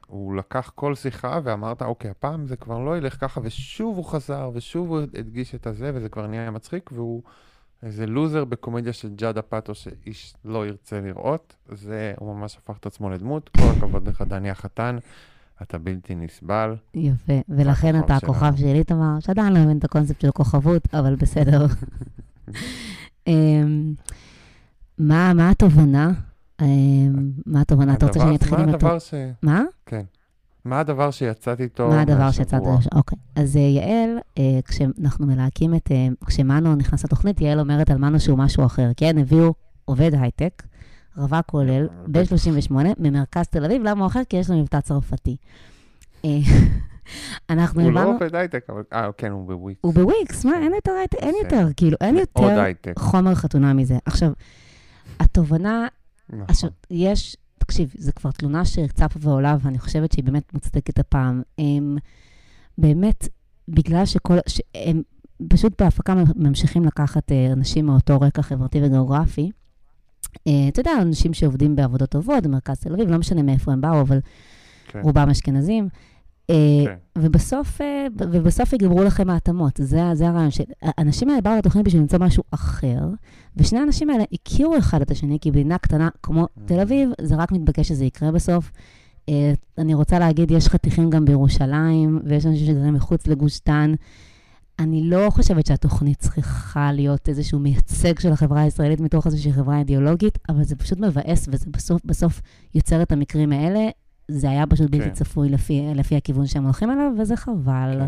הוא 0.08 0.36
לקח 0.36 0.72
כל 0.76 0.96
שיחה 0.96 1.40
ואמרת, 1.44 1.82
אוקיי, 1.82 2.12
הפעם 2.12 2.48
זה 2.48 2.56
כבר 2.56 2.80
לא 2.80 2.98
ילך 2.98 3.18
ככה, 3.22 3.42
ושוב 3.44 3.98
הוא 3.98 4.06
חזר, 4.06 4.50
ושוב 4.54 4.90
הוא 4.90 5.00
הדגיש 5.00 5.56
את 5.56 5.68
הזה, 5.68 5.92
וזה 5.94 6.10
כבר 6.10 6.28
נהיה 6.28 6.52
מצחיק, 6.52 6.90
והוא 6.94 7.22
איזה 7.84 8.06
לוזר 8.06 8.46
בקומדיה 8.46 8.94
של 8.94 9.10
ג'אדה 9.16 9.42
פאטו 9.42 9.76
שאיש 9.76 10.34
לא 10.46 10.68
ירצה 10.68 11.02
לראות. 11.02 11.56
זה, 11.72 12.14
הוא 12.18 12.36
ממש 12.36 12.58
הפך 12.58 12.78
את 12.78 12.86
עצמו 12.86 13.10
לדמות. 13.10 13.50
כל 13.50 13.64
הכבוד 13.78 14.08
לך, 14.08 14.22
דני 14.22 14.50
החתן, 14.50 14.98
אתה 15.62 15.78
בלתי 15.78 16.16
נסבל. 16.16 16.76
יפה, 16.94 17.34
ולכן 17.50 18.00
אתה 18.00 18.16
הכוכב. 18.16 18.56
שלי, 18.56 18.84
תמר, 18.84 19.20
שעדיין 19.20 19.54
לא 19.54 19.60
מבין 19.60 19.78
את 19.78 19.84
הקונספט 19.84 20.22
של 20.22 20.32
כוכבות, 20.32 20.88
אבל 20.94 21.16
בסדר. 21.16 21.66
אמ, 23.28 23.94
מה 24.98 25.34
מה 25.34 25.50
התובנה? 25.50 26.12
אמ, 26.62 27.32
מה 27.46 27.62
התובנה? 27.62 27.94
אתה 27.94 28.06
רוצה 28.06 28.20
שאני 28.20 28.36
אתחיל 28.36 28.58
מה 28.58 28.64
עם 28.64 28.70
התובנה? 28.70 28.90
הדבר 28.90 29.00
ש... 29.00 29.14
מה? 29.42 29.64
כן. 29.86 30.04
מה 30.68 30.80
הדבר 30.80 31.12
שיצאת 31.12 31.62
איתו 31.62 31.88
מה 31.88 32.02
הדבר 32.02 32.32
שיצאת? 32.32 32.54
מהשבוע? 32.54 32.78
אוקיי. 32.96 33.18
אז 33.36 33.58
אה, 33.58 33.62
יעל, 33.62 34.18
אה, 34.38 34.60
כשאנחנו 34.68 35.28
מלהקים 35.28 35.76
את... 35.76 35.92
אה, 35.92 36.08
כשמנו 36.26 36.76
נכנס 36.76 37.04
לתוכנית, 37.06 37.42
יעל 37.42 37.60
אומרת 37.60 37.90
על 37.90 37.98
מנו 37.98 38.20
שהוא 38.20 38.38
משהו 38.38 38.66
אחר. 38.66 38.90
כן, 38.98 39.18
הביאו 39.18 39.54
עובד 39.86 40.12
הייטק, 40.22 40.64
רווק 41.18 41.46
כולל, 41.46 41.88
בן 42.08 42.26
38, 42.26 42.90
ממרכז 43.00 43.48
תל 43.48 43.66
אביב, 43.66 43.82
למה 43.84 44.00
הוא 44.00 44.08
אחר? 44.08 44.22
כי 44.30 44.38
יש 44.38 44.50
לו 44.50 44.58
מבטא 44.58 44.82
צרפתי. 44.82 45.38
אנחנו 47.50 47.82
הוא 47.82 47.92
לא 47.92 48.00
הבנו... 48.00 48.14
עובד 48.14 48.36
הייטק, 48.36 48.64
אבל... 48.70 48.84
אה, 48.94 49.10
כן, 49.18 49.32
הוא 49.32 49.48
בוויקס. 49.48 49.80
הוא 49.84 49.94
בוויקס, 49.94 50.46
מה, 50.46 50.52
אין 50.62 50.74
יותר, 50.74 50.92
הייטק- 50.92 51.24
אין. 51.24 51.36
יותר, 51.44 51.68
כאילו, 51.78 51.98
אין 52.02 52.18
יותר. 52.18 52.94
חומר 52.98 53.36
חתונה 53.36 53.74
מזה. 53.74 53.98
עכשיו, 54.06 54.32
התובנה, 55.20 55.88
נכון. 56.30 56.70
יש, 56.92 57.38
תקשיב, 57.68 57.94
זו 57.98 58.12
כבר 58.16 58.32
תלונה 58.32 58.66
שצפה 58.66 59.20
ועולה, 59.22 59.58
ואני 59.62 59.80
חושבת 59.80 60.12
שהיא 60.12 60.24
באמת 60.24 60.54
מוצדקת 60.54 61.00
הפעם. 61.00 61.42
הם 61.58 61.98
באמת, 62.78 63.28
בגלל 63.68 64.06
שכל, 64.06 64.38
שהם 64.48 65.02
פשוט 65.50 65.82
בהפקה 65.82 66.16
ממשיכים 66.36 66.86
לקחת 66.86 67.32
אה, 67.32 67.54
אנשים 67.54 67.86
מאותו 67.86 68.20
רקע 68.20 68.42
חברתי 68.42 68.80
וגיאוגרפי. 68.84 69.52
אה, 70.48 70.68
אתה 70.68 70.80
יודע, 70.80 70.92
אנשים 71.02 71.34
שעובדים 71.34 71.76
בעבודות 71.76 72.10
טובות, 72.10 72.44
במרכז 72.44 72.80
תל 72.80 72.94
אביב, 72.94 73.10
לא 73.10 73.18
משנה 73.18 73.42
מאיפה 73.42 73.72
הם 73.72 73.82
באו, 73.82 74.02
אבל 74.02 74.20
כן, 74.88 75.00
רובם 75.00 75.30
אשכנזים. 75.30 75.90
אה, 76.50 76.56
כן. 76.86 76.96
ובסוף, 77.18 77.82
אה, 77.82 78.08
ובסוף 78.20 78.74
יגמרו 78.74 79.04
לכם 79.04 79.30
ההתאמות. 79.30 79.80
זה, 79.84 80.02
זה 80.14 80.28
הרעיון. 80.28 80.50
האנשים 80.82 81.30
האלה 81.30 81.42
באו 81.42 81.58
לתוכנית 81.58 81.86
בשביל 81.86 82.02
למצוא 82.02 82.20
משהו 82.20 82.44
אחר, 82.52 83.00
ושני 83.58 83.80
האנשים 83.80 84.10
האלה 84.10 84.24
הכירו 84.34 84.78
אחד 84.78 85.02
את 85.02 85.12
השני, 85.12 85.38
כי 85.42 85.52
במדינה 85.52 85.78
קטנה 85.78 86.10
כמו 86.24 86.48
תל 86.66 86.80
אביב, 86.80 87.10
זה 87.22 87.36
רק 87.36 87.52
מתבקש 87.52 87.88
שזה 87.88 88.06
יקרה 88.06 88.32
בסוף. 88.32 88.72
אה, 89.30 89.54
אני 89.78 89.94
רוצה 89.94 90.20
להגיד, 90.20 90.52
יש 90.52 90.68
חתיכים 90.68 91.10
גם 91.10 91.26
בירושלים, 91.26 92.20
ויש 92.26 92.46
אנשים 92.46 92.68
שגרים 92.68 92.94
מחוץ 92.94 93.28
לגוש 93.28 93.60
דן. 93.66 93.94
אני 94.80 95.10
לא 95.10 95.30
חושבת 95.30 95.66
שהתוכנית 95.66 96.18
צריכה 96.18 96.92
להיות 96.92 97.30
איזשהו 97.30 97.60
מייצג 97.60 98.20
של 98.20 98.32
החברה 98.32 98.62
הישראלית 98.62 99.00
מתוך 99.00 99.26
איזושהי 99.26 99.54
חברה 99.54 99.80
אידיאולוגית, 99.80 100.38
אבל 100.50 100.64
זה 100.64 100.76
פשוט 100.76 101.00
מבאס, 101.00 101.48
וזה 101.52 101.66
בסוף, 101.70 102.02
בסוף 102.06 102.42
יוצר 102.76 103.02
את 103.02 103.12
המקרים 103.12 103.52
האלה. 103.52 103.90
זה 104.28 104.50
היה 104.50 104.68
פשוט 104.68 104.92
בלתי 104.92 105.06
כן. 105.06 105.14
צפוי 105.14 105.50
לפי, 105.50 105.94
לפי 105.96 106.16
הכיוון 106.16 106.46
שהם 106.46 106.64
הולכים 106.64 106.92
אליו, 106.92 107.12
וזה 107.20 107.36
חבל. 107.36 107.98
כן. 108.00 108.08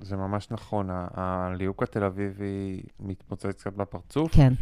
זה 0.00 0.16
ממש 0.16 0.50
נכון, 0.50 0.88
הליהוק 0.90 1.82
התל 1.82 2.04
אביבי 2.04 2.82
מתפוצץ 3.00 3.60
קצת 3.60 3.72
בפרצוף. 3.72 4.32
כן. 4.34 4.52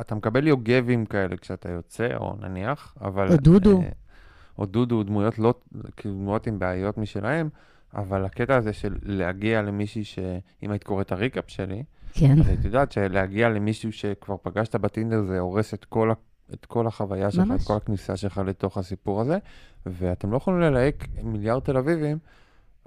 אתה 0.00 0.14
מקבל 0.14 0.46
יוגבים 0.46 1.06
כאלה 1.06 1.36
כשאתה 1.36 1.68
יוצא, 1.68 2.16
או 2.16 2.36
נניח, 2.40 2.94
אבל... 3.00 3.32
או 3.32 3.36
דודו. 3.36 3.80
אה, 3.80 3.88
או 4.58 4.66
דודו, 4.66 5.02
דמויות 5.02 5.38
לא, 5.38 5.54
כאילו 5.96 6.14
דמויות 6.14 6.46
עם 6.46 6.58
בעיות 6.58 6.98
משלהם, 6.98 7.48
אבל 7.94 8.24
הקטע 8.24 8.56
הזה 8.56 8.72
של 8.72 8.96
להגיע 9.02 9.62
למישהי 9.62 10.04
ש... 10.04 10.18
אם 10.62 10.70
היית 10.70 10.84
קוראת 10.84 11.06
את 11.06 11.12
הריקאפ 11.12 11.44
שלי, 11.50 11.82
כן. 12.12 12.40
אז 12.40 12.48
היית 12.48 12.64
יודעת 12.64 12.92
שלהגיע 12.92 13.48
למישהו 13.48 13.92
שכבר 13.92 14.36
פגשת 14.42 14.76
בטינדר 14.76 15.22
זה 15.22 15.38
הורס 15.38 15.74
את 15.74 15.84
כל. 15.84 16.12
את 16.54 16.66
כל 16.66 16.86
החוויה 16.86 17.30
שלך, 17.30 17.46
ממש. 17.46 17.62
את 17.62 17.66
כל 17.66 17.76
הכניסה 17.76 18.16
שלך 18.16 18.38
לתוך 18.46 18.78
הסיפור 18.78 19.20
הזה, 19.20 19.38
ואתם 19.86 20.30
לא 20.30 20.36
יכולים 20.36 20.60
ללהק 20.60 21.06
מיליארד 21.22 21.62
תל 21.62 21.76
אביבים, 21.76 22.18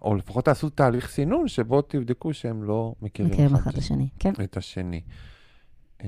או 0.02 0.16
לפחות 0.16 0.46
תעשו 0.46 0.70
תהליך 0.70 1.10
סינון 1.10 1.48
שבו 1.48 1.82
תבדקו 1.82 2.34
שהם 2.34 2.64
לא 2.64 2.96
מכירים 3.02 3.32
מכירים 3.32 3.56
אחד 3.56 3.62
אחד 3.62 3.72
את 3.72 3.78
השני. 3.78 4.10
כן. 4.20 4.34
את 4.44 4.58
השני. 4.58 5.02
אמ, 6.04 6.08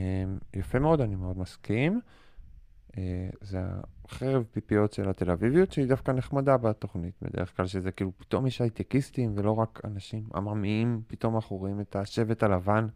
יפה 0.53 0.79
מאוד, 0.79 1.01
אני 1.01 1.15
מאוד 1.15 1.37
מסכים. 1.37 2.01
אה, 2.97 3.29
זה 3.41 3.61
החרב 4.05 4.43
פיפיות 4.51 4.93
של 4.93 5.09
התל 5.09 5.31
אביביות, 5.31 5.71
שהיא 5.71 5.87
דווקא 5.87 6.11
נחמדה 6.11 6.57
בתוכנית, 6.57 7.13
בדרך 7.21 7.57
כלל 7.57 7.67
שזה 7.67 7.91
כאילו 7.91 8.11
פתאום 8.17 8.47
יש 8.47 8.61
הייטקיסטים 8.61 9.33
ולא 9.35 9.51
רק 9.51 9.81
אנשים 9.83 10.23
עממיים, 10.35 11.01
פתאום 11.07 11.35
אנחנו 11.35 11.57
רואים 11.57 11.81
את 11.81 11.95
השבט 11.95 12.43
הלבן 12.43 12.87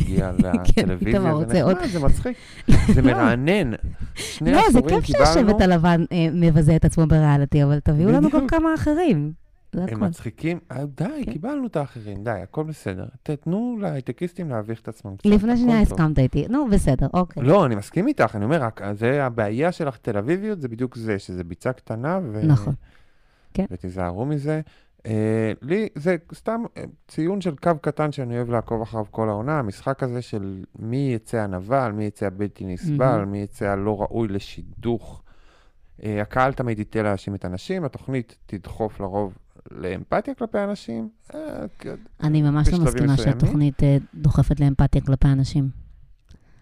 מגיע 0.00 0.32
לטלוויזיה, 0.38 1.20
איתמר 1.20 1.48
זה 1.48 1.62
נחמד, 1.64 1.86
זה 1.86 2.00
מצחיק, 2.00 2.36
זה 2.94 3.02
לא. 3.02 3.12
מרענן. 3.12 3.70
שני 4.14 4.52
לא, 4.52 4.62
זה 4.72 4.80
כיף 4.88 5.04
שהשבט 5.04 5.60
הלבן 5.60 6.04
אה, 6.12 6.28
מבזה 6.32 6.76
את 6.76 6.84
עצמו 6.84 7.06
בריאליטי, 7.06 7.64
אבל 7.64 7.80
תביאו 7.80 8.10
לנו 8.10 8.30
גם. 8.30 8.46
כמה 8.46 8.74
אחרים. 8.74 9.32
הם. 9.72 10.04
מצחיקים, 10.04 10.58
אה, 10.72 10.84
די, 10.86 11.04
כן. 11.24 11.32
קיבלנו 11.32 11.66
את 11.66 11.76
האחרים, 11.76 12.24
די, 12.24 12.30
הכל 12.30 12.64
בסדר. 12.64 13.04
תתנו 13.22 13.78
להייטקיסטים 13.80 14.50
להביך 14.50 14.80
את 14.80 14.88
עצמם 14.88 15.16
קצת, 15.16 15.26
לפני 15.26 15.56
שנייה 15.56 15.84
טוב. 15.84 15.92
הסכמת 15.92 16.18
איתי. 16.18 16.46
נו, 16.48 16.68
בסדר, 16.70 17.06
אוקיי. 17.14 17.42
לא, 17.42 17.66
אני 17.66 17.74
מסכים 17.74 18.08
איתך, 18.08 18.36
אני 18.36 18.44
אומר, 18.44 18.62
רק 18.62 18.80
זה 18.92 19.24
הבעיה 19.24 19.72
שלך, 19.72 19.96
תל 19.96 20.18
אביביות, 20.18 20.60
זה 20.60 20.68
בדיוק 20.68 20.96
זה, 20.96 21.18
שזה 21.18 21.44
ביצה 21.44 21.72
קטנה, 21.72 22.20
ו... 22.32 22.40
נכון. 22.46 22.74
כן. 23.54 23.64
ותיזהרו 23.70 24.26
מזה. 24.26 24.60
אה, 25.06 25.52
לי 25.62 25.88
זה 25.94 26.16
סתם 26.34 26.62
אה, 26.76 26.84
ציון 27.08 27.40
של 27.40 27.56
קו 27.56 27.70
קטן 27.82 28.12
שאני 28.12 28.36
אוהב 28.36 28.50
לעקוב 28.50 28.82
אחריו 28.82 29.04
כל 29.10 29.28
העונה, 29.28 29.58
המשחק 29.58 30.02
הזה 30.02 30.22
של 30.22 30.64
מי 30.78 31.12
יצא 31.14 31.38
הנבל, 31.38 31.92
מי 31.92 32.04
יצא 32.04 32.26
הבלתי 32.26 32.64
נסבל, 32.64 33.16
מהמם. 33.16 33.32
מי 33.32 33.38
יצא 33.38 33.66
הלא 33.66 34.02
ראוי 34.02 34.28
לשידוך. 34.28 35.22
אה, 36.02 36.22
הקהל 36.22 36.52
תמיד 36.52 36.78
ייתן 36.78 37.04
להאשים 37.04 37.34
את 37.34 37.44
הנשים, 37.44 37.84
התוכנית 37.84 38.36
תדחוף 38.46 39.00
לרוב 39.00 39.38
לאמפתיה 39.70 40.34
כלפי 40.34 40.58
אנשים. 40.58 41.08
אני 42.22 42.42
ממש 42.42 42.68
לא 42.68 42.78
מסכימה. 42.78 43.16
שהתוכנית 43.16 43.82
דוחפת 44.14 44.60
לאמפתיה 44.60 45.00
כלפי 45.00 45.28
אנשים. 45.28 45.87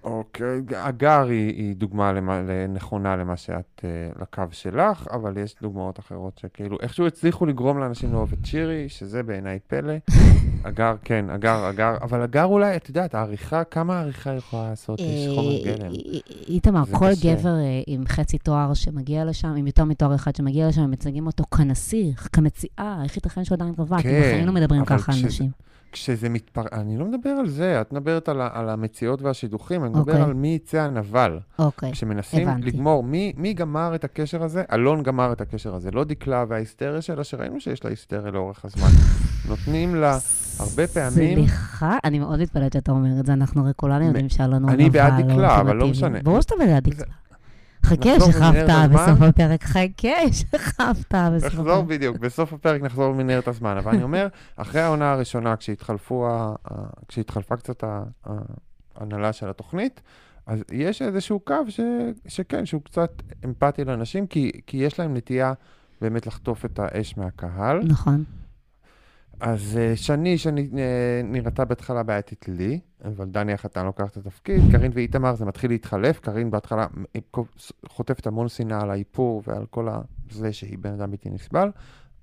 אוקיי, 0.06 0.60
הגר 0.76 1.26
היא, 1.28 1.48
היא 1.48 1.76
דוגמה 1.76 2.12
למה, 2.12 2.42
נכונה 2.68 3.16
למה 3.16 3.36
שאת, 3.36 3.84
אה, 3.84 3.90
לקו 4.22 4.42
שלך, 4.50 5.06
אבל 5.12 5.38
יש 5.38 5.56
דוגמאות 5.62 5.98
אחרות 5.98 6.38
שכאילו 6.38 6.78
איכשהו 6.80 7.06
הצליחו 7.06 7.46
לגרום 7.46 7.78
לאנשים 7.78 8.12
לאהוב 8.12 8.32
את 8.32 8.46
שירי, 8.46 8.88
שזה 8.88 9.22
בעיניי 9.22 9.58
פלא. 9.66 9.94
הגר, 10.64 10.94
כן, 11.04 11.24
הגר, 11.30 11.64
הגר, 11.64 11.96
אבל 12.02 12.22
הגר 12.22 12.44
אולי, 12.44 12.76
את 12.76 12.88
יודעת, 12.88 13.14
העריכה, 13.14 13.64
כמה 13.64 13.98
העריכה 13.98 14.34
יכולה 14.34 14.70
לעשות? 14.70 15.00
יש 15.00 15.28
חומר 15.34 15.50
אה, 15.50 15.76
גלם. 15.76 15.92
איתמר, 16.48 16.84
כל 16.84 17.10
קשה. 17.12 17.34
גבר 17.34 17.56
אה, 17.56 17.82
עם 17.86 18.04
חצי 18.08 18.38
תואר 18.38 18.74
שמגיע 18.74 19.24
לשם, 19.24 19.54
עם 19.56 19.66
יותר 19.66 19.84
מתואר 19.84 20.14
אחד 20.14 20.36
שמגיע 20.36 20.68
לשם, 20.68 20.82
הם 20.82 20.90
מציגים 20.90 21.26
אותו 21.26 21.44
כנסיך, 21.44 22.28
כמציאה, 22.32 23.00
איך 23.04 23.16
ייתכן 23.16 23.44
שהוא 23.44 23.56
עדיין 23.56 23.74
רווק? 23.78 24.00
כן, 24.00 24.20
בחיים 24.20 24.46
לא 24.46 24.52
מדברים 24.52 24.84
ככה 24.84 25.12
על 25.12 25.18
נשים. 25.26 25.66
כשזה 25.96 26.28
מתפר... 26.28 26.62
אני 26.72 26.96
לא 26.98 27.04
מדבר 27.04 27.30
על 27.30 27.48
זה, 27.48 27.80
את 27.80 27.92
מדברת 27.92 28.28
על, 28.28 28.40
ה- 28.40 28.48
על 28.52 28.68
המציאות 28.68 29.22
והשידוכים, 29.22 29.82
אני 29.84 29.90
מדבר 29.90 30.00
אוקיי. 30.12 30.22
על 30.22 30.34
מי 30.34 30.48
יצא 30.54 30.80
הנבל. 30.82 31.38
אוקיי, 31.58 31.92
כשמנסים 31.92 32.48
הבנתי. 32.48 32.66
לגמור, 32.66 33.02
מי, 33.04 33.32
מי 33.36 33.54
גמר 33.54 33.94
את 33.94 34.04
הקשר 34.04 34.42
הזה? 34.42 34.62
אלון 34.72 35.02
גמר 35.02 35.32
את 35.32 35.40
הקשר 35.40 35.74
הזה, 35.74 35.90
לא 35.90 36.04
דקלה 36.04 36.44
וההיסטריה 36.48 37.02
שלה, 37.02 37.24
שראינו 37.24 37.60
שיש 37.60 37.84
לה 37.84 37.90
היסטריה 37.90 38.30
לאורך 38.30 38.64
הזמן. 38.64 38.88
נותנים 39.48 39.94
לה, 39.94 40.18
הרבה 40.60 40.86
פעמים- 40.94 41.38
סליחה, 41.38 41.98
אני 42.04 42.18
מאוד 42.18 42.40
מתפלאת 42.40 42.72
שאתה 42.72 42.92
אומר 42.92 43.20
את 43.20 43.26
זה, 43.26 43.32
אנחנו 43.32 43.62
הרי 43.62 43.72
כולנו 43.76 44.04
יודעים 44.06 44.28
שאלון 44.28 44.62
הוא 44.62 44.70
אני 44.70 44.90
בעד 44.90 45.12
נבל, 45.12 45.32
דקלה, 45.32 45.60
אבל 45.60 45.76
לא. 45.76 45.88
משנה. 45.88 46.18
ברור 46.22 46.40
שאתה 46.40 46.54
בעד 46.58 46.88
דקלה. 46.88 47.06
חכה, 47.86 48.16
נחזור 48.16 48.32
שכבת 48.32 48.44
במנהרת 48.44 48.70
הזמן. 48.70 49.14
בסוף 49.14 49.22
הפרק, 49.22 49.64
חכה, 49.64 50.32
שכבת 50.32 51.14
בסוף 51.14 51.44
נחזור 51.44 51.72
הפרק. 51.72 51.84
בדיוק, 51.84 52.16
בסוף 52.16 52.52
הפרק 52.52 52.82
נחזור 52.82 53.12
במנהרת 53.12 53.48
הזמן. 53.48 53.76
אבל 53.76 53.92
אני 53.92 54.02
אומר, 54.02 54.28
אחרי 54.56 54.80
העונה 54.80 55.12
הראשונה, 55.12 55.54
כשהתחלפה 57.08 57.56
קצת 57.56 57.84
ההנהלה 58.96 59.32
של 59.32 59.50
התוכנית, 59.50 60.00
אז 60.46 60.64
יש 60.72 61.02
איזשהו 61.02 61.40
קו 61.40 61.54
ש, 61.68 61.80
שכן, 62.28 62.66
שהוא 62.66 62.82
קצת 62.82 63.22
אמפתי 63.44 63.84
לאנשים, 63.84 64.26
כי, 64.26 64.50
כי 64.66 64.76
יש 64.76 64.98
להם 64.98 65.16
נטייה 65.16 65.52
באמת 66.00 66.26
לחטוף 66.26 66.64
את 66.64 66.78
האש 66.78 67.16
מהקהל. 67.16 67.80
נכון. 67.84 68.24
אז 69.40 69.76
אה, 69.76 69.96
שני, 69.96 70.38
שאני 70.38 70.68
אה, 71.58 71.64
בהתחלה 71.64 72.02
בעייתית 72.02 72.48
לי, 72.48 72.80
אבל 73.04 73.24
דני 73.24 73.52
החתן 73.52 73.84
לוקח 73.84 74.08
את 74.08 74.16
התפקיד, 74.16 74.60
קארין 74.72 74.92
ואיתמר 74.94 75.34
זה 75.34 75.44
מתחיל 75.44 75.70
להתחלף, 75.70 76.20
קארין 76.20 76.50
בהתחלה 76.50 76.86
אה, 77.16 77.20
חוטפת 77.88 78.26
המון 78.26 78.48
שנאה 78.48 78.80
על 78.80 78.90
האיפור 78.90 79.42
ועל 79.46 79.66
כל 79.66 79.88
זה 80.30 80.52
שהיא 80.52 80.78
בן 80.78 80.92
אדם 80.92 81.10
בלתי 81.10 81.30
נסבל, 81.30 81.70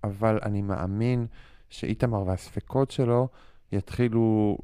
אבל 0.04 0.40
אני 0.44 0.62
מאמין 0.62 1.26
שאיתמר 1.70 2.24
והספקות 2.28 2.92
שלו 2.92 3.28
יתחילו 3.72 4.58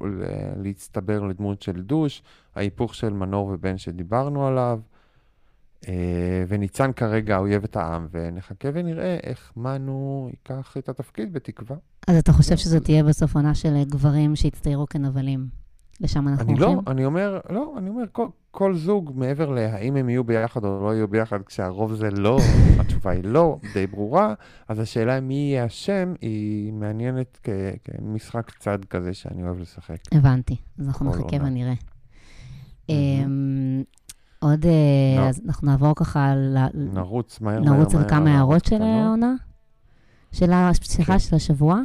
להצטבר 0.56 1.22
לדמות 1.22 1.62
של 1.62 1.82
דוש, 1.82 2.22
ההיפוך 2.54 2.94
של 2.94 3.12
מנור 3.12 3.50
ובן 3.52 3.78
שדיברנו 3.78 4.46
עליו, 4.46 4.80
וניצן 6.48 6.92
כרגע 6.92 7.38
אויבת 7.38 7.76
העם, 7.76 8.06
ונחכה 8.10 8.68
ונראה 8.74 9.16
איך 9.22 9.52
מנו 9.56 10.28
ייקח 10.30 10.76
את 10.78 10.88
התפקיד 10.88 11.32
בתקווה. 11.32 11.76
אז 12.06 12.16
אתה 12.16 12.32
חושב 12.32 12.56
שזו 12.56 12.80
תהיה 12.80 13.04
בסוף 13.04 13.34
עונה 13.36 13.54
של 13.54 13.74
אה, 13.76 13.84
גברים 13.84 14.36
שהצטיירו 14.36 14.86
כנבלים? 14.86 15.46
לשם 16.00 16.28
אנחנו 16.28 16.52
אני 16.52 16.60
לא, 16.60 16.66
הולכים? 16.66 16.92
אני 16.92 17.04
אומר, 17.04 17.40
לא, 17.50 17.74
אני 17.78 17.88
אומר, 17.88 18.04
כל, 18.12 18.26
כל 18.50 18.74
זוג, 18.74 19.12
מעבר 19.14 19.50
להאם 19.50 19.96
הם 19.96 20.08
יהיו 20.08 20.24
ביחד 20.24 20.64
או 20.64 20.84
לא 20.84 20.94
יהיו 20.94 21.08
ביחד, 21.08 21.42
כשהרוב 21.42 21.94
זה 21.94 22.10
לא, 22.10 22.38
התשובה 22.80 23.10
היא 23.10 23.24
לא, 23.24 23.58
די 23.74 23.86
ברורה, 23.86 24.34
אז 24.68 24.78
השאלה 24.78 25.20
מי 25.20 25.34
יהיה 25.34 25.64
השם 25.64 26.14
היא 26.20 26.72
מעניינת 26.72 27.38
כ, 27.42 27.48
כמשחק 27.84 28.50
צד 28.58 28.84
כזה 28.84 29.14
שאני 29.14 29.42
אוהב 29.42 29.58
לשחק. 29.58 29.96
הבנתי, 30.12 30.56
אז 30.78 30.86
אנחנו 30.88 31.10
נחכה. 31.10 31.36
ונראה. 31.40 31.74
עוד, 34.40 34.66
נו. 35.16 35.22
אז 35.28 35.40
אנחנו 35.46 35.66
נעבור 35.66 35.92
ככה, 35.96 36.34
ל- 36.36 36.68
נרוץ 36.74 37.40
מהר 37.40 37.60
מהר 37.60 37.72
נרוץ 37.74 37.94
על 37.94 38.00
מהר 38.00 38.08
כמה 38.10 38.34
הערות 38.34 38.64
של. 38.64 38.82
העונה? 38.82 39.34
של 40.32 40.52
ה... 40.52 40.70
סליחה, 40.74 41.12
כן. 41.12 41.18
של 41.18 41.36
השבוע? 41.36 41.80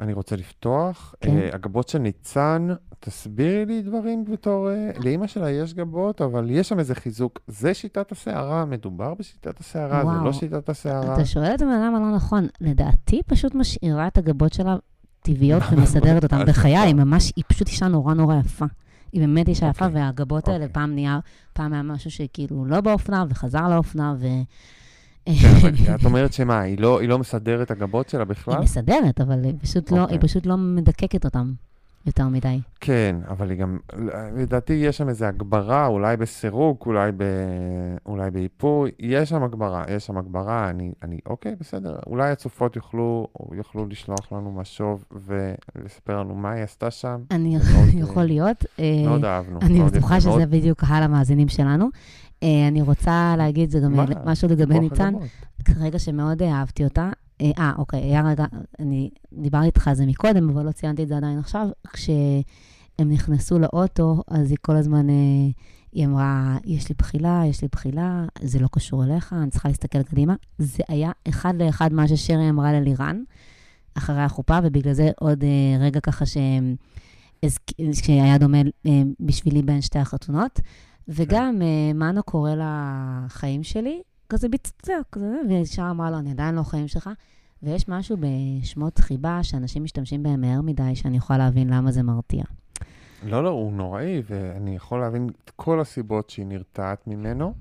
אני 0.00 0.12
רוצה 0.12 0.36
לפתוח. 0.36 1.14
כן. 1.20 1.36
אה, 1.36 1.48
הגבות 1.52 1.88
של 1.88 1.98
ניצן, 1.98 2.68
תסבירי 3.00 3.66
לי 3.66 3.82
דברים 3.82 4.24
בתור... 4.24 4.70
אה, 4.70 4.90
לאימא 5.04 5.26
שלה 5.26 5.50
יש 5.50 5.74
גבות, 5.74 6.20
אבל 6.20 6.50
יש 6.50 6.68
שם 6.68 6.78
איזה 6.78 6.94
חיזוק. 6.94 7.40
זה 7.46 7.74
שיטת 7.74 8.12
השערה? 8.12 8.64
מדובר 8.64 9.14
בשיטת 9.14 9.60
השערה? 9.60 10.00
זה 10.00 10.06
וואו. 10.06 10.24
לא 10.24 10.32
שיטת 10.32 10.68
השערה? 10.68 11.14
אתה 11.14 11.24
שואל 11.24 11.54
את 11.54 11.62
הבן 11.62 11.70
אדם 11.70 11.94
הלא 11.94 12.16
נכון. 12.16 12.46
לדעתי, 12.60 13.20
פשוט 13.26 13.54
משאירה 13.54 14.06
את 14.06 14.18
הגבות 14.18 14.52
שלה 14.52 14.76
טבעיות 15.22 15.62
ומסדרת 15.72 16.24
אותן. 16.24 16.44
בחיי. 16.46 16.76
היא 16.76 16.94
ממש, 16.94 17.32
היא 17.36 17.44
פשוט 17.48 17.68
אישה 17.68 17.88
נורא 17.88 18.14
נורא 18.14 18.36
יפה. 18.36 18.66
היא 19.12 19.20
באמת 19.20 19.48
אישה 19.48 19.68
יפה, 19.68 19.86
אוקיי. 19.86 20.02
והגבות 20.02 20.48
האלה, 20.48 20.64
אוקיי. 20.64 20.74
פעם 20.74 20.94
נהיה, 20.94 21.18
פעם 21.52 21.72
היה 21.72 21.82
משהו 21.82 22.10
שכאילו 22.10 22.64
לא 22.64 22.80
באופנה, 22.80 23.24
וחזר 23.28 23.68
לאופנה, 23.68 24.14
ו... 24.18 24.26
כן, 25.24 25.94
את 25.94 26.04
אומרת 26.08 26.32
שמה, 26.32 26.60
היא 26.60 26.78
לא, 26.78 27.00
היא 27.00 27.08
לא 27.08 27.18
מסדרת 27.18 27.70
הגבות 27.70 28.08
שלה 28.08 28.20
היא 28.20 28.28
בכלל? 28.28 28.58
מסדרת, 28.58 29.20
אבל 29.20 29.44
היא 29.44 29.54
פשוט, 29.62 29.92
לא, 29.92 30.02
אוקיי. 30.02 30.16
היא 30.16 30.22
פשוט 30.22 30.46
לא 30.46 30.56
מדקקת 30.56 31.24
אותם 31.24 31.52
יותר 32.06 32.28
מדי. 32.28 32.60
כן, 32.80 33.16
אבל 33.28 33.50
היא 33.50 33.58
גם, 33.58 33.78
לדעתי 34.36 34.72
יש 34.72 34.96
שם 34.98 35.08
איזו 35.08 35.24
הגברה, 35.24 35.86
אולי 35.86 36.16
בסירוק, 36.16 36.86
אולי, 36.86 37.12
ב, 37.16 37.22
אולי 38.06 38.30
באיפור, 38.30 38.86
יש 38.98 39.28
שם 39.28 39.42
הגברה, 39.42 39.84
יש 39.90 40.06
שם 40.06 40.18
הגברה, 40.18 40.70
אני, 40.70 40.92
אני, 41.02 41.18
אוקיי, 41.26 41.54
בסדר, 41.60 41.96
אולי 42.06 42.30
הצופות 42.30 42.76
יוכלו, 42.76 43.26
יוכלו 43.52 43.86
לשלוח 43.86 44.32
לנו 44.32 44.52
משוב 44.52 45.04
ולספר 45.12 46.20
לנו 46.20 46.34
מה 46.34 46.50
היא 46.52 46.62
עשתה 46.64 46.90
שם. 46.90 47.20
אני, 47.30 47.56
מאוד, 47.56 47.88
יכול 47.94 48.22
אה, 48.22 48.26
להיות. 48.26 48.64
אה, 48.78 49.02
מאוד 49.06 49.24
אהבנו. 49.24 49.58
אני 49.62 49.82
בטוחה 49.82 50.20
שזה 50.20 50.28
מאוד- 50.30 50.50
בדיוק 50.50 50.78
קהל 50.80 51.02
המאזינים 51.02 51.48
שלנו. 51.48 51.88
אה, 52.42 52.68
אני 52.68 52.82
רוצה 52.82 53.34
להגיד, 53.38 53.70
זה 53.70 53.80
גם 53.80 53.92
מה? 53.96 54.04
משהו 54.24 54.48
לגבי 54.48 54.78
ניצן. 54.78 55.14
כרגע 55.64 55.98
שמאוד 55.98 56.42
אהבתי 56.42 56.84
אותה. 56.84 57.10
אה, 57.40 57.50
אה, 57.58 57.72
אוקיי, 57.78 58.00
היה 58.00 58.22
רגע, 58.22 58.44
אני 58.78 59.10
דיברתי 59.32 59.66
איתך 59.66 59.88
על 59.88 59.94
זה 59.94 60.06
מקודם, 60.06 60.50
אבל 60.50 60.66
לא 60.66 60.72
ציינתי 60.72 61.02
את 61.02 61.08
זה 61.08 61.16
עדיין 61.16 61.38
עכשיו. 61.38 61.68
כשהם 61.92 62.42
נכנסו 63.12 63.58
לאוטו, 63.58 64.22
אז 64.28 64.50
היא 64.50 64.58
כל 64.62 64.76
הזמן, 64.76 65.10
אה, 65.10 65.14
היא 65.92 66.06
אמרה, 66.06 66.58
יש 66.64 66.88
לי 66.88 66.94
בחילה, 66.98 67.42
יש 67.46 67.62
לי 67.62 67.68
בחילה, 67.72 68.24
זה 68.42 68.58
לא 68.58 68.68
קשור 68.72 69.04
אליך, 69.04 69.32
אני 69.32 69.50
צריכה 69.50 69.68
להסתכל 69.68 70.02
קדימה. 70.02 70.34
זה 70.58 70.82
היה 70.88 71.10
אחד 71.28 71.54
לאחד 71.62 71.92
מה 71.92 72.08
ששרי 72.08 72.50
אמרה 72.50 72.72
ללירן, 72.72 73.22
אחרי 73.94 74.20
החופה, 74.22 74.58
ובגלל 74.64 74.92
זה 74.92 75.10
עוד 75.20 75.44
אה, 75.44 75.78
רגע 75.80 76.00
ככה 76.00 76.26
ש... 76.26 76.36
הזכ- 77.46 77.92
שהיה 77.92 78.38
דומה 78.38 78.58
אה, 78.86 79.02
בשבילי 79.20 79.62
בין 79.62 79.80
שתי 79.80 79.98
החתונות. 79.98 80.60
וגם 81.08 81.58
מנו 81.94 82.22
קורא 82.22 82.50
לחיים 82.54 83.62
שלי, 83.62 84.02
כזה 84.28 84.48
ביצוע, 84.48 84.96
כזה, 85.12 85.36
וישר 85.48 85.88
אמרה 85.90 86.10
לו, 86.10 86.18
אני 86.18 86.30
עדיין 86.30 86.54
לא 86.54 86.62
חיים 86.62 86.88
שלך. 86.88 87.10
ויש 87.62 87.88
משהו 87.88 88.16
בשמות 88.20 88.98
חיבה 88.98 89.42
שאנשים 89.42 89.84
משתמשים 89.84 90.22
בהם 90.22 90.40
מהר 90.40 90.60
מדי, 90.60 90.94
שאני 90.96 91.16
יכולה 91.16 91.38
להבין 91.38 91.70
למה 91.72 91.90
זה 91.92 92.02
מרתיע. 92.02 92.44
לא, 93.26 93.44
לא, 93.44 93.48
הוא 93.48 93.72
נוראי, 93.72 94.22
ואני 94.28 94.76
יכול 94.76 95.00
להבין 95.00 95.28
את 95.44 95.50
כל 95.56 95.80
הסיבות 95.80 96.30
שהיא 96.30 96.46
נרתעת 96.46 97.06
ממנו, 97.06 97.54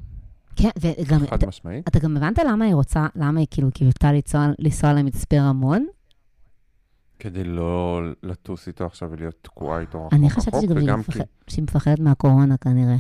כן, 0.56 0.70
וגם, 0.80 1.20
חד 1.20 1.34
אתה, 1.34 1.48
משמעית. 1.48 1.88
אתה 1.88 2.00
גם 2.00 2.18
הבנת 2.18 2.40
למה 2.48 2.66
היא 2.66 2.74
רוצה, 2.76 3.08
למה 3.16 3.40
היא 3.40 3.48
כאילו 3.52 3.72
קיוותה 3.72 4.12
לנסוע, 4.14 4.46
לנסוע 4.60 4.94
למצפה 4.94 5.40
רמון? 5.40 5.86
כדי 7.20 7.44
לא 7.44 8.02
לטוס 8.24 8.68
איתו 8.68 8.86
עכשיו 8.86 9.10
ולהיות 9.12 9.36
תקועה 9.42 9.80
איתו 9.80 9.98
רחוק 10.00 10.14
אני 10.14 10.30
חשבתי 10.30 10.58
רחוק, 10.58 10.70
שגם 10.72 10.84
וגם 10.84 11.04
כי... 11.04 11.10
מפחד- 11.12 11.24
שהיא 11.48 11.64
מפחדת 11.64 12.00
מהקורונה 12.00 12.58
כנראה. 12.58 12.96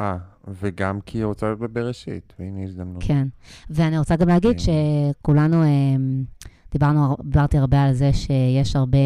אה, 0.00 0.16
וגם 0.48 1.00
כי 1.00 1.18
היא 1.18 1.24
רוצה 1.24 1.46
להיות 1.46 1.58
בבראשית, 1.58 2.32
והנה 2.38 2.62
הזדמנות. 2.62 3.02
כן. 3.06 3.28
ואני 3.70 3.98
רוצה 3.98 4.16
גם 4.16 4.28
להגיד 4.28 4.50
אה. 4.58 4.58
שכולנו 4.58 5.62
אה, 5.62 5.68
דיברנו, 6.72 7.16
דיברתי 7.22 7.58
הרבה 7.58 7.82
על 7.82 7.92
זה 7.92 8.12
שיש 8.12 8.76
הרבה 8.76 8.98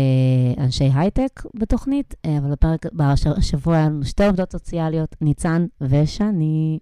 אנשי 0.59 0.91
הייטק 0.95 1.43
בתוכנית, 1.55 2.15
אה, 2.25 2.39
אבל 2.39 2.51
בפרק, 2.51 2.87
בשבוע 2.93 3.77
היה 3.77 3.87
לנו 3.87 4.05
שתי 4.05 4.27
עובדות 4.27 4.53
סוציאליות, 4.53 5.17
ניצן 5.21 5.67
ושני. 5.81 6.79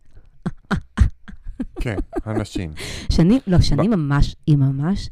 כן, 1.80 1.96
אנשים. 2.26 2.70
שני, 3.12 3.38
לא, 3.46 3.60
שני 3.60 3.88
ממש, 3.88 4.36
היא 4.46 4.56
ממש 4.56 5.10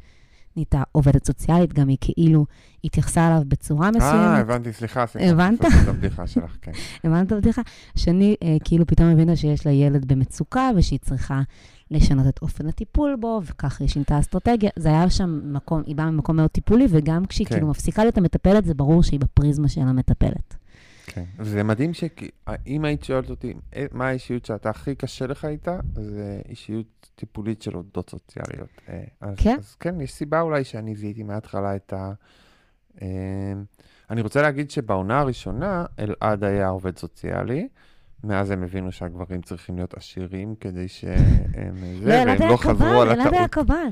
נהייתה 0.56 0.82
עובדת 0.92 1.26
סוציאלית, 1.26 1.72
גם 1.72 1.88
היא 1.88 1.96
כאילו 2.00 2.46
התייחסה 2.84 3.26
אליו 3.26 3.42
בצורה 3.48 3.86
אה, 3.86 3.90
מסוימת. 3.90 4.40
הבנתי, 4.40 4.72
סליחה, 4.72 5.06
סליחה. 5.06 5.30
הבנת? 5.30 5.60
את 5.60 5.88
הבדיחה 5.88 6.26
שלך, 6.26 6.56
כן. 6.62 6.72
הבנת 7.04 7.26
את 7.26 7.32
הבדיחה? 7.32 7.62
שני 7.96 8.36
אה, 8.42 8.56
כאילו 8.64 8.86
פתאום 8.86 9.08
הבינה 9.08 9.36
שיש 9.36 9.66
לה 9.66 9.72
ילד 9.72 10.04
במצוקה 10.04 10.70
ושהיא 10.76 10.98
צריכה 11.02 11.42
לשנות 11.90 12.26
את 12.28 12.38
אופן 12.42 12.66
הטיפול 12.66 13.16
בו, 13.20 13.40
וככה 13.44 13.84
היא 13.84 13.88
שינתה 13.88 14.18
אסטרטגיה. 14.18 14.70
זה 14.76 14.88
היה 14.88 15.10
שם 15.10 15.40
מקום, 15.44 15.82
היא 15.86 15.96
באה 15.96 16.10
ממקום 16.10 16.36
מאוד 16.36 16.50
טיפולי, 16.50 16.86
וגם 16.90 17.24
כשהיא 17.24 17.46
כן. 17.46 17.54
כאילו 17.54 17.68
מפסיקה 17.68 18.02
להיות 18.02 18.18
המטפלת, 18.18 18.64
זה 18.64 18.74
ברור 18.74 19.02
שהיא 19.02 19.20
בפריזמה 19.20 19.68
של 19.68 19.80
המטפלת. 19.80 20.61
כן. 21.06 21.24
זה 21.38 21.62
מדהים 21.62 21.94
שאם 21.94 22.84
היית 22.84 23.04
שואלת 23.04 23.30
אותי 23.30 23.54
אה, 23.76 23.86
מה 23.92 24.08
האישיות 24.08 24.44
שאתה 24.44 24.70
הכי 24.70 24.94
קשה 24.94 25.26
לך 25.26 25.44
איתה, 25.44 25.80
זה 25.94 26.40
אישיות 26.48 27.10
טיפולית 27.14 27.62
של 27.62 27.74
עובדות 27.74 28.10
סוציאליות. 28.10 28.68
אה, 28.88 29.04
אז, 29.20 29.34
כן? 29.36 29.56
אז 29.58 29.74
כן, 29.74 30.00
יש 30.00 30.12
סיבה 30.12 30.40
אולי 30.40 30.64
שאני 30.64 30.94
זיהיתי 30.94 31.22
מההתחלה 31.22 31.76
את 31.76 31.92
ה... 31.92 32.12
אה, 33.02 33.08
אני 34.10 34.20
רוצה 34.20 34.42
להגיד 34.42 34.70
שבעונה 34.70 35.20
הראשונה 35.20 35.84
אלעד 35.98 36.44
היה 36.44 36.68
עובד 36.68 36.98
סוציאלי. 36.98 37.68
מאז 38.24 38.50
הם 38.50 38.62
הבינו 38.62 38.92
שהגברים 38.92 39.42
צריכים 39.42 39.76
להיות 39.76 39.94
עשירים 39.94 40.54
כדי 40.60 40.88
שהם... 40.88 41.74
לא, 42.02 42.12
אלעד 42.12 42.28
והם 42.28 42.40
היה 42.40 42.50
לא 42.50 42.56
חזרו 42.56 43.02
על 43.02 43.08
קב"ן, 43.08 43.20
אלעד 43.20 43.34
היה 43.34 43.44
הטעות. 43.44 43.66
קב"ן. 43.66 43.88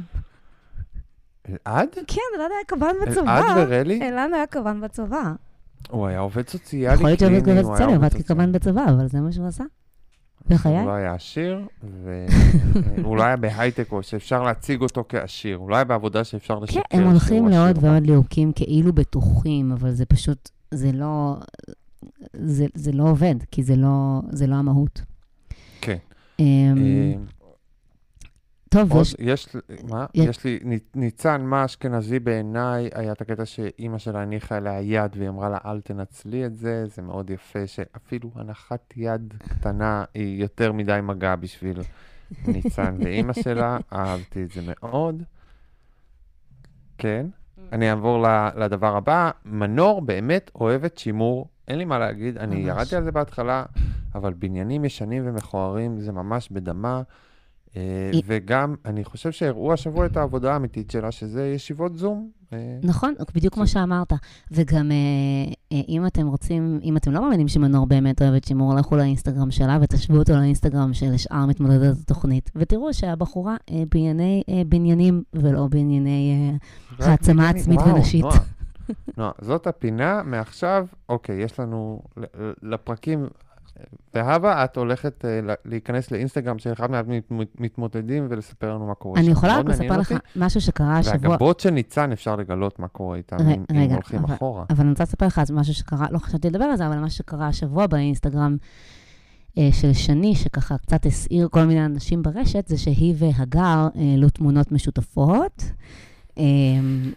אלעד? 1.49 1.89
כן, 2.07 2.21
אלעד 2.37 2.51
היה 2.51 2.65
קב"ן 2.67 2.87
אלעד 3.03 3.09
בצבא. 3.09 3.55
ורלי? 3.57 4.09
אלעד 4.09 4.33
היה 4.33 4.47
קב"ן 4.47 4.81
בצבא. 4.81 5.33
הוא 5.91 6.07
היה 6.07 6.19
עובד 6.19 6.49
סוציאלי 6.49 6.95
יכול 6.95 7.07
להיות 7.07 7.19
שהוא 7.19 7.41
קליני, 7.41 7.61
עובד 7.61 7.63
סוציאלי, 7.63 7.95
עבד. 7.95 8.15
כקב"ן 8.15 8.53
בצבא, 8.53 8.85
אבל 8.85 9.09
זה 9.09 9.21
מה 9.21 9.33
שהוא 9.33 9.47
עשה. 9.47 9.65
בחיי. 10.49 10.79
הוא 10.79 10.87
לא 10.87 10.93
היה 10.93 11.15
עשיר, 11.15 11.61
והוא 13.03 13.17
לא 13.19 13.23
היה 13.23 13.37
בהייטק, 13.37 13.93
או 13.93 14.03
שאפשר 14.03 14.43
להציג 14.43 14.83
אותו 14.83 15.05
כעשיר. 15.09 15.57
הוא 15.57 15.71
לא 15.71 15.75
היה 15.75 15.85
בעבודה 15.85 16.25
שאפשר 16.25 16.59
לשקר 16.59 16.81
כן, 16.91 16.99
הם 17.01 17.11
הולכים. 17.11 17.49
לעוד 17.49 17.85
ועוד 17.85 18.07
ליהוקים 18.07 18.53
כאילו 18.53 18.93
בטוחים, 18.93 19.73
אבל 19.73 19.93
זה 19.93 20.07
פשוט, 20.07 20.51
זה 20.71 20.93
לא, 20.93 21.37
זה, 22.33 22.67
זה 22.75 22.93
לא 22.93 23.05
עובד, 23.05 23.35
כי 23.51 23.63
זה 23.63 23.77
לא, 23.77 24.21
זה 24.31 24.47
לא 24.47 24.55
המהות. 24.55 25.03
כן. 25.81 25.97
טוב, 28.73 28.93
עוד, 28.93 29.01
יש, 29.03 29.15
יש, 29.19 29.57
מה? 29.89 30.07
יש- 30.15 30.27
יש 30.29 30.45
לי, 30.45 30.59
ני- 30.65 30.79
ניצן, 30.95 31.41
מה 31.43 31.65
אשכנזי 31.65 32.19
בעיניי, 32.19 32.91
היה 32.95 33.13
את 33.13 33.21
הקטע 33.21 33.45
שאימא 33.45 33.99
שלה 33.99 34.23
הניחה 34.23 34.57
אליה 34.57 34.81
יד, 34.81 35.17
והיא 35.17 35.29
אמרה 35.29 35.49
לה, 35.49 35.59
אל 35.67 35.81
תנצלי 35.81 36.47
את 36.47 36.55
זה, 36.57 36.85
זה 36.87 37.03
מאוד 37.03 37.31
יפה, 37.31 37.67
שאפילו 37.67 38.31
הנחת 38.35 38.93
יד 38.97 39.35
קטנה 39.49 40.05
היא 40.15 40.43
יותר 40.43 40.73
מדי 40.73 40.99
מגע 41.03 41.37
בשביל 41.37 41.81
ניצן 42.47 42.97
ואימא 43.05 43.33
שלה, 43.33 43.79
אהבתי 43.93 44.45
את 44.45 44.51
זה 44.51 44.61
מאוד. 44.67 45.23
כן. 46.99 47.27
אני 47.73 47.91
אעבור 47.91 48.27
לדבר 48.57 48.97
הבא. 48.97 49.31
מנור 49.45 50.03
באמת 50.03 50.51
אוהבת 50.55 50.99
שימור, 50.99 51.49
אין 51.69 51.79
לי 51.79 51.85
מה 51.85 51.99
להגיד, 51.99 52.39
אני 52.39 52.57
ממש. 52.57 52.69
ירדתי 52.69 52.97
על 52.97 53.05
זה 53.05 53.13
בהתחלה, 53.13 53.65
אבל 54.15 54.33
בניינים 54.33 54.85
ישנים 54.85 55.23
ומכוערים 55.27 56.01
זה 56.01 56.13
ממש 56.13 56.49
בדמה. 56.51 57.03
אה, 57.77 58.11
וגם, 58.27 58.75
אני 58.85 59.05
חושב 59.05 59.33
שהראו 59.33 59.73
השבוע 59.73 60.07
את 60.07 60.17
העבודה 60.17 60.53
האמיתית 60.53 60.91
שלה, 60.91 61.13
שזה 61.13 61.47
ישיבות 61.47 61.97
זום. 61.97 62.31
אה, 62.53 62.79
נכון, 62.83 63.15
בדיוק 63.35 63.55
כמו 63.55 63.67
שאמרת. 63.67 64.13
וגם 64.51 64.91
אה, 64.91 65.81
אם 65.89 66.07
אתם 66.07 66.27
רוצים, 66.27 66.81
אם 66.83 66.97
אתם 66.97 67.13
לא 67.13 67.23
מאמינים 67.23 67.49
שמנור 67.49 67.87
באמת 67.87 68.23
אוהבת 68.23 68.45
שימור, 68.45 68.75
לכו 68.75 68.97
לאינסטגרם 68.97 69.51
שלה 69.51 69.79
ותשוו 69.83 70.17
אותו 70.17 70.33
לאינסטגרם 70.33 70.95
של 70.95 71.17
שאר 71.17 71.47
מתמודדות 71.47 71.99
התוכנית, 72.03 72.51
ותראו 72.57 72.95
שהבחורה 72.95 73.57
בענייני 73.91 74.43
בניינים 74.67 75.23
ולא 75.33 75.67
בענייני... 75.67 76.53
העצמה. 76.99 77.49
עצמית 77.49 77.81
ונשית. 77.81 78.25
נועה, 79.17 79.31
זאת 79.41 79.67
הפינה, 79.67 80.23
מעכשיו, 80.23 80.87
אוקיי, 81.09 81.43
יש 81.43 81.61
לנו 81.61 82.03
לפרקים, 82.63 83.27
והבה, 84.15 84.65
את 84.65 84.77
הולכת 84.77 85.25
אה, 85.25 85.41
להיכנס 85.65 86.11
לאינסטגרם 86.11 86.59
של 86.59 86.73
אחד 86.73 86.89
מהמתמודדים 86.91 88.27
ולספר 88.31 88.75
לנו 88.75 88.87
מה 88.87 88.95
קורה 88.95 89.21
אני. 89.21 89.31
יכולה 89.31 89.59
רק 89.59 89.67
לספר 89.67 89.97
לך. 89.99 90.15
משהו 90.37 90.61
שקרה 90.61 90.99
השבוע. 90.99 91.31
והגבות 91.31 91.61
של 91.61 91.71
ניצן 91.71 92.13
אפשר 92.13 92.37
לגלות 92.37 92.79
מה 92.79 92.89
קורה 92.89 93.17
איתם, 93.17 93.37
אם- 93.71 93.91
הולכים 93.93 94.25
אבל- 94.25 94.35
אחורה. 94.35 94.65
אבל 94.71 94.81
אני 94.81 94.91
רוצה 94.91 95.03
לספר 95.03 95.27
לך 95.27 95.39
אז 95.39 95.51
משהו 95.51 95.75
שקרה, 95.75 96.07
לא 96.11 96.19
חשבתי 96.19 96.49
לדבר 96.51 96.65
על 96.65 96.77
זה, 96.77 96.87
אבל 96.87 96.99
משהו 96.99 97.19
שקרה 97.19 97.47
השבוע 97.47 97.87
באינסטגרם 97.87 98.57
אה, 99.59 99.69
של 99.73 99.93
שני, 99.93 100.35
שככה 100.35 100.79
קצת 100.79 101.07
הסעיר 101.07 101.49
כל 101.51 101.65
מיני 101.65 101.85
אנשים 101.85 102.23
ברשת, 102.23 102.65
זה 102.69 102.79
שהיא 102.79 103.15
והגר 103.19 103.61
העלו 103.95 104.31
תמונות 104.31 104.73
משותפות. 104.73 105.63
אה, 106.39 106.45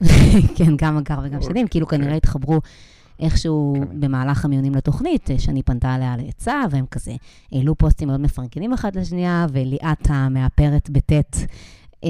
כן, 0.57 0.75
גם 0.77 0.97
הגר 0.97 1.19
וגם 1.23 1.41
שני, 1.41 1.59
הם 1.61 1.67
כאילו 1.67 1.87
כנראה 1.87 2.15
התחברו 2.15 2.59
איכשהו 3.19 3.73
כן. 3.75 3.99
במהלך 3.99 4.45
המיונים 4.45 4.75
לתוכנית, 4.75 5.31
אה, 5.31 5.39
שני 5.39 5.63
פנתה 5.63 5.93
עליה 5.93 6.15
לעצה, 6.17 6.61
והם 6.71 6.85
כזה 6.91 7.11
העלו 7.51 7.75
פוסטים 7.75 8.07
מאוד 8.07 8.19
מפרגנים 8.19 8.73
אחד 8.73 8.95
לשנייה, 8.95 9.45
וליאת 9.51 10.07
המאפרת 10.09 10.89
בטית. 10.89 11.47
אה, 12.03 12.09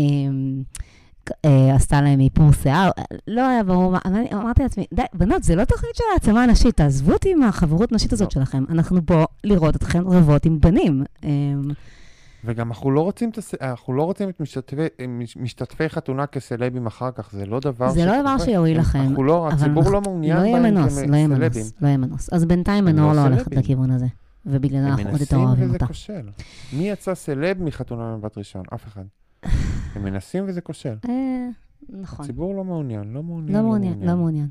אה, 1.45 1.75
עשתה 1.75 2.01
להם 2.01 2.19
איפור 2.19 2.51
שיער, 2.51 2.89
לא 3.27 3.47
היה 3.47 3.63
ברור 3.63 3.91
מה, 3.91 3.99
אני 4.05 4.27
אמרתי 4.33 4.63
לעצמי, 4.63 4.85
די, 4.93 5.01
בנות, 5.13 5.43
זה 5.43 5.55
לא 5.55 5.65
תוכנית 5.65 5.95
של 5.95 6.03
העצמה 6.13 6.45
נשית, 6.45 6.77
תעזבו 6.77 7.13
אותי 7.13 7.33
מהחברות 7.33 7.91
נשית 7.91 8.13
הזאת 8.13 8.35
לא. 8.35 8.41
שלכם, 8.41 8.63
אנחנו 8.69 9.05
פה 9.05 9.25
לראות 9.43 9.75
אתכם 9.75 10.07
רבות 10.07 10.45
עם 10.45 10.59
בנים. 10.59 11.03
וגם 12.45 12.67
אנחנו 12.67 12.91
לא 12.91 13.01
רוצים 13.01 13.29
את 13.29 13.37
הס- 13.37 13.53
אנחנו 13.61 13.93
לא 13.93 14.03
רוצים 14.03 14.29
את 14.29 14.39
משתתפי, 14.39 14.75
מש- 15.07 15.37
משתתפי 15.37 15.89
חתונה 15.89 16.25
כסלבים 16.27 16.85
אחר 16.87 17.11
כך, 17.11 17.31
זה 17.31 17.45
לא 17.45 17.59
דבר 17.59 17.89
זה 17.91 18.05
לא 18.05 18.21
דבר. 18.21 18.37
שיועיל 18.37 18.75
הם- 18.75 18.81
לכם, 18.81 18.99
אנחנו 18.99 19.23
לא, 19.23 19.47
הציבור 19.47 19.83
אנחנו- 19.83 19.93
לא 19.93 20.01
מעוניין 20.01 20.37
לא 20.37 20.43
בהם 20.43 20.63
מנוס, 20.63 20.97
לא 20.97 21.15
יהיה 21.15 21.27
כסלבים. 21.27 21.39
מנוס, 21.61 21.73
לא 21.81 21.87
יהיה 21.87 21.97
מנוס. 21.97 22.33
אז 22.33 22.45
בינתיים 22.45 22.87
הם 22.87 22.95
מנור 22.95 23.11
לא 23.13 23.17
לא 23.17 23.21
הולכת. 23.21 23.55
לכיוון 23.55 23.91
הזה, 23.91 24.05
ובגלל 24.45 24.81
זה 24.81 24.87
הם 24.87 24.93
אנחנו 24.93 25.09
עוד 25.11 25.21
יותר 25.21 25.35
מנסים 25.37 25.47
אוהבים 25.47 25.65
וזה 25.65 25.73
אותה. 25.73 25.85
כושל. 25.87 26.29
מי 26.73 26.89
יצא 26.89 27.15
סלב 27.15 27.63
מחתונה 27.63 28.13
במבט 28.13 28.37
ראשון? 28.37 28.63
אף 28.73 28.87
אחד. 28.87 29.03
הם 29.95 30.03
מנסים 30.03 30.43
וזה 30.47 30.61
כושל. 30.61 30.95
אה, 31.09 31.47
נכון, 31.89 32.25
הציבור 32.25 32.55
לא 32.55 32.63
מעוניין, 32.63 33.13
לא 33.13 33.23
מעוניין, 33.23 33.57
לא 33.57 33.63
מעוניין, 33.63 33.99
לא 34.03 34.15
מעוניין. 34.15 34.47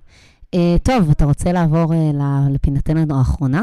אה, 0.54 0.76
טוב, 0.82 1.10
אתה 1.10 1.24
רוצה 1.24 1.52
לעבור 1.52 1.92
אה, 1.94 2.10
לפינתנו 2.50 3.18
האחרונה? 3.18 3.62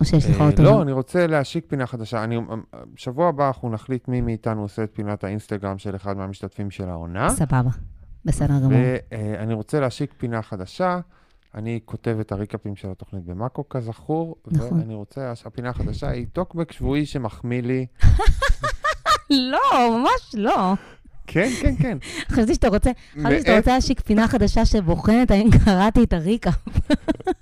או 0.00 0.04
שיש 0.04 0.30
לך 0.30 0.40
אה, 0.40 0.46
אותו? 0.46 0.62
לא, 0.62 0.82
אני 0.82 0.92
רוצה 0.92 1.26
להשיק 1.26 1.64
פינה 1.68 1.86
חדשה. 1.86 2.24
אני, 2.24 2.38
שבוע 2.96 3.28
הבא 3.28 3.46
אנחנו 3.46 3.70
נחליט 3.70 4.08
מי 4.08 4.20
מאיתנו 4.20 4.62
עושה 4.62 4.84
את 4.84 4.90
פינת 4.94 5.24
האינסטגרם 5.24 5.78
של 5.78 5.96
אחד 5.96 6.16
מהמשתתפים 6.16 6.70
של 6.70 6.88
העונה. 6.88 7.30
סבבה, 7.30 7.70
בסדר 8.24 8.58
גמור. 8.58 8.78
ואני 9.10 9.54
רוצה 9.54 9.80
להשיק 9.80 10.14
פינה 10.18 10.42
חדשה. 10.42 11.00
אני 11.54 11.80
כותב 11.84 12.16
את 12.20 12.32
הריקאפים 12.32 12.76
של 12.76 12.90
התוכנית 12.90 13.24
במאקו, 13.24 13.68
כזכור, 13.68 14.36
נכון. 14.46 14.78
ואני 14.78 14.94
רוצה, 14.94 15.32
הפינה 15.44 15.68
החדשה 15.68 16.08
היא 16.08 16.26
טוקבק 16.32 16.72
שבועי 16.72 17.06
שמחמיא 17.06 17.62
לי. 17.62 17.86
לא, 19.30 19.90
ממש 19.90 20.34
לא. 20.34 20.74
כן, 21.30 21.48
כן, 21.60 21.74
כן. 21.82 21.98
חשבתי 22.32 22.54
שאתה 22.54 22.68
רוצה, 22.68 22.90
חשבתי 23.14 23.38
שאתה 23.38 23.50
מאת- 23.50 23.58
רוצה 23.58 23.74
להשיק 23.74 24.00
פינה 24.00 24.28
חדשה 24.28 24.64
שבוחנת 24.64 25.30
האם 25.30 25.48
קראתי 25.64 26.04
את 26.04 26.12
הריקה. 26.12 26.50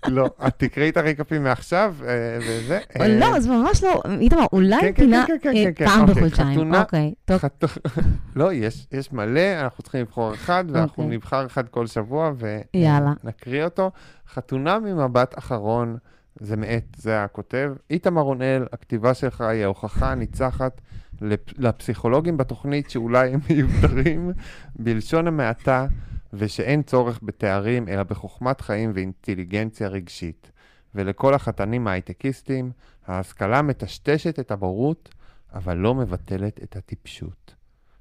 לא, 0.07 0.27
את 0.47 0.53
תקראי 0.57 0.89
את 0.89 0.97
הריקאפים 0.97 1.43
מעכשיו, 1.45 1.95
אה, 2.09 2.15
וזה. 2.41 2.79
אה, 3.01 3.09
לא, 3.09 3.41
זה 3.41 3.51
ממש 3.51 3.85
לא, 3.85 4.03
איתמר, 4.21 4.45
אולי 4.53 4.93
פינה 4.93 5.25
אה, 5.47 5.87
פעם 5.87 6.07
בחודשיים. 6.07 6.75
אוקיי, 6.75 7.15
טוב. 7.25 7.41
לא, 8.37 8.53
יש, 8.53 8.87
מלא, 9.13 9.61
אנחנו 9.61 9.83
צריכים 9.83 10.01
לבחור 10.01 10.35
אחד, 10.35 10.65
ואנחנו 10.69 11.03
אוקיי. 11.03 11.17
נבחר 11.17 11.47
אחד 11.47 11.69
כל 11.69 11.87
שבוע. 11.87 12.33
ונקריא 12.39 13.65
אותו. 13.65 13.91
חתונה 14.35 14.79
ממבט 14.79 15.39
אחרון, 15.39 15.97
זה 16.41 16.57
מאת, 16.57 16.85
זה 16.97 17.25
הכותב. 17.25 17.73
איתמר 17.91 18.21
רונאל, 18.23 18.67
הכתיבה 18.73 19.15
שלך 19.15 19.41
היא 19.41 19.65
ההוכחה 19.65 20.13
הניצחת 20.13 20.81
לפ- 21.21 21.59
לפסיכולוגים 21.59 22.37
בתוכנית 22.37 22.91
שאולי 22.91 23.35
הם 23.35 23.41
מיותרים 23.51 24.31
בלשון 24.77 25.27
המעטה, 25.27 25.87
ושאין 26.33 26.83
צורך 26.83 27.21
בתארים, 27.23 27.89
אלא 27.89 28.03
בחוכמת 28.03 28.61
חיים 28.61 28.93
ואינטליגנציה 28.95 29.89
רגשית. 29.89 30.51
ולכל 30.95 31.35
החתנים 31.35 31.87
ההייטקיסטים, 31.87 32.71
ההשכלה 33.07 33.63
מטשטשת 33.63 34.39
את 34.41 34.51
הבורות, 34.51 35.09
אבל 35.55 35.77
לא 35.77 35.95
מבטלת 35.95 36.63
את 36.63 36.77
הטיפשות. 36.77 37.55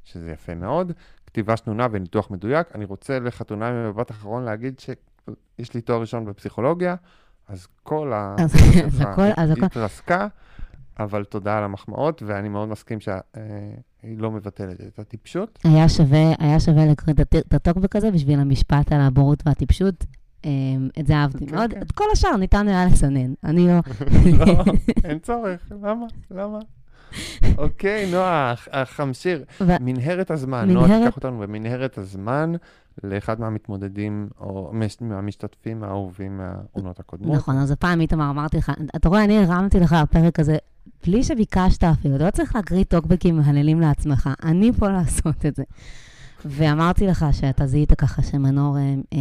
שזה 0.03 0.31
יפה 0.31 0.55
מאוד. 0.55 0.91
כתיבה 1.27 1.57
שנונה 1.57 1.87
וניתוח 1.91 2.31
מדויק. 2.31 2.67
אני 2.75 2.85
רוצה 2.85 3.19
לחתונה 3.19 3.71
ממבט 3.71 4.11
אחרון 4.11 4.43
להגיד 4.43 4.79
שיש 4.79 5.73
לי 5.73 5.81
תואר 5.81 6.01
ראשון 6.01 6.25
בפסיכולוגיה, 6.25 6.95
אז 7.47 7.67
כל 7.83 8.11
ה... 8.13 8.35
אז- 8.39 8.55
הכל- 9.01 9.21
אז 9.37 9.51
הכל- 9.51 9.65
התרסקה, 9.65 10.27
אבל 10.99 11.23
תודה 11.23 11.57
על 11.57 11.63
המחמאות, 11.63 12.23
ואני 12.25 12.49
מאוד 12.49 12.69
מסכים 12.69 12.99
שהיא 12.99 13.15
לא 14.17 14.31
מבטלת 14.31 14.81
את 14.81 14.99
הטיפשות. 14.99 15.59
היה 15.63 15.89
שווה, 15.89 16.33
היה 16.39 16.59
שווה 16.59 16.85
לקרוא 16.85 17.13
את 17.15 17.19
הט- 17.19 17.35
את 17.35 17.53
הטוקבק 17.53 17.95
הזה 17.95 18.11
בשביל 18.11 18.39
המשפט 18.39 18.91
על 18.91 19.01
הבורות 19.01 19.43
והטיפשות. 19.45 20.05
אה, 20.45 20.49
את 20.99 21.07
זה 21.07 21.15
אהבתי 21.15 21.45
כן, 21.47 21.55
מאוד. 21.55 21.73
כן. 21.73 21.81
את 21.81 21.91
כל 21.91 22.03
השאר 22.13 22.35
ניתן 22.37 22.67
היה 22.67 22.85
לסנן. 22.85 23.33
אני 23.43 23.67
לא... 23.67 23.73
לא, 24.45 24.63
אין 25.05 25.19
צורך, 25.19 25.59
למה? 25.83 26.05
למה? 26.31 26.59
אוקיי, 27.57 28.11
נועה, 28.11 28.51
הח- 28.51 28.67
החמשיר, 28.71 29.43
מנהרת 29.81 30.31
הזמן, 30.31 30.69
נועה 30.69 30.99
תיקח 31.03 31.15
אותנו 31.15 31.39
במנהרת 31.39 31.97
הזמן 31.97 32.53
לאחד 33.03 33.39
מהמתמודדים, 33.39 34.29
או 34.39 34.69
מש- 34.73 35.01
מהמשתתפים 35.01 35.83
האהובים 35.83 36.37
מהעונות 36.37 36.99
הקודמות. 36.99 37.35
נכון, 37.35 37.57
אז 37.57 37.71
הפעם 37.71 38.01
איתמר 38.01 38.29
אמרתי 38.29 38.57
לך, 38.57 38.71
אתה 38.95 39.09
רואה, 39.09 39.23
אני 39.23 39.37
הרמתי 39.37 39.79
לך 39.79 39.95
בפרק 40.03 40.39
הזה, 40.39 40.57
בלי 41.07 41.23
שביקשת 41.23 41.83
אפילו, 41.83 42.15
אתה 42.15 42.25
לא 42.25 42.31
צריך 42.31 42.55
להקריא 42.55 42.83
טוקבקים 42.83 43.37
מהללים 43.37 43.81
לעצמך, 43.81 44.29
אני 44.43 44.73
פה 44.73 44.89
לעשות 44.89 45.45
את 45.45 45.55
זה. 45.55 45.63
ואמרתי 46.45 47.07
לך 47.07 47.25
שאתה 47.31 47.65
זיהית 47.65 47.93
ככה 47.93 48.21
שמנור, 48.21 48.77
אה, 48.77 48.93
אה, 49.13 49.19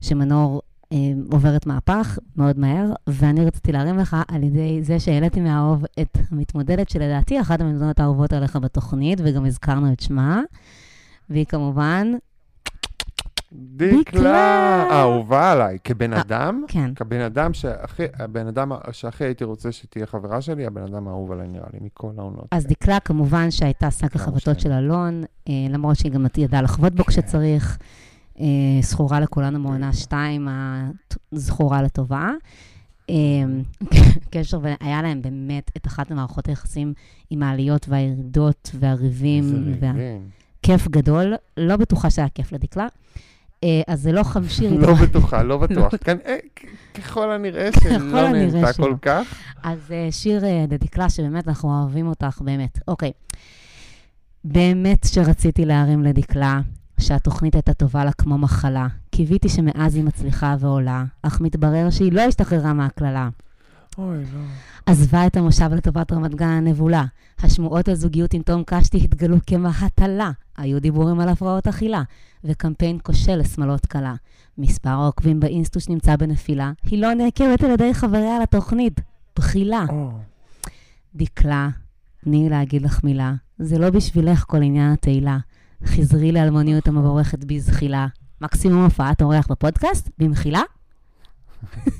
שמנור 0.00 0.62
אה, 0.92 0.96
עוברת 1.32 1.66
מהפך 1.66 2.18
מאוד 2.36 2.58
מהר, 2.58 2.92
ואני 3.06 3.44
רציתי 3.44 3.72
להרים 3.72 3.98
לך 3.98 4.16
על 4.28 4.42
ידי 4.42 4.82
זה 4.82 5.00
שהעליתי 5.00 5.40
מהאהוב 5.40 5.84
את 6.00 6.18
המתמודדת 6.30 6.88
שלדעתי 6.90 7.40
אחת 7.40 7.60
המתמודדות 7.60 8.00
האהובות 8.00 8.32
עליך 8.32 8.56
בתוכנית, 8.56 9.20
וגם 9.24 9.44
הזכרנו 9.44 9.92
את 9.92 10.00
שמה, 10.00 10.40
והיא 11.30 11.46
כמובן, 11.46 12.12
דקלה, 13.52 14.00
דקלה. 14.00 14.86
אהובה 14.90 15.52
עליי, 15.52 15.78
כבן 15.84 16.12
אה, 16.12 16.20
אדם, 16.20 16.64
כן, 16.68 16.94
כבן 16.94 17.20
אדם 17.20 17.54
שהכי, 17.54 18.02
הבן 18.18 18.46
אדם 18.46 18.72
שהכי 18.92 19.24
הייתי 19.24 19.44
רוצה 19.44 19.72
שתהיה 19.72 20.06
חברה 20.06 20.40
שלי, 20.40 20.66
הבן 20.66 20.82
אדם 20.82 21.08
האהוב 21.08 21.32
עליי 21.32 21.48
נראה 21.48 21.66
לי, 21.72 21.78
מכל 21.82 22.10
העונות. 22.18 22.46
אז 22.50 22.66
דקלה 22.66 23.00
כמובן 23.00 23.50
שהייתה 23.50 23.90
שק 23.90 24.16
החבטות. 24.16 24.60
של 24.60 24.72
אלון, 24.72 25.22
אה, 25.48 25.52
למרות 25.68 25.96
שהיא 25.96 26.12
גם 26.12 26.26
ידעה 26.36 26.62
לחבוט 26.62 26.92
בו 26.92 27.04
כשצריך. 27.04 27.78
אה, 28.40 28.46
זכורה 28.82 29.20
לכולנו 29.20 29.58
מעונה 29.58 29.92
2, 29.92 30.48
זכורה 31.32 31.82
לטובה. 31.82 32.30
אה, 33.10 33.14
קשר, 34.30 34.58
והיה 34.62 35.02
להם 35.02 35.22
באמת 35.22 35.70
את 35.76 35.86
אחת 35.86 36.10
ממערכות 36.10 36.48
היחסים 36.48 36.92
עם 37.30 37.42
העליות 37.42 37.88
והירידות 37.88 38.70
והריבים. 38.74 39.44
איזה 39.44 39.90
ריבים. 39.90 40.28
כיף 40.62 40.88
גדול, 40.88 41.34
לא 41.56 41.76
בטוחה 41.76 42.10
שהיה 42.10 42.28
כיף 42.28 42.52
לדקלה. 42.52 42.86
אה, 43.64 43.82
אז 43.86 44.00
זה 44.02 44.12
לא 44.12 44.22
חמשיר 44.22 44.74
לא. 44.74 44.94
בטוחה, 44.94 45.42
לא 45.42 45.58
בטוח. 45.62 45.92
כן, 46.04 46.16
אה, 46.26 46.36
ככל 46.94 47.32
הנראה 47.32 47.70
שלא 47.84 48.28
נהנתה. 48.28 48.72
כל 48.72 48.94
כך. 49.02 49.34
אז 49.62 49.78
אה, 49.92 50.08
שיר 50.10 50.44
לדקלה, 50.70 51.10
שבאמת 51.10 51.48
אנחנו 51.48 51.80
אוהבים 51.80 52.06
אותך, 52.06 52.40
באמת. 52.44 52.78
אוקיי. 52.88 53.12
באמת 54.44 55.06
שרציתי 55.12 55.64
להרים 55.64 56.02
לדקלה, 56.02 56.60
שהתוכנית 57.00 57.54
הייתה 57.54 57.74
טובה 57.74 58.04
לה 58.04 58.12
כמו 58.12 58.38
מחלה. 58.38 58.86
קיוויתי 59.10 59.48
שמאז 59.48 59.94
היא 59.94 60.04
מצליחה 60.04 60.56
ועולה, 60.60 61.04
אך 61.22 61.40
מתברר 61.40 61.90
שהיא 61.90 62.12
לא 62.12 62.20
השתחררה 62.20 62.72
מהקללה. 62.72 63.28
אוי, 64.00 64.18
לא. 64.18 64.40
עזבה 64.86 65.26
את 65.26 65.36
המושב 65.36 65.72
לטובת 65.72 66.12
רמת 66.12 66.34
גן 66.34 66.46
הנבולה. 66.46 67.04
השמועות 67.38 67.88
על 67.88 67.94
זוגיות 67.94 68.34
עם 68.34 68.42
תום 68.42 68.62
קשתי 68.66 68.98
התגלו 68.98 69.36
כמהטלה. 69.46 70.30
היו 70.56 70.80
דיבורים 70.80 71.20
על 71.20 71.28
הפרעות 71.28 71.66
אכילה, 71.66 72.02
וקמפיין 72.44 72.98
כושל 73.02 73.36
לשמאלות 73.36 73.86
קלה. 73.86 74.14
מספר 74.58 74.90
העוקבים 74.90 75.40
באינסטוש 75.40 75.88
נמצא 75.88 76.16
בנפילה. 76.16 76.72
היא 76.82 77.02
לא 77.02 77.14
נעקבת 77.14 77.64
על 77.64 77.70
ידי 77.70 77.94
חבריה 77.94 78.38
לתוכנית. 78.42 79.00
בחילה. 79.36 79.84
דקלה, 81.14 81.68
תני 82.24 82.48
להגיד 82.48 82.82
לך 82.82 83.04
מילה. 83.04 83.34
זה 83.58 83.78
לא 83.78 83.90
בשבילך 83.90 84.44
כל 84.46 84.62
עניין 84.62 84.92
התהילה. 84.92 85.38
חזרי 85.84 86.32
לאלמוניות 86.32 86.88
המבורכת 86.88 87.44
בזחילה. 87.44 88.06
מקסימום 88.40 88.84
הופעת 88.84 89.22
אורח 89.22 89.46
בפודקאסט, 89.50 90.10
במחילה. 90.18 90.62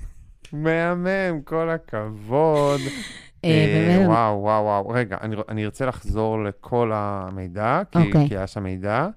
מהמם, 0.52 1.06
כל 1.44 1.70
הכבוד. 1.70 2.80
אה, 3.44 3.50
אה, 4.00 4.08
וואו, 4.08 4.40
וואו, 4.42 4.64
וואו. 4.64 4.88
רגע, 4.88 5.16
אני, 5.20 5.36
ארצה 5.64 5.86
לחזור 5.86 6.44
לכל 6.44 6.90
המידע, 6.94 7.82
כי, 7.90 7.98
אוקיי. 7.98 8.26
היה 8.30 8.46
שם 8.46 8.62
מידע. 8.62 9.08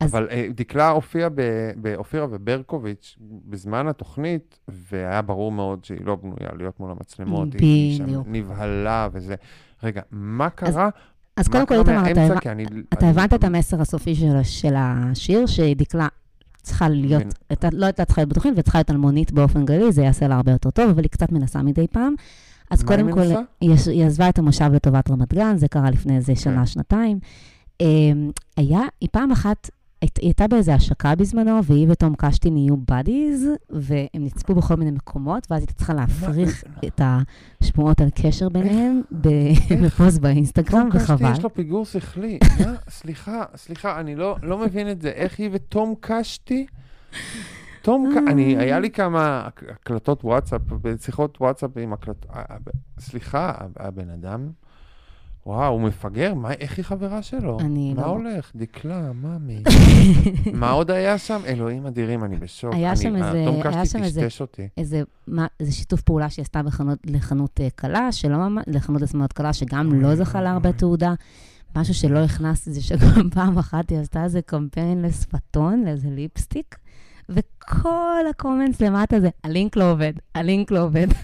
אז- 0.00 0.10
אבל 0.14 0.28
אה, 0.30 0.46
דקלה 0.54 0.88
הופיעה 0.88 1.28
באופירה 1.76 2.26
וברקוביץ' 2.30 3.16
בזמן 3.20 3.86
התוכנית, 3.88 4.58
והיה 4.68 5.22
ברור 5.22 5.52
מאוד 5.52 5.84
שהיא 5.84 5.98
לא 6.04 6.16
בנויה 6.16 6.50
להיות 6.58 6.80
מול 6.80 6.90
המצלמות. 6.90 7.48
היא- 7.52 7.60
היא 7.62 7.98
שם 7.98 8.04
בדיוק. 8.06 8.26
נבהלה 8.30 9.08
וזה. 9.12 9.34
רגע, 9.82 10.00
מה 10.10 10.50
קרה? 10.50 10.88
אז 11.36 11.48
קודם 11.48 11.66
כל, 11.66 11.74
איתמר, 11.74 12.10
אתה? 12.12 12.20
הבנת-. 12.24 12.36
אתה 12.92 13.10
את 13.34 13.44
המסר 13.44 13.80
הסופי 13.80 14.14
של, 14.14 14.42
של 14.42 14.74
השיר, 14.76 15.46
שדקלה 15.46 16.08
צריכה 16.62 16.88
להיות, 16.88 17.20
מבין. 17.22 17.30
הייתה- 17.50 17.68
לא 17.72 17.86
הייתה 17.86 18.04
צריכה 18.04 18.20
להיות 18.20 18.30
בתוכנית, 18.30 18.54
וצריכה 18.56 18.78
להיות 18.78 18.90
אלמונית 18.90 19.32
באופן 19.32 19.66
כללי, 19.66 19.92
זה 19.92 20.02
יעשה 20.02 20.28
לה 20.28 20.36
הרבה 20.36 20.52
יותר 20.52 20.70
טוב, 20.70 20.90
אבל 20.90 21.02
היא 21.02 21.10
קצת 21.10 21.32
מנסה 21.32 21.62
מדי 21.62 21.86
פעם. 21.92 22.14
אז 22.70 22.82
קודם 22.82 23.12
כל? 23.12 23.20
היא, 23.60 23.70
יש- 23.74 23.88
היא 23.88 24.04
עזבה 24.04 24.28
את 24.28 24.38
המושב 24.38 24.70
לטובת 24.72 25.10
רמת 25.10 25.34
גן, 25.34 25.56
זה 25.56 25.68
קרה 25.68 25.90
לפני 25.90 26.16
איזה 26.16 26.36
שנה, 26.36 26.66
שנתיים. 26.66 27.18
אמ, 27.80 28.30
היה, 28.56 28.80
היא 29.00 29.08
פעם 29.12 29.30
אחת, 29.32 29.70
היא 30.02 30.10
הייתה 30.20 30.48
באיזה 30.48 30.74
השקה 30.74 31.14
בזמנו, 31.14 31.64
והיא 31.64 31.86
ותום 31.90 32.14
קשתי 32.18 32.50
נהיו 32.50 32.76
בדיז, 32.76 33.46
והם 33.70 34.24
נצפו 34.24 34.54
בכל 34.54 34.74
מיני 34.74 34.90
מקומות, 34.90 35.46
ואז 35.50 35.60
הייתה 35.62 35.72
צריכה 35.74 35.94
להפריך 35.94 36.64
את 36.86 37.00
השמועות 37.62 38.00
על 38.00 38.08
קשר 38.22 38.48
ביניהם 38.48 39.00
בפוסט 39.82 40.18
באינסטגרם, 40.20 40.80
תום 40.80 40.90
קשתי 41.00 41.12
וחבל. 41.12 41.32
יש 41.32 41.42
לו 41.42 41.54
פיגור 41.54 41.84
שכלי. 41.84 42.38
סליחה, 42.88 43.44
סליחה, 43.56 44.00
אני 44.00 44.16
לא, 44.16 44.36
לא 44.42 44.58
מבין 44.58 44.90
את 44.90 45.02
זה. 45.02 45.08
איך 45.08 45.38
היא 45.38 45.50
ותום 45.52 45.94
קשתי? 46.00 46.66
תום, 47.82 48.12
ק- 48.14 48.30
אני, 48.30 48.56
אה. 48.56 48.60
היה 48.62 48.78
לי 48.80 48.90
כמה 48.90 49.42
הק- 49.46 49.64
הקלטות 49.70 50.24
וואטסאפ, 50.24 50.60
שיחות 51.00 51.38
וואטסאפ 51.40 51.70
עם 51.76 51.92
הקלטות, 51.92 52.30
סליחה, 52.98 53.52
הבן 53.76 54.10
אדם, 54.10 54.48
וואו, 55.46 55.72
הוא 55.72 55.80
מפגר, 55.80 56.34
מה, 56.34 56.52
איך 56.52 56.76
היא 56.76 56.84
חברה 56.84 57.22
שלו? 57.22 57.60
אני 57.60 57.94
מה 57.94 58.02
לא- 58.02 58.06
הולך? 58.06 58.52
דקלה, 58.56 59.12
מאמי. 59.12 59.62
מה 60.60 60.70
עוד 60.70 60.90
היה 60.90 61.18
שם? 61.18 61.40
אלוהים 61.46 61.86
אדירים, 61.86 62.24
אני 62.24 62.36
בשוק. 62.36 62.74
היה 62.74 62.90
אני- 62.90 62.96
שם 62.96 63.16
איזה- 63.16 63.44
תום 63.46 63.62
קשתי 63.62 63.98
טשטש 64.02 64.40
אותי. 64.40 64.68
איזה, 64.76 65.02
מה, 65.26 65.46
איזה 65.60 65.72
שיתוף 65.72 66.00
פעולה 66.02 66.30
שהיא 66.30 66.42
עשתה 66.42 66.62
בחנות, 66.62 66.98
לחנות 67.06 67.60
אה, 67.60 67.68
קלה, 67.74 68.12
שלא 68.12 68.36
ממש, 68.36 68.64
לחנות 68.66 69.02
לשמאלות 69.02 69.32
קלה, 69.32 69.52
שגם 69.52 70.00
לא 70.02 70.14
זכה 70.14 70.42
להרבה 70.42 70.72
תעודה. 70.72 71.14
משהו 71.76 71.94
שלא 71.94 72.18
הכנסתי, 72.18 72.72
זה 72.72 72.82
שגם 72.82 72.98
פעם 73.34 73.58
אחת 73.58 73.90
היא 73.90 73.98
עשתה 73.98 74.24
איזה 74.24 74.42
קמפיין 74.42 75.02
לשפתון, 75.02 75.84
לאיזה 75.84 76.08
ליפסטיק, 76.10 76.76
וכל 77.28 77.96
הקומנטס 78.30 78.80
למטה 78.82 79.20
זה, 79.20 79.28
הלינק 79.44 79.76
לא 79.76 79.92
עובד, 79.92 80.12
הלינק 80.34 80.70
לא 80.70 80.82
עובד. 80.82 81.06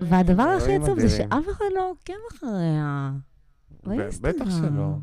והדבר 0.00 0.42
הכי 0.42 0.74
עצוב 0.76 1.00
זה. 1.00 1.08
שאף 1.08 1.44
אחד 1.50 1.64
לא 1.74 1.90
עוקב 1.90 2.12
אחריה. 2.32 3.12
באינסטגרם. 3.84 4.32
בטח 4.32 4.50
שלא. 4.50 4.94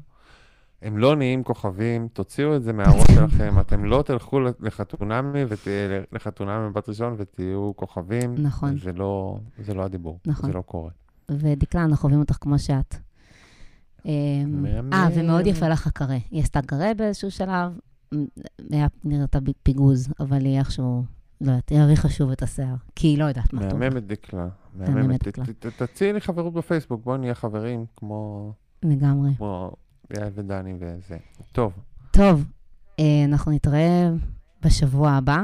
הם 0.81 0.97
לא 0.97 1.15
נהיים 1.15 1.43
כוכבים, 1.43 2.07
תוציאו 2.07 2.55
את 2.55 2.63
זה 2.63 2.73
מהראש 2.73 3.11
שלכם, 3.11 3.55
אתם 3.61 3.85
לא 3.85 4.01
תלכו 4.05 4.39
לחתונמי, 4.59 5.43
לחתונמי 6.11 6.69
בת 6.73 6.89
ראשון 6.89 7.15
ותהיו 7.17 7.71
כוכבים. 7.75 8.35
נכון. 8.37 8.77
זה 8.77 8.93
לא, 8.93 9.39
זה 9.57 9.73
לא 9.73 9.83
הדיבור, 9.83 10.19
נכון. 10.25 10.49
זה 10.51 10.57
לא 10.57 10.61
קורה. 10.61 10.91
ודקלה, 11.31 11.83
אנחנו 11.83 12.03
אוהבים 12.03 12.19
אותך 12.19 12.37
כמו 12.41 12.59
שאת. 12.59 12.95
אמ, 14.05 14.11
מהמם. 14.61 14.93
אה, 14.93 15.07
ומאוד 15.15 15.47
יפה 15.47 15.67
לך 15.67 15.87
הקרה. 15.87 16.17
היא 16.31 16.41
עשתה 16.41 16.61
קרה 16.61 16.93
באיזשהו 16.93 17.31
שלב, 17.31 17.71
היה 18.71 18.87
נראתה 19.03 19.39
ב- 19.39 19.51
פיגוז, 19.63 20.09
אבל 20.19 20.45
היא 20.45 20.59
איכשהו, 20.59 21.03
לא 21.41 21.51
יודעת, 21.51 21.69
היא 21.69 21.79
האריכה 21.79 22.09
שוב 22.09 22.31
את 22.31 22.41
השיער, 22.43 22.75
כי 22.95 23.07
היא 23.07 23.17
לא 23.19 23.23
יודעת 23.25 23.53
מה 23.53 23.69
טוב. 23.69 23.79
מהממת 23.79 24.07
דקלה. 24.07 24.47
מהממת. 24.73 25.27
דקלה. 25.27 25.45
תציעי 25.77 26.13
לי 26.13 26.21
חברות 26.21 26.53
בפייסבוק, 26.53 27.03
בואו 27.03 27.17
נהיה 27.17 27.35
חברים 27.35 27.85
כמו 27.95 28.51
לגמרי. 28.83 29.31
כמו 29.37 29.71
יעל 30.13 30.31
ודני 30.35 30.73
וזה. 30.79 31.17
טוב, 31.51 31.73
טוב, 32.11 32.45
אה, 32.99 33.25
אנחנו 33.25 33.51
נתראה 33.51 34.09
בשבוע 34.65 35.11
הבא. 35.11 35.41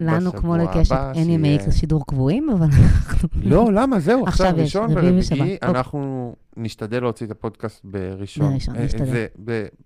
לנו, 0.00 0.32
כמו 0.32 0.56
לקשת, 0.56 0.96
אין 1.14 1.30
ימי 1.30 1.58
שידור 1.70 2.06
קבועים, 2.06 2.50
אבל 2.50 2.66
אנחנו... 2.66 3.28
לא, 3.52 3.72
למה? 3.72 4.00
זהו, 4.00 4.26
עכשיו 4.26 4.52
ראשון 4.56 4.90
רביעי 4.90 5.12
ורביעי. 5.12 5.54
אוקיי. 5.54 5.68
אנחנו 5.70 6.34
נשתדל 6.56 7.00
להוציא 7.00 7.26
את 7.26 7.30
הפודקאסט 7.30 7.84
בראשון. 7.84 8.50
בראשון, 8.50 8.76
אה, 8.76 8.84
נשתדל. 8.84 9.26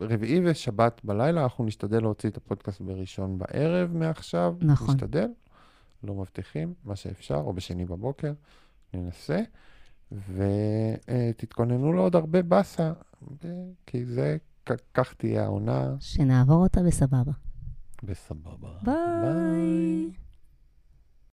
ברביעי 0.00 0.40
ושבת 0.44 1.00
בלילה, 1.04 1.42
אנחנו 1.42 1.64
נשתדל 1.64 2.02
להוציא 2.02 2.28
את 2.28 2.36
הפודקאסט 2.36 2.80
בראשון 2.80 3.38
בערב 3.38 3.96
מעכשיו. 3.96 4.54
נכון. 4.60 4.94
נשתדל, 4.94 5.28
לא 6.04 6.14
מבטיחים, 6.14 6.74
מה 6.84 6.96
שאפשר, 6.96 7.36
או 7.36 7.52
בשני 7.52 7.84
בבוקר, 7.84 8.32
ננסה. 8.94 9.40
ותתכוננו 11.08 11.92
לעוד 11.92 12.16
הרבה 12.16 12.42
באסה, 12.42 12.92
ו- 13.44 13.70
כי 13.86 14.04
זה, 14.04 14.36
כך 14.94 15.14
תהיה 15.14 15.44
העונה 15.44 15.94
שנעבור 16.00 16.62
אותה 16.62 16.82
בסבבה. 16.82 17.32
בסבבה. 18.02 18.68
ביי. 18.82 20.10